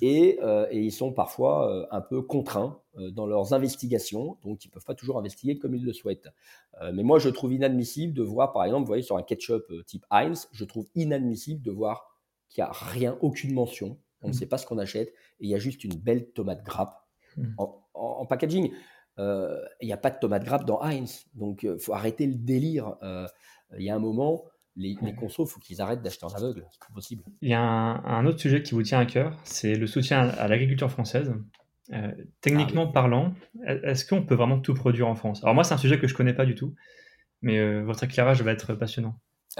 Et, 0.00 0.38
et, 0.70 0.80
ils 0.80 0.92
sont 0.92 1.12
parfois 1.12 1.88
un 1.90 2.00
peu 2.00 2.22
contraints 2.22 2.80
dans 3.12 3.26
leurs 3.26 3.52
investigations, 3.52 4.38
donc 4.42 4.64
ils 4.64 4.68
ne 4.68 4.72
peuvent 4.72 4.84
pas 4.84 4.94
toujours 4.94 5.18
investiguer 5.18 5.58
comme 5.58 5.74
ils 5.74 5.84
le 5.84 5.92
souhaitent. 5.92 6.28
mais 6.94 7.02
moi, 7.02 7.18
je 7.18 7.28
trouve 7.28 7.52
inadmissible 7.52 8.14
de 8.14 8.22
voir, 8.22 8.54
par 8.54 8.64
exemple, 8.64 8.82
vous 8.82 8.86
voyez, 8.86 9.02
sur 9.02 9.18
un 9.18 9.22
ketchup 9.22 9.70
type 9.84 10.06
Heinz, 10.08 10.48
je 10.52 10.64
trouve 10.64 10.86
inadmissible 10.94 11.60
de 11.60 11.72
voir 11.72 12.06
qu'il 12.48 12.64
n'y 12.64 12.68
a 12.68 12.72
rien, 12.72 13.18
aucune 13.20 13.52
mention. 13.52 13.98
On 14.22 14.28
ne 14.28 14.32
mm. 14.32 14.36
sait 14.36 14.46
pas 14.46 14.58
ce 14.58 14.66
qu'on 14.66 14.78
achète. 14.78 15.08
Et 15.40 15.46
il 15.46 15.48
y 15.48 15.54
a 15.54 15.58
juste 15.58 15.84
une 15.84 15.94
belle 15.94 16.30
tomate 16.32 16.64
grappe 16.64 16.96
mm. 17.36 17.54
en, 17.94 18.26
packaging. 18.26 18.72
Euh, 19.18 19.62
il 19.80 19.86
n'y 19.86 19.92
a 19.92 19.96
pas 19.96 20.10
de 20.10 20.18
tomate 20.18 20.44
grappe 20.44 20.64
dans 20.64 20.80
Heinz. 20.82 21.26
Donc, 21.34 21.62
il 21.62 21.70
euh, 21.70 21.78
faut 21.78 21.94
arrêter 21.94 22.26
le 22.26 22.34
délire. 22.34 22.96
Euh, 23.02 23.26
il 23.78 23.84
y 23.84 23.90
a 23.90 23.94
un 23.94 24.00
moment, 24.00 24.44
les, 24.76 24.96
les 25.02 25.14
consos, 25.14 25.48
il 25.48 25.52
faut 25.52 25.60
qu'ils 25.60 25.80
arrêtent 25.80 26.02
d'acheter 26.02 26.24
en 26.26 26.34
aveugle. 26.34 26.66
C'est 26.70 26.94
possible. 26.94 27.24
Il 27.40 27.50
y 27.50 27.54
a 27.54 27.60
un, 27.60 28.26
autre 28.26 28.38
sujet 28.38 28.62
qui 28.62 28.74
vous 28.74 28.82
tient 28.82 28.98
à 28.98 29.06
cœur, 29.06 29.38
c'est 29.44 29.74
le 29.74 29.86
soutien 29.86 30.28
à 30.28 30.48
l'agriculture 30.48 30.90
française. 30.90 31.32
techniquement 32.40 32.86
ah 32.88 32.92
parlant, 32.92 33.34
est-ce 33.64 34.04
qu'on 34.06 34.22
peut 34.22 34.34
vraiment 34.34 34.60
tout 34.60 34.74
produire 34.74 35.08
en 35.08 35.14
France? 35.14 35.42
Alors 35.42 35.54
moi, 35.54 35.64
c'est 35.64 35.74
un 35.74 35.78
sujet 35.78 35.98
que 35.98 36.06
je 36.06 36.14
connais 36.14 36.34
pas 36.34 36.44
du 36.44 36.54
tout, 36.54 36.74
mais 37.42 37.82
votre 37.82 38.04
éclairage 38.04 38.42
va 38.42 38.52
être 38.52 38.74
passionnant. 38.74 39.14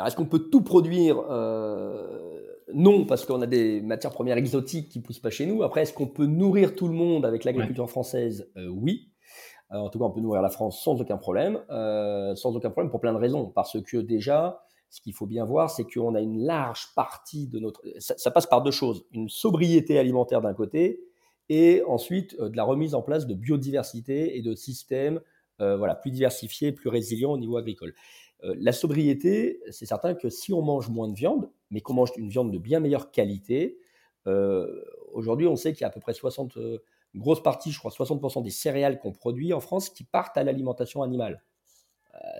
est-ce 0.05 0.17
qu'on 0.17 0.27
peut 0.27 0.51
tout 0.51 0.63
produire? 0.63 1.23
Non, 2.75 3.05
parce 3.05 3.25
qu'on 3.25 3.41
a 3.43 3.47
des 3.47 3.81
matières 3.81 4.13
premières 4.13 4.37
exotiques 4.37 4.89
qui 4.89 5.01
poussent 5.01 5.21
pas 5.21 5.31
chez 5.31 5.47
nous. 5.47 5.63
Après, 5.63 5.83
est-ce 5.83 5.93
qu'on 5.93 6.09
peut 6.09 6.27
nourrir 6.27 6.75
tout 6.75 6.89
le 6.89 6.95
monde 6.95 7.25
avec 7.25 7.45
l'agriculture 7.45 7.89
française? 7.89 8.51
Euh, 8.57 8.69
Oui. 8.69 9.13
Euh, 9.73 9.79
en 9.79 9.89
tout 9.89 9.99
cas, 9.99 10.05
on 10.05 10.11
peut 10.11 10.21
nourrir 10.21 10.43
la 10.43 10.49
France 10.49 10.81
sans 10.83 11.01
aucun 11.01 11.17
problème, 11.17 11.61
euh, 11.71 12.35
sans 12.37 12.55
aucun 12.55 12.71
problème 12.71 12.91
pour 12.91 13.01
plein 13.01 13.13
de 13.13 13.19
raisons. 13.19 13.47
Parce 13.47 13.81
que 13.83 13.97
déjà, 13.99 14.63
ce 14.91 15.01
qu'il 15.01 15.13
faut 15.13 15.27
bien 15.27 15.45
voir, 15.45 15.71
c'est 15.71 15.85
qu'on 15.85 16.15
a 16.15 16.21
une 16.21 16.45
large 16.45 16.89
partie 16.95 17.49
de 17.49 17.59
notre. 17.59 17.83
Ça, 17.99 18.31
passe 18.31 18.47
par 18.47 18.63
deux 18.63 18.71
choses 18.71 19.05
une 19.13 19.29
sobriété 19.29 19.99
alimentaire 19.99 20.41
d'un 20.41 20.55
côté, 20.55 21.01
et 21.49 21.83
ensuite 21.87 22.41
de 22.41 22.57
la 22.57 22.65
remise 22.65 22.95
en 22.95 23.03
place 23.03 23.27
de 23.27 23.35
biodiversité 23.35 24.37
et 24.37 24.43
de 24.43 24.55
systèmes 24.55 25.21
voilà, 25.59 25.95
plus 25.95 26.11
diversifiés, 26.11 26.71
plus 26.71 26.91
résilients 26.91 27.33
au 27.33 27.39
niveau 27.39 27.57
agricole. 27.57 27.95
Euh, 28.45 28.55
la 28.59 28.73
sobriété, 28.73 29.61
c'est 29.71 29.87
certain 29.87 30.15
que 30.15 30.29
si 30.29 30.53
on 30.53 30.63
mange 30.63 30.89
moins 30.89 31.09
de 31.09 31.15
viande, 31.15 31.51
mais 31.71 31.81
qu'on 31.81 31.95
mange 31.95 32.11
une 32.17 32.29
viande 32.29 32.53
de 32.53 32.59
bien 32.59 32.81
meilleure 32.81 33.11
qualité, 33.11 33.79
euh, 34.27 34.85
aujourd'hui 35.13 35.47
on 35.47 35.57
sait 35.57 35.73
qu'il 35.73 35.83
y 35.83 35.85
a 35.85 35.89
à 35.89 35.91
peu 35.91 36.01
près 36.01 36.15
60, 36.15 36.57
euh, 36.57 36.79
une 37.15 37.21
grosse 37.21 37.43
partie, 37.43 37.73
je 37.73 37.79
crois 37.79 37.91
60% 37.91 38.43
des 38.43 38.51
céréales 38.51 38.99
qu'on 38.99 39.13
produit 39.13 39.53
en 39.53 39.61
France 39.61 39.89
qui 39.89 40.05
partent 40.05 40.37
à 40.37 40.45
l'alimentation 40.45 41.03
animale. 41.03 41.43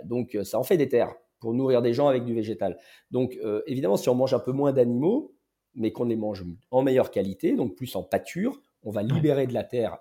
donc 0.05 0.37
ça 0.45 0.59
en 0.59 0.65
fait 0.65 0.77
des 0.79 0.89
terres 0.89 1.15
pour 1.41 1.55
nourrir 1.55 1.83
des 1.83 1.93
gens 1.93 2.09
avec 2.09 2.25
du 2.25 2.35
végétal. 2.35 2.79
Donc 3.11 3.39
évidemment, 3.67 3.97
si 3.97 4.09
on 4.09 4.15
mange 4.15 4.35
un 4.35 4.39
peu 4.39 4.53
moins 4.53 4.73
d'animaux, 4.73 5.35
mais 5.75 5.93
qu'on 5.93 6.05
les 6.05 6.17
mange 6.17 6.45
en 6.71 6.83
meilleure 6.83 7.11
qualité, 7.11 7.55
donc 7.55 7.75
plus 7.75 7.95
en 7.97 8.03
pâture, 8.03 8.61
on 8.83 8.91
va 8.91 9.03
libérer 9.03 9.47
de 9.47 9.55
la 9.55 9.65
terre 9.65 9.99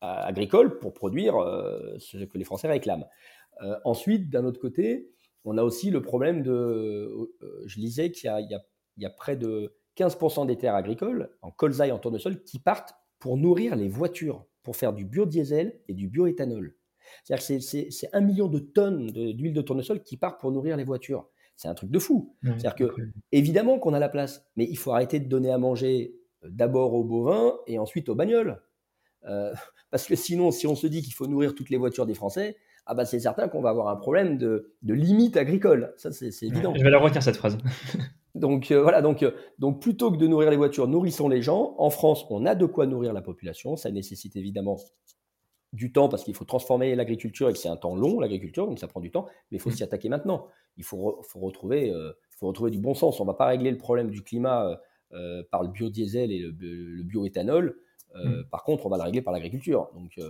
agricole 0.00 0.78
pour 0.78 0.92
produire 0.92 1.34
ce 1.98 2.24
que 2.24 2.36
les 2.36 2.44
Français 2.44 2.68
réclament. 2.68 3.06
ensuite, 3.84 4.30
d'un 4.30 4.44
autre 4.44 4.60
côté, 4.60 5.14
on 5.44 5.58
a 5.58 5.62
aussi 5.62 5.90
le 5.90 6.02
problème 6.02 6.42
de, 6.42 6.52
euh, 6.52 7.62
je 7.66 7.78
lisais 7.78 8.10
qu'il 8.10 8.30
y, 8.96 9.04
a, 9.04 9.10
près 9.10 9.36
de 9.36 9.76
15% 9.96 10.46
des 10.46 10.56
terres 10.56 10.74
agricoles, 10.74 11.36
en 11.42 11.50
colza 11.50 11.86
et 11.86 11.92
en 11.92 11.98
tournesol, 11.98 12.42
qui 12.44 12.58
partent 12.58 12.94
pour 13.18 13.36
nourrir 13.36 13.76
les 13.76 13.88
voitures, 13.88 14.46
pour 14.62 14.76
faire 14.76 14.92
du 14.92 15.04
biodiesel 15.04 15.80
et 15.88 15.94
du 15.94 16.08
bioéthanol. 16.08 16.74
C'est-à-dire 17.24 17.46
que 17.46 17.90
c'est 17.90 18.08
un 18.12 18.20
million 18.20 18.48
de 18.48 18.58
tonnes 18.58 19.10
d'huile 19.10 19.54
de, 19.54 19.62
tournesol 19.62 20.02
qui 20.02 20.16
partent 20.16 20.40
pour 20.40 20.52
nourrir 20.52 20.76
les 20.76 20.84
voitures. 20.84 21.28
C'est 21.56 21.68
un 21.68 21.74
truc 21.74 21.90
de 21.90 21.98
fou. 21.98 22.34
C'est-à-dire 22.42 22.74
que, 22.74 22.94
évidemment 23.32 23.78
qu'on 23.78 23.94
a 23.94 23.98
la 23.98 24.08
place, 24.08 24.44
mais 24.56 24.64
il 24.64 24.76
faut 24.76 24.92
arrêter 24.92 25.20
de 25.20 25.28
donner 25.28 25.50
à 25.50 25.58
manger 25.58 26.16
euh, 26.44 26.48
d'abord 26.50 26.94
aux 26.94 27.04
bovins 27.04 27.54
et 27.66 27.78
ensuite 27.78 28.08
aux 28.08 28.14
bagnoles. 28.14 28.60
Euh, 29.26 29.52
parce 29.90 30.06
que 30.06 30.16
sinon, 30.16 30.50
si 30.50 30.66
on 30.66 30.74
se 30.74 30.86
dit 30.86 31.02
qu'il 31.02 31.14
faut 31.14 31.26
nourrir 31.26 31.54
toutes 31.54 31.70
les 31.70 31.76
voitures 31.76 32.06
des 32.06 32.14
Français, 32.14 32.56
ah 32.86 32.94
bah 32.94 33.04
c'est 33.04 33.20
certain 33.20 33.48
qu'on 33.48 33.62
va 33.62 33.70
avoir 33.70 33.88
un 33.88 33.96
problème 33.96 34.36
de, 34.36 34.72
limite 34.82 35.36
agricole. 35.36 35.94
Ça, 35.96 36.12
c'est 36.12 36.28
évident. 36.42 36.74
Je 36.76 36.82
vais 36.82 36.90
la 36.90 36.98
retenir, 36.98 37.22
cette 37.22 37.36
phrase. 37.36 37.56
donc 38.34 38.70
euh, 38.70 38.82
voilà, 38.82 39.00
donc, 39.00 39.22
euh, 39.22 39.30
donc 39.58 39.80
plutôt 39.80 40.10
que 40.10 40.16
de 40.16 40.26
nourrir 40.26 40.50
les 40.50 40.56
voitures, 40.56 40.86
nourrissons 40.86 41.28
les 41.28 41.40
gens. 41.40 41.74
En 41.78 41.90
France, 41.90 42.26
on 42.30 42.44
a 42.44 42.54
de 42.54 42.66
quoi 42.66 42.86
nourrir 42.86 43.12
la 43.12 43.22
population. 43.22 43.76
Ça 43.76 43.90
nécessite 43.90 44.36
évidemment 44.36 44.76
du 45.74 45.92
temps 45.92 46.08
parce 46.08 46.24
qu'il 46.24 46.34
faut 46.34 46.44
transformer 46.44 46.94
l'agriculture 46.94 47.48
et 47.48 47.52
que 47.52 47.58
c'est 47.58 47.68
un 47.68 47.76
temps 47.76 47.94
long, 47.94 48.20
l'agriculture, 48.20 48.66
donc 48.66 48.78
ça 48.78 48.88
prend 48.88 49.00
du 49.00 49.10
temps, 49.10 49.26
mais 49.50 49.58
il 49.58 49.60
faut 49.60 49.70
mm. 49.70 49.74
s'y 49.74 49.82
attaquer 49.82 50.08
maintenant. 50.08 50.48
Il 50.76 50.84
faut, 50.84 51.20
faut 51.22 51.40
retrouver, 51.40 51.90
euh, 51.90 52.12
faut 52.30 52.46
retrouver 52.46 52.70
du 52.70 52.78
bon 52.78 52.94
sens. 52.94 53.20
On 53.20 53.24
ne 53.24 53.28
va 53.28 53.34
pas 53.34 53.46
régler 53.46 53.70
le 53.70 53.78
problème 53.78 54.10
du 54.10 54.22
climat 54.22 54.80
par 55.52 55.62
le 55.62 55.68
biodiesel 55.68 56.32
et 56.32 56.40
le, 56.40 57.02
bioéthanol. 57.02 57.76
Mm. 58.14 58.44
Par 58.50 58.64
contre, 58.64 58.86
on 58.86 58.88
va 58.88 58.96
le 58.96 59.04
régler 59.04 59.22
par 59.22 59.32
l'agriculture. 59.32 59.90
Donc, 59.94 60.16
il 60.16 60.22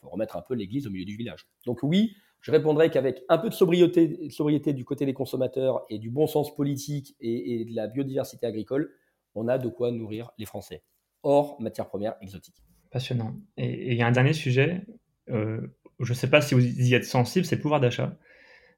faut 0.00 0.10
remettre 0.10 0.36
un 0.36 0.42
peu 0.42 0.54
l'église 0.54 0.86
au 0.86 0.90
milieu 0.90 1.04
du 1.04 1.16
village. 1.16 1.46
Donc 1.64 1.82
oui, 1.82 2.14
je 2.40 2.50
répondrai 2.50 2.90
qu'avec 2.90 3.22
un 3.28 3.38
peu 3.38 3.48
de 3.48 3.54
sobriété, 3.54 4.30
sobriété, 4.30 4.72
du 4.72 4.84
côté 4.84 5.04
des 5.04 5.12
consommateurs 5.12 5.84
et 5.90 5.98
du 5.98 6.10
bon 6.10 6.26
sens 6.26 6.54
politique 6.54 7.14
et, 7.20 7.64
de 7.66 7.74
la 7.74 7.86
biodiversité 7.86 8.46
agricole, 8.46 8.92
on 9.34 9.46
a 9.48 9.58
de 9.58 9.68
quoi 9.68 9.90
nourrir 9.90 10.30
les 10.38 10.46
Français, 10.46 10.82
hors 11.22 11.60
matières 11.60 11.88
premières 11.88 12.16
exotiques. 12.20 12.62
Passionnant. 12.90 13.34
Et 13.56 13.92
il 13.92 13.96
y 13.96 14.02
a 14.02 14.06
un 14.06 14.12
dernier 14.12 14.32
sujet, 14.32 14.82
euh, 15.30 15.60
je 16.00 16.12
ne 16.12 16.16
sais 16.16 16.28
pas 16.28 16.40
si 16.40 16.54
vous 16.54 16.60
y 16.60 16.94
êtes 16.94 17.04
sensible, 17.04 17.44
c'est 17.44 17.56
le 17.56 17.62
pouvoir 17.62 17.80
d'achat. 17.80 18.16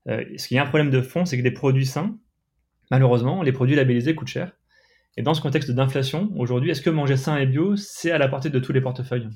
Euh, 0.08 0.24
ce 0.36 0.48
qu'il 0.48 0.56
y 0.56 0.58
a 0.58 0.62
un 0.62 0.66
problème 0.66 0.90
de 0.90 1.00
fond, 1.00 1.24
c'est 1.24 1.38
que 1.38 1.42
des 1.42 1.52
produits 1.52 1.86
sains, 1.86 2.18
malheureusement, 2.90 3.42
les 3.42 3.52
produits 3.52 3.76
labellisés 3.76 4.14
coûtent 4.14 4.28
cher. 4.28 4.52
Et 5.16 5.22
dans 5.22 5.34
ce 5.34 5.40
contexte 5.40 5.70
d'inflation, 5.70 6.30
aujourd'hui, 6.36 6.70
est-ce 6.70 6.80
que 6.80 6.90
manger 6.90 7.16
sain 7.16 7.36
et 7.36 7.46
bio, 7.46 7.76
c'est 7.76 8.10
à 8.10 8.18
la 8.18 8.28
portée 8.28 8.50
de 8.50 8.58
tous 8.58 8.72
les 8.72 8.80
portefeuilles? 8.80 9.28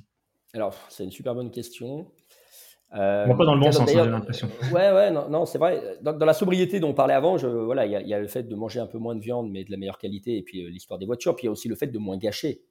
Alors, 0.54 0.74
c'est 0.88 1.04
une 1.04 1.10
super 1.10 1.34
bonne 1.34 1.50
question. 1.50 2.10
Euh, 2.94 3.26
pas 3.26 3.44
dans 3.44 3.54
le 3.54 3.60
bon 3.60 3.72
sens, 3.72 3.90
hein, 3.90 4.04
j'ai 4.04 4.10
l'impression. 4.10 4.48
Ouais, 4.72 4.92
ouais, 4.92 5.10
non, 5.10 5.28
non 5.28 5.44
c'est 5.44 5.58
vrai. 5.58 5.98
Dans, 6.02 6.16
la 6.16 6.32
sobriété 6.32 6.80
dont 6.80 6.90
on 6.90 6.94
parlait 6.94 7.14
avant, 7.14 7.36
je, 7.36 7.46
voilà, 7.46 7.84
il 7.84 8.08
y, 8.08 8.14
a 8.14 8.20
le 8.20 8.28
fait 8.28 8.44
de 8.44 8.54
manger 8.54 8.80
un 8.80 8.86
peu 8.86 8.98
moins 8.98 9.14
de 9.14 9.20
viande, 9.20 9.50
mais 9.50 9.64
de 9.64 9.70
la 9.70 9.76
meilleure 9.76 9.98
qualité, 9.98 10.38
et 10.38 10.42
puis 10.42 10.64
euh, 10.64 10.70
l'histoire 10.70 10.98
des 10.98 11.06
voitures, 11.06 11.34
puis 11.34 11.44
il 11.44 11.46
y 11.46 11.48
a 11.48 11.52
aussi 11.52 11.68
le 11.68 11.74
fait 11.74 11.88
de 11.88 11.98
moins 11.98 12.16
gâcher. 12.16 12.62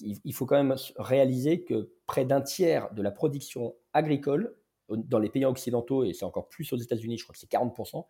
Il, 0.00 0.32
faut 0.32 0.46
quand 0.46 0.56
même 0.56 0.76
réaliser 0.96 1.64
que 1.64 1.92
près 2.06 2.24
d'un 2.24 2.40
tiers 2.40 2.92
de 2.94 3.02
la 3.02 3.10
production 3.10 3.74
agricole 3.92 4.56
dans 4.88 5.18
les 5.18 5.30
pays 5.30 5.44
occidentaux, 5.44 6.04
et 6.04 6.12
c'est 6.12 6.24
encore 6.24 6.48
plus 6.48 6.72
aux 6.72 6.76
États-Unis, 6.76 7.18
je 7.18 7.24
crois 7.24 7.34
que 7.34 7.38
c'est 7.38 7.50
40%, 7.50 8.04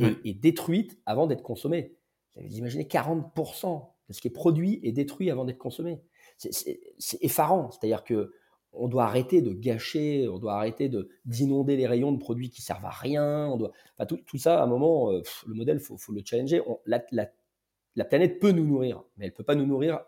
est, 0.00 0.34
détruite 0.34 0.98
avant 1.06 1.26
d'être 1.26 1.42
consommée. 1.42 1.94
Vous 2.36 2.56
imaginez 2.56 2.84
40% 2.84 3.88
de 4.08 4.12
ce 4.12 4.20
qui 4.20 4.28
est 4.28 4.32
produit 4.32 4.80
est 4.82 4.92
détruit 4.92 5.30
avant 5.30 5.44
d'être 5.44 5.58
consommé. 5.58 6.00
C'est 6.36 6.78
effarant. 7.20 7.70
C'est-à-dire 7.70 8.04
que 8.04 8.32
on 8.72 8.88
doit 8.88 9.04
arrêter 9.04 9.42
de 9.42 9.52
gâcher, 9.52 10.28
on 10.28 10.38
doit 10.38 10.54
arrêter 10.54 10.88
de 10.88 11.08
d'inonder 11.24 11.76
les 11.76 11.86
rayons 11.86 12.12
de 12.12 12.18
produits 12.18 12.50
qui 12.50 12.62
servent 12.62 12.84
à 12.84 12.90
rien. 12.90 13.48
On 13.48 13.56
doit, 13.56 13.72
tout, 14.06 14.38
ça, 14.38 14.60
à 14.60 14.64
un 14.64 14.66
moment, 14.66 15.10
euh, 15.12 15.22
le 15.46 15.54
modèle, 15.54 15.80
faut, 15.80 15.96
faut 15.96 16.12
le 16.12 16.22
challenger. 16.24 16.62
la, 16.86 18.04
planète 18.04 18.38
peut 18.38 18.52
nous 18.52 18.66
nourrir, 18.66 19.02
mais 19.16 19.26
elle 19.26 19.34
peut 19.34 19.42
pas 19.42 19.54
nous 19.54 19.66
nourrir 19.66 20.00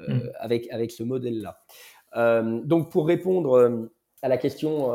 euh, 0.00 0.04
euh, 0.08 0.14
mm. 0.14 0.32
avec 0.38 0.70
avec 0.70 0.90
ce 0.90 1.02
modèle-là. 1.02 1.58
donc, 2.64 2.90
pour 2.90 3.06
répondre 3.06 3.88
à 4.22 4.28
la 4.28 4.36
question 4.36 4.90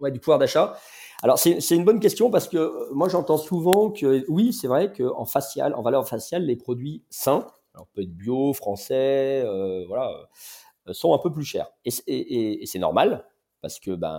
du 0.00 0.20
pouvoir 0.20 0.38
d'achat, 0.38 0.76
alors 1.22 1.38
c'est 1.38 1.74
une 1.74 1.84
bonne 1.84 2.00
question 2.00 2.30
parce 2.30 2.48
que 2.48 2.92
moi 2.92 3.08
j'entends 3.08 3.38
souvent 3.38 3.90
que 3.90 4.24
oui, 4.28 4.52
c'est 4.52 4.68
vrai 4.68 4.92
qu'en 4.92 5.24
facial, 5.24 5.74
en 5.74 5.82
valeur 5.82 6.08
faciale, 6.08 6.44
les 6.44 6.56
produits 6.56 7.04
sains, 7.10 7.46
alors 7.74 7.86
peut 7.88 8.02
être 8.02 8.14
bio, 8.14 8.52
français, 8.52 9.44
voilà 9.86 10.10
euh, 10.88 10.92
sont 10.92 11.14
un 11.14 11.18
peu 11.18 11.32
plus 11.32 11.44
chers. 11.44 11.68
Et, 11.84 12.62
c'est 12.66 12.78
normal, 12.78 13.26
parce 13.60 13.78
que 13.78 13.92
ben, 13.92 14.18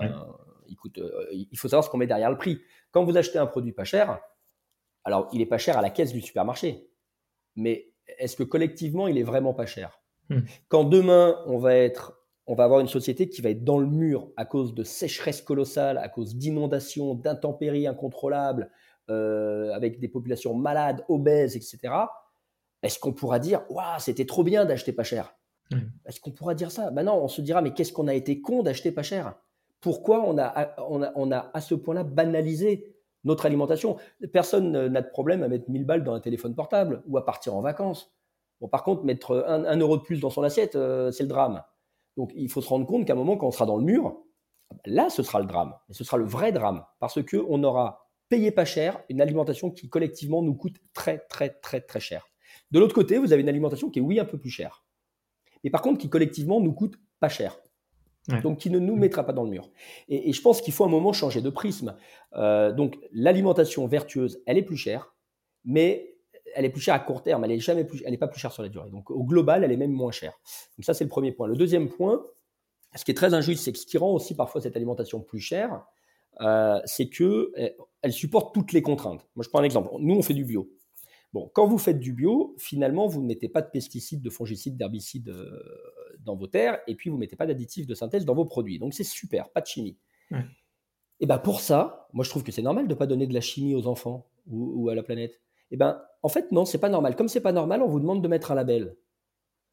euh, 0.98 1.46
il 1.52 1.58
faut 1.58 1.68
savoir 1.68 1.84
ce 1.84 1.90
qu'on 1.90 1.98
met 1.98 2.08
derrière 2.08 2.30
le 2.30 2.38
prix. 2.38 2.62
Quand 2.92 3.04
vous 3.04 3.18
achetez 3.18 3.38
un 3.38 3.48
produit 3.48 3.72
pas 3.72 3.84
cher, 3.84 4.20
alors 5.04 5.28
il 5.34 5.42
est 5.42 5.46
pas 5.46 5.58
cher 5.58 5.78
à 5.78 5.82
la 5.82 5.90
caisse 5.90 6.12
du 6.12 6.22
supermarché, 6.22 6.90
mais 7.56 7.92
est-ce 8.18 8.36
que 8.36 8.44
collectivement 8.44 9.08
il 9.08 9.18
est 9.18 9.24
vraiment 9.24 9.54
pas 9.54 9.66
cher? 9.66 10.00
Hmm. 10.30 10.42
Quand 10.68 10.84
demain 10.84 11.38
on 11.46 11.58
va 11.58 11.76
être 11.76 12.16
on 12.48 12.56
va 12.56 12.64
avoir 12.64 12.80
une 12.80 12.88
société 12.88 13.30
qui 13.30 13.42
va 13.42 13.52
être 13.52 13.64
dans 13.64 13.78
le 13.78 13.86
mur 13.86 14.32
à 14.36 14.44
cause 14.44 14.74
de 14.74 14.84
sécheresse 14.84 15.40
colossale, 15.40 16.00
à 16.00 16.10
cause 16.10 16.36
d'inondations, 16.36 17.14
d'intempéries 17.14 17.86
incontrôlables, 17.86 18.72
euh, 19.12 19.72
avec 19.72 20.00
des 20.00 20.08
populations 20.08 20.56
malades, 20.56 21.06
obèses, 21.10 21.56
etc. 21.56 21.94
Est-ce 22.82 22.98
qu'on 22.98 23.14
pourra 23.14 23.38
dire, 23.38 23.62
waouh, 23.70 24.00
c'était 24.00 24.26
trop 24.26 24.44
bien 24.44 24.66
d'acheter 24.66 24.94
pas 24.94 25.04
cher? 25.04 25.36
Est-ce 26.06 26.20
qu'on 26.20 26.32
pourra 26.32 26.56
dire 26.56 26.72
ça? 26.72 26.90
Ben 26.90 27.04
non, 27.04 27.24
on 27.24 27.28
se 27.28 27.42
dira, 27.42 27.62
mais 27.62 27.74
qu'est-ce 27.74 27.94
qu'on 27.94 28.08
a 28.08 28.16
été 28.16 28.42
con 28.42 28.64
d'acheter 28.64 28.92
pas 28.92 29.04
cher? 29.04 29.36
Pourquoi 29.82 30.28
on 30.28 30.38
a, 30.40 30.76
on, 30.90 31.04
a, 31.04 31.12
on 31.16 31.32
a 31.32 31.52
à 31.54 31.62
ce 31.62 31.76
point-là 31.76 32.04
banalisé 32.04 32.96
notre 33.24 33.46
alimentation 33.46 33.98
Personne 34.32 34.88
n'a 34.88 35.02
de 35.02 35.10
problème 35.10 35.44
à 35.44 35.48
mettre 35.48 35.70
1000 35.70 35.86
balles 35.86 36.04
dans 36.04 36.14
un 36.14 36.20
téléphone 36.20 36.56
portable 36.56 37.04
ou 37.08 37.18
à 37.18 37.26
partir 37.26 37.56
en 37.56 37.62
vacances. 37.62 38.14
Bon, 38.62 38.68
par 38.68 38.84
contre, 38.84 39.04
mettre 39.04 39.46
un, 39.48 39.78
euro 39.78 39.98
de 39.98 40.04
plus 40.04 40.20
dans 40.20 40.30
son 40.30 40.44
assiette, 40.44 40.76
euh, 40.76 41.12
c'est 41.12 41.24
le 41.24 41.30
drame. 41.30 41.64
Donc, 42.18 42.32
il 42.36 42.50
faut 42.50 42.62
se 42.62 42.68
rendre 42.68 42.86
compte 42.86 43.06
qu'à 43.06 43.14
un 43.14 43.16
moment, 43.16 43.38
quand 43.38 43.48
on 43.48 43.52
sera 43.52 43.66
dans 43.66 43.78
le 43.78 43.84
mur, 43.84 44.18
là, 44.86 45.10
ce 45.10 45.24
sera 45.24 45.40
le 45.40 45.46
drame. 45.46 45.74
Et 45.90 45.94
ce 45.94 46.04
sera 46.04 46.18
le 46.18 46.26
vrai 46.26 46.52
drame. 46.52 46.84
Parce 47.00 47.24
qu'on 47.24 47.64
aura 47.64 48.10
payé 48.28 48.52
pas 48.52 48.66
cher 48.66 49.02
une 49.10 49.22
alimentation 49.22 49.72
qui, 49.72 49.90
collectivement, 49.90 50.42
nous 50.42 50.56
coûte 50.56 50.76
très, 50.94 51.20
très, 51.30 51.50
très, 51.50 51.80
très 51.82 52.00
cher. 52.00 52.26
De 52.72 52.80
l'autre 52.80 52.96
côté, 52.96 53.18
vous 53.18 53.32
avez 53.32 53.42
une 53.42 53.50
alimentation 53.50 53.90
qui 53.90 54.00
est, 54.00 54.02
oui, 54.02 54.20
un 54.20 54.26
peu 54.26 54.38
plus 54.38 54.50
chère 54.50 54.84
mais 55.64 55.70
par 55.70 55.82
contre 55.82 56.00
qui 56.00 56.10
collectivement 56.10 56.60
nous 56.60 56.74
coûte 56.74 57.00
pas 57.20 57.30
cher. 57.30 57.60
Donc, 58.44 58.60
qui 58.60 58.70
ne 58.70 58.78
nous 58.78 58.96
mettra 58.96 59.24
pas 59.24 59.34
dans 59.34 59.44
le 59.44 59.50
mur. 59.50 59.72
Et, 60.08 60.32
je 60.34 60.42
pense 60.42 60.62
qu'il 60.62 60.74
faut 60.74 60.86
un 60.86 60.90
moment 60.90 61.14
changer 61.14 61.42
de 61.42 61.50
prisme. 61.50 61.96
Euh, 62.34 62.72
donc, 62.72 63.00
l'alimentation 63.12 63.88
vertueuse, 63.88 64.44
elle 64.46 64.58
est 64.58 64.64
plus 64.64 64.78
chère, 64.78 65.16
mais 65.66 66.16
elle 66.54 66.66
est 66.66 66.70
plus 66.70 66.82
chère 66.82 66.94
à 66.94 67.00
court 67.00 67.24
terme. 67.24 67.44
Elle 67.44 67.52
n'est 67.52 67.60
jamais 67.60 67.86
plus, 67.86 68.04
elle 68.06 68.14
est 68.14 68.18
pas 68.18 68.28
plus 68.28 68.40
chère 68.40 68.52
sur 68.52 68.62
la 68.62 68.70
durée. 68.70 68.92
Donc, 68.92 69.10
au 69.10 69.24
global, 69.24 69.64
elle 69.64 69.72
est 69.72 69.78
même 69.78 69.92
moins 69.92 70.12
chère. 70.12 70.34
Donc, 70.78 70.86
ça, 70.86 70.94
c'est 70.94 71.04
le 71.04 71.10
premier 71.10 71.32
point. 71.32 71.48
Le 71.48 71.56
deuxième 71.56 71.90
point, 71.90 72.24
ce 72.96 73.04
qui 73.04 73.12
est 73.12 73.16
très 73.16 73.34
injuste, 73.34 73.64
c'est 73.64 73.72
que 73.72 73.80
ce 73.80 73.86
qui 73.86 73.98
rend 73.98 74.14
aussi 74.14 74.36
parfois 74.36 74.62
cette 74.62 74.76
alimentation 74.76 75.22
plus 75.22 75.40
chère, 75.40 75.84
euh, 76.42 76.80
c'est 76.86 77.10
que 77.10 77.52
eh, 77.58 77.76
elle 78.02 78.14
supporte 78.14 78.54
toutes 78.54 78.74
les 78.74 78.82
contraintes. 78.82 79.28
Moi, 79.36 79.44
je 79.44 79.50
prends 79.50 79.60
un 79.60 79.64
exemple. 79.64 79.90
Nous, 80.00 80.16
on 80.16 80.22
fait 80.22 80.34
du 80.34 80.46
bio. 80.46 80.70
Bon, 81.34 81.50
quand 81.54 81.68
vous 81.68 81.78
faites 81.78 82.00
du 82.00 82.14
bio, 82.14 82.56
finalement, 82.58 83.08
vous 83.08 83.22
ne 83.22 83.28
mettez 83.28 83.50
pas 83.50 83.62
de 83.62 83.70
pesticides, 83.70 84.22
de 84.22 84.30
fongicides, 84.30 84.78
d'herbicides 84.78 85.30
euh, 85.30 85.60
dans 86.20 86.36
vos 86.36 86.48
terres, 86.48 86.80
et 86.88 86.96
puis 86.96 87.10
vous 87.10 87.16
ne 87.16 87.22
mettez 87.22 87.36
pas 87.36 87.46
d'additifs 87.46 87.88
de 87.88 87.94
synthèse 87.94 88.26
dans 88.26 88.36
vos 88.36 88.46
produits. 88.46 88.80
Donc 88.80 88.94
c'est 88.94 89.04
super, 89.04 89.50
pas 89.50 89.62
de 89.62 89.66
chimie. 89.66 89.98
Et 91.20 91.26
bien 91.26 91.38
pour 91.38 91.62
ça, 91.62 92.08
moi 92.14 92.24
je 92.24 92.30
trouve 92.30 92.44
que 92.44 92.52
c'est 92.52 92.62
normal 92.62 92.88
de 92.88 92.94
ne 92.94 92.98
pas 92.98 93.08
donner 93.08 93.28
de 93.28 93.34
la 93.34 93.42
chimie 93.42 93.76
aux 93.76 93.88
enfants 93.88 94.30
ou, 94.48 94.90
à 94.90 94.96
la 94.96 95.04
planète. 95.04 95.40
Et 95.72 95.78
ben 95.78 96.02
en 96.24 96.30
fait 96.30 96.52
non, 96.52 96.66
c'est 96.66 96.78
pas 96.78 96.90
normal. 96.90 97.16
Comme 97.16 97.28
c'est 97.28 97.42
pas 97.42 97.52
normal, 97.52 97.82
on 97.82 97.88
vous 97.88 98.00
demande 98.00 98.22
de 98.22 98.28
mettre 98.28 98.52
un 98.52 98.56
label. 98.56 98.96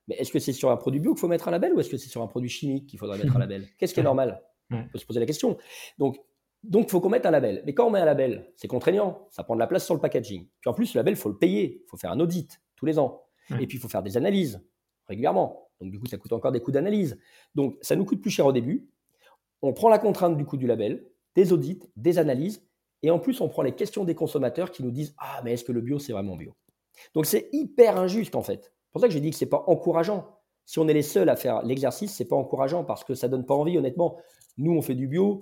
Mais 0.08 0.16
est-ce 0.16 0.30
que 0.32 0.38
c'est 0.38 0.52
sur 0.52 0.70
un 0.70 0.76
produit 0.76 1.00
bio 1.00 1.14
qu'il 1.14 1.20
faut 1.20 1.28
mettre 1.28 1.48
un 1.48 1.50
label 1.50 1.72
ou 1.72 1.80
est-ce 1.80 1.90
que 1.90 1.96
c'est 1.96 2.08
sur 2.08 2.22
un 2.22 2.28
produit 2.28 2.50
chimique 2.50 2.86
qu'il 2.86 2.98
faudrait 2.98 3.18
mettre 3.18 3.36
un 3.36 3.40
label? 3.40 3.66
Qu'est-ce 3.78 3.92
qui 3.92 4.00
est 4.00 4.04
normal? 4.04 4.42
Il 4.70 4.88
faut 4.90 4.98
se 4.98 5.06
poser 5.06 5.20
la 5.20 5.26
question. 5.26 5.56
Donc 5.98 6.18
donc, 6.66 6.86
il 6.88 6.90
faut 6.90 7.00
qu'on 7.00 7.08
mette 7.08 7.26
un 7.26 7.30
label. 7.30 7.62
Mais 7.64 7.74
quand 7.74 7.86
on 7.86 7.90
met 7.90 8.00
un 8.00 8.04
label, 8.04 8.52
c'est 8.56 8.66
contraignant. 8.66 9.28
Ça 9.30 9.44
prend 9.44 9.54
de 9.54 9.60
la 9.60 9.66
place 9.66 9.84
sur 9.84 9.94
le 9.94 10.00
packaging. 10.00 10.48
Puis 10.60 10.68
en 10.68 10.74
plus, 10.74 10.94
le 10.94 10.98
label, 10.98 11.14
il 11.14 11.16
faut 11.16 11.28
le 11.28 11.38
payer. 11.38 11.82
Il 11.84 11.88
faut 11.88 11.96
faire 11.96 12.10
un 12.10 12.18
audit 12.18 12.60
tous 12.74 12.86
les 12.86 12.98
ans. 12.98 13.22
Et 13.60 13.66
puis, 13.66 13.78
il 13.78 13.80
faut 13.80 13.88
faire 13.88 14.02
des 14.02 14.16
analyses 14.16 14.60
régulièrement. 15.06 15.65
Donc, 15.80 15.90
du 15.90 15.98
coup, 15.98 16.06
ça 16.06 16.16
coûte 16.16 16.32
encore 16.32 16.52
des 16.52 16.60
coûts 16.60 16.72
d'analyse. 16.72 17.18
Donc, 17.54 17.76
ça 17.82 17.96
nous 17.96 18.04
coûte 18.04 18.20
plus 18.20 18.30
cher 18.30 18.46
au 18.46 18.52
début. 18.52 18.88
On 19.62 19.72
prend 19.72 19.88
la 19.88 19.98
contrainte 19.98 20.36
du 20.36 20.44
coût 20.44 20.56
du 20.56 20.66
label, 20.66 21.06
des 21.34 21.52
audits, 21.52 21.80
des 21.96 22.18
analyses. 22.18 22.62
Et 23.02 23.10
en 23.10 23.18
plus, 23.18 23.40
on 23.40 23.48
prend 23.48 23.62
les 23.62 23.72
questions 23.72 24.04
des 24.04 24.14
consommateurs 24.14 24.70
qui 24.70 24.82
nous 24.82 24.90
disent 24.90 25.14
Ah, 25.18 25.40
mais 25.44 25.52
est-ce 25.52 25.64
que 25.64 25.72
le 25.72 25.80
bio, 25.80 25.98
c'est 25.98 26.12
vraiment 26.12 26.36
bio? 26.36 26.54
Donc, 27.14 27.26
c'est 27.26 27.48
hyper 27.52 27.98
injuste, 27.98 28.34
en 28.34 28.42
fait. 28.42 28.64
C'est 28.64 28.92
pour 28.92 29.00
ça 29.00 29.08
que 29.08 29.12
j'ai 29.12 29.20
dit 29.20 29.30
que 29.30 29.36
ce 29.36 29.44
n'est 29.44 29.50
pas 29.50 29.64
encourageant. 29.66 30.26
Si 30.64 30.78
on 30.78 30.88
est 30.88 30.94
les 30.94 31.02
seuls 31.02 31.28
à 31.28 31.36
faire 31.36 31.62
l'exercice, 31.62 32.14
c'est 32.14 32.24
pas 32.24 32.36
encourageant 32.36 32.84
parce 32.84 33.04
que 33.04 33.14
ça 33.14 33.28
donne 33.28 33.44
pas 33.44 33.54
envie, 33.54 33.78
honnêtement. 33.78 34.18
Nous, 34.56 34.72
on 34.72 34.82
fait 34.82 34.94
du 34.94 35.06
bio, 35.06 35.40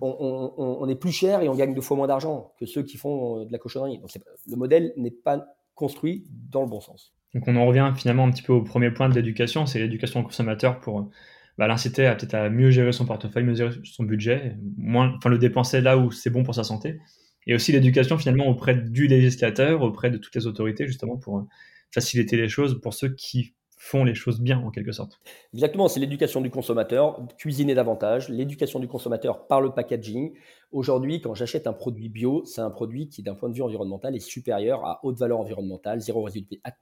on, 0.00 0.88
est 0.88 0.96
plus 0.96 1.12
cher 1.12 1.42
et 1.42 1.48
on 1.48 1.54
gagne 1.54 1.74
deux 1.74 1.80
fois 1.80 1.96
moins 1.96 2.06
d'argent 2.06 2.52
que 2.58 2.66
ceux 2.66 2.82
qui 2.82 2.96
font 2.96 3.40
euh, 3.40 3.44
de 3.44 3.52
la 3.52 3.58
cochonnerie. 3.58 3.98
Donc 3.98 4.10
le 4.46 4.56
modèle 4.56 4.92
n'est 4.96 5.10
pas 5.10 5.46
construit 5.74 6.26
dans 6.30 6.62
le 6.62 6.68
bon 6.68 6.80
sens. 6.80 7.14
Donc 7.34 7.46
on 7.46 7.56
en 7.56 7.66
revient 7.66 7.92
finalement 7.96 8.26
un 8.26 8.30
petit 8.30 8.42
peu 8.42 8.52
au 8.52 8.62
premier 8.62 8.90
point 8.90 9.08
de 9.08 9.14
l'éducation, 9.14 9.66
c'est 9.66 9.78
l'éducation 9.78 10.20
au 10.20 10.22
consommateur 10.22 10.80
pour 10.80 11.10
bah, 11.58 11.66
l'inciter 11.66 12.06
à 12.06 12.14
peut-être 12.14 12.34
à 12.34 12.48
mieux 12.48 12.70
gérer 12.70 12.92
son 12.92 13.04
portefeuille, 13.04 13.44
mieux 13.44 13.54
gérer 13.54 13.74
son 13.84 14.04
budget, 14.04 14.56
moins, 14.76 15.14
enfin 15.16 15.28
le 15.28 15.38
dépenser 15.38 15.80
là 15.80 15.98
où 15.98 16.10
c'est 16.10 16.30
bon 16.30 16.42
pour 16.42 16.54
sa 16.54 16.64
santé, 16.64 16.98
et 17.46 17.54
aussi 17.54 17.72
l'éducation 17.72 18.16
finalement 18.16 18.46
auprès 18.46 18.74
du 18.74 19.06
législateur, 19.06 19.82
auprès 19.82 20.10
de 20.10 20.16
toutes 20.16 20.34
les 20.34 20.46
autorités 20.46 20.86
justement 20.86 21.16
pour 21.16 21.46
faciliter 21.92 22.36
les 22.36 22.48
choses 22.48 22.80
pour 22.80 22.94
ceux 22.94 23.14
qui 23.14 23.54
font 23.78 24.04
les 24.04 24.14
choses 24.14 24.40
bien 24.40 24.58
en 24.58 24.70
quelque 24.70 24.92
sorte. 24.92 25.20
Exactement, 25.54 25.88
c'est 25.88 26.00
l'éducation 26.00 26.40
du 26.40 26.50
consommateur, 26.50 27.26
cuisiner 27.38 27.74
davantage, 27.74 28.28
l'éducation 28.28 28.80
du 28.80 28.88
consommateur 28.88 29.46
par 29.46 29.60
le 29.60 29.70
packaging. 29.70 30.34
Aujourd'hui, 30.72 31.20
quand 31.20 31.34
j'achète 31.34 31.66
un 31.66 31.72
produit 31.72 32.08
bio, 32.08 32.44
c'est 32.44 32.60
un 32.60 32.70
produit 32.70 33.08
qui, 33.08 33.22
d'un 33.22 33.34
point 33.34 33.48
de 33.48 33.54
vue 33.54 33.62
environnemental, 33.62 34.16
est 34.16 34.20
supérieur 34.20 34.84
à 34.84 35.00
haute 35.04 35.18
valeur 35.18 35.38
environnementale, 35.38 36.00
zéro 36.00 36.22
résidu, 36.22 36.60
à 36.64 36.72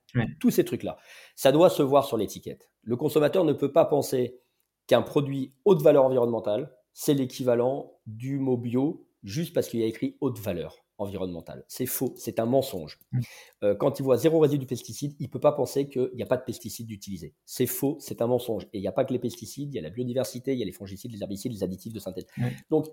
tous 0.41 0.51
ces 0.51 0.65
trucs-là. 0.65 0.97
Ça 1.37 1.53
doit 1.53 1.71
se 1.71 1.83
voir 1.83 2.07
sur 2.07 2.17
l'étiquette. 2.17 2.71
Le 2.83 2.97
consommateur 2.97 3.45
ne 3.45 3.53
peut 3.53 3.73
pas 3.73 3.85
penser 3.85 4.41
qu'un 4.87 5.03
produit 5.03 5.53
haute 5.65 5.83
valeur 5.83 6.05
environnementale, 6.05 6.73
c'est 6.95 7.15
l'équivalent 7.15 7.93
du 8.07 8.39
mot 8.39 8.57
bio 8.57 9.07
juste 9.23 9.53
parce 9.53 9.69
qu'il 9.69 9.81
y 9.81 9.83
a 9.83 9.87
écrit 9.87 10.17
haute 10.21 10.39
valeur 10.39 10.86
environnementale. 10.99 11.65
C'est 11.69 11.87
faux, 11.87 12.15
c'est 12.17 12.39
un 12.39 12.47
mensonge. 12.47 12.99
Mmh. 13.13 13.21
Euh, 13.63 13.75
quand 13.75 13.99
il 13.99 14.03
voit 14.03 14.17
zéro 14.17 14.39
résidu 14.39 14.65
de 14.65 14.69
pesticides, 14.69 15.15
il 15.19 15.25
ne 15.25 15.31
peut 15.31 15.41
pas 15.41 15.53
penser 15.53 15.89
qu'il 15.89 16.11
n'y 16.15 16.23
a 16.23 16.27
pas 16.27 16.37
de 16.37 16.45
pesticides 16.45 16.91
utilisés. 16.91 17.35
C'est 17.45 17.67
faux, 17.67 17.97
c'est 18.01 18.23
un 18.23 18.27
mensonge. 18.27 18.65
Et 18.73 18.79
il 18.79 18.81
n'y 18.81 18.89
a 18.89 18.93
pas 18.93 19.05
que 19.05 19.13
les 19.13 19.19
pesticides, 19.19 19.73
il 19.73 19.77
y 19.77 19.79
a 19.79 19.83
la 19.83 19.91
biodiversité, 19.91 20.53
il 20.53 20.59
y 20.59 20.63
a 20.63 20.67
les 20.67 20.73
fongicides, 20.73 21.13
les 21.13 21.23
herbicides, 21.23 21.53
les 21.53 21.63
additifs 21.63 21.93
de 21.93 21.99
synthèse. 21.99 22.27
Donc, 22.71 22.87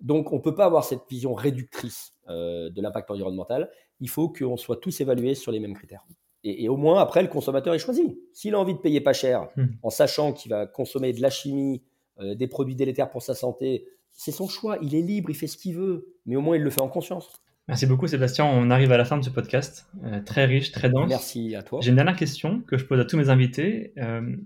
donc 0.00 0.32
on 0.32 0.36
ne 0.36 0.40
peut 0.40 0.54
pas 0.54 0.64
avoir 0.64 0.84
cette 0.84 1.02
vision 1.08 1.34
réductrice. 1.34 2.12
de 2.28 2.80
l'impact 2.80 3.10
environnemental, 3.10 3.70
il 4.00 4.08
faut 4.08 4.28
qu'on 4.28 4.56
soit 4.56 4.76
tous 4.76 5.00
évalués 5.00 5.34
sur 5.34 5.52
les 5.52 5.60
mêmes 5.60 5.74
critères. 5.74 6.06
Et, 6.46 6.68
au 6.68 6.76
moins, 6.76 7.00
après, 7.00 7.22
le 7.22 7.28
consommateur 7.28 7.72
est 7.72 7.78
choisi. 7.78 8.18
S'il 8.34 8.54
a 8.54 8.58
envie 8.58 8.74
de 8.74 8.78
payer 8.78 9.00
pas 9.00 9.14
cher, 9.14 9.48
hmm. 9.56 9.64
en 9.82 9.88
sachant 9.88 10.34
qu'il 10.34 10.50
va 10.50 10.66
consommer 10.66 11.14
de 11.14 11.22
la 11.22 11.30
chimie, 11.30 11.82
des 12.20 12.46
produits 12.46 12.76
délétères 12.76 13.10
pour 13.10 13.22
sa 13.22 13.34
santé, 13.34 13.86
c'est 14.14 14.32
son 14.32 14.48
choix. 14.48 14.78
Il 14.80 14.94
est 14.94 15.02
libre, 15.02 15.30
il 15.30 15.34
fait 15.34 15.46
ce 15.46 15.56
qu'il 15.56 15.74
veut, 15.74 16.14
mais 16.24 16.36
au 16.36 16.40
moins 16.40 16.56
il 16.56 16.62
le 16.62 16.70
fait 16.70 16.80
en 16.80 16.88
conscience. 16.88 17.30
Merci 17.66 17.86
beaucoup 17.86 18.06
Sébastien. 18.06 18.44
On 18.44 18.70
arrive 18.70 18.92
à 18.92 18.98
la 18.98 19.06
fin 19.06 19.16
de 19.16 19.24
ce 19.24 19.30
podcast, 19.30 19.88
euh, 20.04 20.20
très 20.20 20.44
riche, 20.44 20.70
très 20.70 20.90
dense. 20.90 21.08
Merci 21.08 21.56
à 21.56 21.62
toi. 21.62 21.80
J'ai 21.82 21.90
une 21.90 21.96
dernière 21.96 22.16
question 22.16 22.60
que 22.60 22.76
je 22.76 22.84
pose 22.84 23.00
à 23.00 23.06
tous 23.06 23.16
mes 23.16 23.30
invités. 23.30 23.92
Euh, 23.96 24.36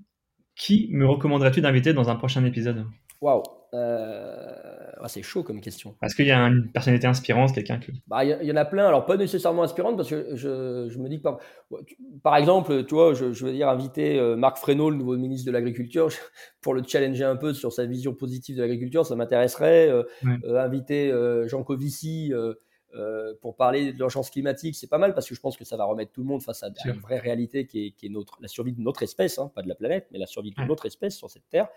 qui 0.54 0.88
me 0.92 1.06
recommanderais-tu 1.06 1.60
d'inviter 1.60 1.92
dans 1.92 2.10
un 2.10 2.16
prochain 2.16 2.44
épisode? 2.44 2.84
Waouh 3.20 3.42
euh, 3.74 4.46
ah, 5.00 5.08
C'est 5.08 5.22
chaud 5.22 5.42
comme 5.42 5.60
question. 5.60 5.96
Est-ce 6.02 6.14
qu'il 6.14 6.26
y 6.26 6.30
a 6.30 6.38
une 6.38 6.70
personnalité 6.70 7.06
inspirante, 7.08 7.52
quelqu'un 7.52 7.78
qui... 7.78 7.92
Bah, 8.06 8.24
il 8.24 8.46
y, 8.46 8.52
en 8.52 8.56
a 8.56 8.64
plein, 8.64 8.86
alors 8.86 9.04
pas 9.04 9.16
nécessairement 9.16 9.62
inspirante, 9.62 9.96
parce 9.96 10.10
que 10.10 10.34
je, 10.34 10.88
je 10.88 10.98
me 10.98 11.08
dis 11.08 11.18
que 11.18 11.22
par, 11.22 11.38
par 12.22 12.36
exemple, 12.36 12.84
tu 12.86 12.94
vois, 12.94 13.14
je, 13.14 13.32
je 13.32 13.46
veux 13.46 13.52
dire 13.52 13.68
inviter 13.68 14.20
Marc 14.36 14.58
Fresneau, 14.58 14.90
le 14.90 14.96
nouveau 14.96 15.16
ministre 15.16 15.46
de 15.46 15.52
l'Agriculture, 15.52 16.08
pour 16.60 16.74
le 16.74 16.82
challenger 16.84 17.24
un 17.24 17.36
peu 17.36 17.52
sur 17.52 17.72
sa 17.72 17.86
vision 17.86 18.14
positive 18.14 18.56
de 18.56 18.62
l'agriculture, 18.62 19.06
ça 19.06 19.14
m'intéresserait. 19.16 19.92
inviter 20.44 21.12
Jean 21.46 21.62
Covici 21.62 22.32
euh, 22.98 23.34
pour 23.40 23.56
parler 23.56 23.92
de 23.92 23.98
l'urgence 23.98 24.30
climatique, 24.30 24.74
c'est 24.74 24.88
pas 24.88 24.98
mal 24.98 25.14
parce 25.14 25.28
que 25.28 25.34
je 25.34 25.40
pense 25.40 25.56
que 25.56 25.64
ça 25.64 25.76
va 25.76 25.84
remettre 25.84 26.12
tout 26.12 26.20
le 26.20 26.26
monde 26.26 26.42
face 26.42 26.62
à, 26.62 26.70
une 26.84 27.00
vraie 27.00 27.18
réalité 27.18 27.66
qui 27.66 27.94
est, 28.02 28.08
notre, 28.08 28.38
la 28.40 28.48
survie 28.48 28.72
de 28.72 28.80
notre 28.80 29.02
espèce, 29.02 29.38
hein, 29.38 29.50
pas 29.54 29.62
de 29.62 29.68
la 29.68 29.74
planète, 29.74 30.08
mais 30.10 30.18
la 30.18 30.26
survie 30.26 30.52
de 30.52 30.62
notre 30.64 30.86
espèce 30.86 31.16
sur 31.16 31.30
cette 31.30 31.48
terre. 31.48 31.68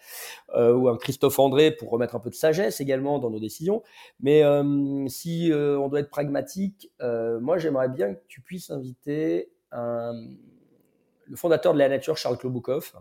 Euh, 0.56 0.74
ou 0.74 0.90
un 0.90 0.98
Christophe 0.98 1.38
André 1.40 1.72
pour 1.72 1.90
remettre 1.90 2.16
un 2.16 2.20
peu 2.20 2.30
de 2.30 2.36
sagesse 2.36 2.82
également 2.82 3.20
dans 3.20 3.30
nos 3.30 3.40
décisions. 3.40 3.84
Mais 4.20 4.44
euh, 4.44 5.08
si 5.08 5.52
on 5.54 5.88
doit 5.90 6.00
être 6.00 6.10
pragmatique, 6.10 6.92
moi 7.00 7.58
j'aimerais 7.58 7.90
bien 7.90 8.14
que 8.14 8.22
tu 8.28 8.42
puisses 8.42 8.70
inviter 8.70 9.52
le 9.72 11.36
fondateur 11.36 11.74
de 11.74 11.80
la 11.80 11.90
nature, 11.90 12.18
Charles 12.18 12.38
Kloboukov, 12.38 12.94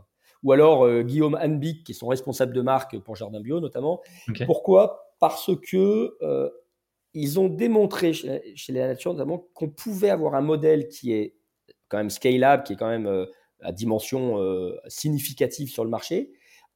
ou 0.42 0.52
alors 0.52 1.02
Guillaume 1.02 1.38
Hanbick, 1.40 1.84
qui 1.84 1.92
est 1.92 1.94
son 1.94 2.08
responsable 2.08 2.52
de 2.52 2.60
marque 2.60 2.98
pour 3.00 3.16
Jardin 3.16 3.40
Bio 3.40 3.60
notamment. 3.60 4.00
Pourquoi? 4.46 5.14
Parce 5.18 5.50
que 5.70 6.16
ils 7.14 7.40
ont 7.40 7.48
démontré 7.48 8.12
chez, 8.12 8.72
la 8.72 8.86
nature 8.86 9.12
notamment 9.12 9.46
qu'on 9.54 9.68
pouvait 9.68 10.10
avoir 10.10 10.34
un 10.34 10.40
modèle 10.40 10.88
qui 10.88 11.12
est 11.12 11.36
quand 11.88 11.98
même 11.98 12.10
scalable, 12.10 12.62
qui 12.62 12.74
est 12.74 12.76
quand 12.76 12.88
même 12.88 13.06
euh, 13.06 13.26
à 13.60 13.72
dimension 13.72 14.40
euh, 14.40 14.76
significative 14.86 15.70
sur 15.70 15.84
le 15.84 15.90
marché, 15.90 16.32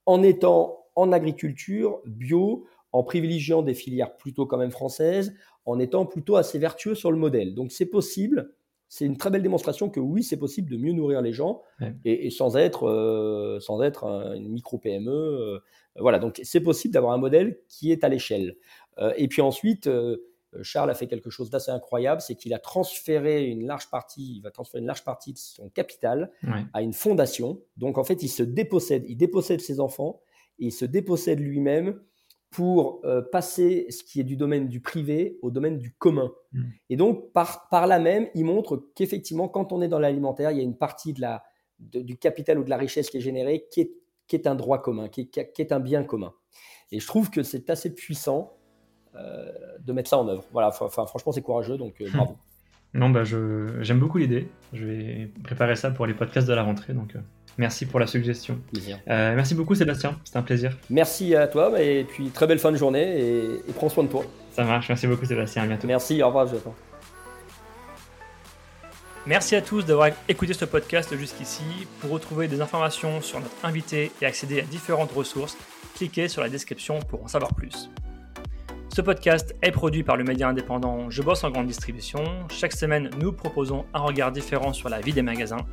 en 0.06 0.22
étant 0.22 0.84
en 0.96 1.12
agriculture 1.12 2.00
bio, 2.04 2.66
en 2.92 3.02
privilégiant 3.02 3.62
des 3.62 3.74
filières 3.74 4.16
plutôt 4.16 4.46
quand 4.46 4.58
même 4.58 4.70
françaises, 4.70 5.34
en 5.64 5.78
étant 5.78 6.06
plutôt 6.06 6.36
assez 6.36 6.58
vertueux 6.58 6.94
sur 6.94 7.10
le 7.10 7.18
modèle. 7.18 7.54
Donc 7.54 7.72
c'est 7.72 7.86
possible. 7.86 8.54
C'est 8.88 9.06
une 9.06 9.16
très 9.16 9.30
belle 9.30 9.42
démonstration 9.42 9.88
que 9.88 9.98
oui, 9.98 10.22
c'est 10.22 10.36
possible 10.36 10.70
de 10.70 10.76
mieux 10.76 10.92
nourrir 10.92 11.20
les 11.20 11.32
gens 11.32 11.62
et, 12.04 12.30
sans 12.30 12.56
être, 12.56 12.84
euh, 12.84 13.58
sans 13.58 13.82
être 13.82 14.04
une 14.36 14.48
micro 14.48 14.78
PME. 14.78 15.60
voilà, 15.96 16.20
donc 16.20 16.38
c'est 16.44 16.60
possible 16.60 16.94
d'avoir 16.94 17.12
un 17.12 17.18
modèle 17.18 17.58
qui 17.66 17.90
est 17.90 18.04
à 18.04 18.08
l'échelle. 18.08 18.56
Euh, 18.98 19.12
et 19.16 19.28
puis 19.28 19.42
ensuite, 19.42 19.86
euh, 19.86 20.16
Charles 20.62 20.90
a 20.90 20.94
fait 20.94 21.06
quelque 21.06 21.30
chose 21.30 21.50
d'assez 21.50 21.70
incroyable, 21.70 22.20
c'est 22.20 22.36
qu'il 22.36 22.54
a 22.54 22.58
transféré 22.58 23.46
une 23.46 23.66
large 23.66 23.90
partie, 23.90 24.36
il 24.36 24.40
va 24.40 24.50
transférer 24.50 24.80
une 24.80 24.86
large 24.86 25.04
partie 25.04 25.32
de 25.32 25.38
son 25.38 25.68
capital 25.68 26.30
à 26.72 26.82
une 26.82 26.92
fondation. 26.92 27.60
Donc 27.76 27.98
en 27.98 28.04
fait, 28.04 28.22
il 28.22 28.28
se 28.28 28.42
dépossède, 28.42 29.04
il 29.08 29.16
dépossède 29.16 29.60
ses 29.60 29.80
enfants, 29.80 30.20
et 30.58 30.66
il 30.66 30.72
se 30.72 30.84
dépossède 30.84 31.40
lui-même 31.40 32.00
pour 32.50 33.00
euh, 33.04 33.20
passer 33.20 33.86
ce 33.90 34.04
qui 34.04 34.20
est 34.20 34.24
du 34.24 34.36
domaine 34.36 34.68
du 34.68 34.80
privé 34.80 35.38
au 35.42 35.50
domaine 35.50 35.76
du 35.76 35.92
commun. 35.92 36.32
Mm. 36.52 36.62
Et 36.90 36.96
donc 36.96 37.32
par, 37.32 37.68
par 37.68 37.88
là 37.88 37.98
même, 37.98 38.28
il 38.34 38.44
montre 38.44 38.90
qu'effectivement, 38.94 39.48
quand 39.48 39.72
on 39.72 39.82
est 39.82 39.88
dans 39.88 39.98
l'alimentaire, 39.98 40.52
il 40.52 40.58
y 40.58 40.60
a 40.60 40.62
une 40.62 40.78
partie 40.78 41.12
de 41.12 41.20
la, 41.20 41.42
du 41.80 42.16
capital 42.16 42.60
ou 42.60 42.64
de 42.64 42.70
la 42.70 42.76
richesse 42.76 43.10
qui 43.10 43.16
est 43.16 43.20
générée 43.20 43.66
qui 43.72 43.80
est, 43.80 43.92
qui 44.28 44.36
est 44.36 44.46
un 44.46 44.54
droit 44.54 44.80
commun, 44.80 45.08
qui 45.08 45.22
est, 45.22 45.52
qui 45.52 45.62
est 45.62 45.72
un 45.72 45.80
bien 45.80 46.04
commun. 46.04 46.32
Et 46.92 47.00
je 47.00 47.06
trouve 47.08 47.28
que 47.28 47.42
c'est 47.42 47.70
assez 47.70 47.92
puissant 47.92 48.56
de 49.84 49.92
mettre 49.92 50.10
ça 50.10 50.18
en 50.18 50.28
œuvre. 50.28 50.44
Voilà, 50.52 50.68
enfin, 50.68 51.06
franchement, 51.06 51.32
c'est 51.32 51.42
courageux, 51.42 51.76
donc 51.76 51.94
euh, 52.00 52.08
bravo. 52.12 52.36
Non, 52.94 53.10
bah, 53.10 53.24
j'aime 53.24 53.98
beaucoup 53.98 54.18
l'idée. 54.18 54.48
Je 54.72 54.84
vais 54.84 55.30
préparer 55.42 55.76
ça 55.76 55.90
pour 55.90 56.06
les 56.06 56.14
podcasts 56.14 56.46
de 56.46 56.54
la 56.54 56.62
rentrée. 56.62 56.92
Donc, 56.92 57.16
euh, 57.16 57.20
merci 57.58 57.86
pour 57.86 57.98
la 57.98 58.06
suggestion. 58.06 58.58
merci 59.08 59.54
beaucoup, 59.54 59.74
Sébastien. 59.74 60.16
C'était 60.24 60.38
un 60.38 60.42
plaisir. 60.42 60.76
Merci 60.90 61.34
à 61.34 61.48
toi. 61.48 61.80
Et 61.82 62.04
puis, 62.04 62.28
très 62.28 62.46
belle 62.46 62.60
fin 62.60 62.70
de 62.70 62.76
journée. 62.76 63.18
Et, 63.68 63.72
prends 63.74 63.88
soin 63.88 64.04
de 64.04 64.08
toi. 64.08 64.24
Ça 64.52 64.64
marche. 64.64 64.88
Merci 64.88 65.06
beaucoup, 65.06 65.24
Sébastien. 65.24 65.64
À 65.64 65.66
bientôt. 65.66 65.88
Merci. 65.88 66.22
Au 66.22 66.28
revoir, 66.28 66.46
Jonathan. 66.46 66.74
Merci 69.26 69.56
à 69.56 69.62
tous 69.62 69.84
d'avoir 69.86 70.10
écouté 70.28 70.52
ce 70.52 70.64
podcast 70.64 71.16
jusqu'ici. 71.16 71.64
Pour 72.00 72.10
retrouver 72.10 72.46
des 72.46 72.60
informations 72.60 73.22
sur 73.22 73.40
notre 73.40 73.64
invité 73.64 74.12
et 74.20 74.26
accéder 74.26 74.60
à 74.60 74.64
différentes 74.64 75.10
ressources, 75.12 75.56
cliquez 75.96 76.28
sur 76.28 76.42
la 76.42 76.48
description 76.48 77.00
pour 77.00 77.24
en 77.24 77.28
savoir 77.28 77.54
plus. 77.54 77.90
Ce 78.94 79.00
podcast 79.00 79.56
est 79.60 79.72
produit 79.72 80.04
par 80.04 80.16
le 80.16 80.22
média 80.22 80.48
indépendant 80.48 81.10
Je 81.10 81.20
bosse 81.20 81.42
en 81.42 81.50
grande 81.50 81.66
distribution. 81.66 82.22
Chaque 82.48 82.72
semaine, 82.72 83.10
nous 83.18 83.32
proposons 83.32 83.86
un 83.92 83.98
regard 83.98 84.30
différent 84.30 84.72
sur 84.72 84.88
la 84.88 85.00
vie 85.00 85.12
des 85.12 85.20
magasins, 85.20 85.66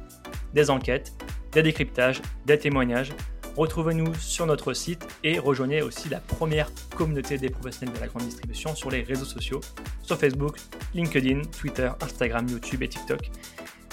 des 0.56 0.72
enquêtes, 0.72 1.14
des 1.52 1.62
décryptages, 1.62 2.20
des 2.48 2.58
témoignages. 2.58 3.14
Retrouvez-nous 3.56 4.16
sur 4.16 4.48
notre 4.48 4.74
site 4.74 5.08
et 5.24 5.38
rejoignez 5.38 5.84
aussi 5.84 6.10
la 6.10 6.20
première 6.20 6.72
communauté 6.96 7.38
des 7.38 7.52
professionnels 7.52 7.94
de 7.94 8.02
la 8.02 8.08
grande 8.08 8.24
distribution 8.24 8.74
sur 8.74 8.90
les 8.90 9.04
réseaux 9.04 9.26
sociaux, 9.26 9.62
sur 10.02 10.18
Facebook, 10.18 10.58
LinkedIn, 10.96 11.44
Twitter, 11.44 11.92
Instagram, 12.02 12.48
YouTube 12.50 12.82
et 12.82 12.90
TikTok. 12.90 13.30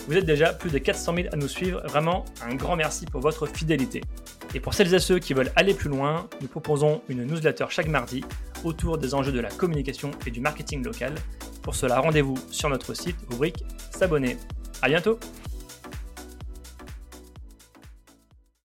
Vous 0.09 0.17
êtes 0.17 0.25
déjà 0.25 0.55
plus 0.55 0.71
de 0.71 0.79
400 0.79 1.15
000 1.17 1.29
à 1.33 1.37
nous 1.37 1.49
suivre. 1.49 1.83
Vraiment, 1.85 2.25
un 2.41 2.55
grand 2.55 2.77
merci 2.77 3.05
pour 3.05 3.21
votre 3.21 3.45
fidélité. 3.45 4.01
Et 4.55 4.61
pour 4.61 4.73
celles 4.73 4.95
et 4.95 4.99
ceux 5.01 5.19
qui 5.19 5.35
veulent 5.35 5.53
aller 5.55 5.75
plus 5.75 5.91
loin, 5.91 6.31
nous 6.41 6.49
proposons 6.49 7.03
une 7.11 7.25
newsletter 7.25 7.67
chaque 7.69 7.89
mardi 7.89 8.25
autour 8.65 8.97
des 8.97 9.13
enjeux 9.13 9.33
de 9.33 9.41
la 9.41 9.51
communication 9.51 10.11
et 10.27 10.31
du 10.31 10.41
marketing 10.41 10.83
local. 10.83 11.15
Pour 11.61 11.75
cela, 11.75 12.01
rendez-vous 12.01 12.39
sur 12.51 12.71
notre 12.71 12.95
site, 12.95 13.17
rubrique 13.31 13.63
S'abonner. 13.91 14.39
À 14.81 14.89
bientôt! 14.89 15.19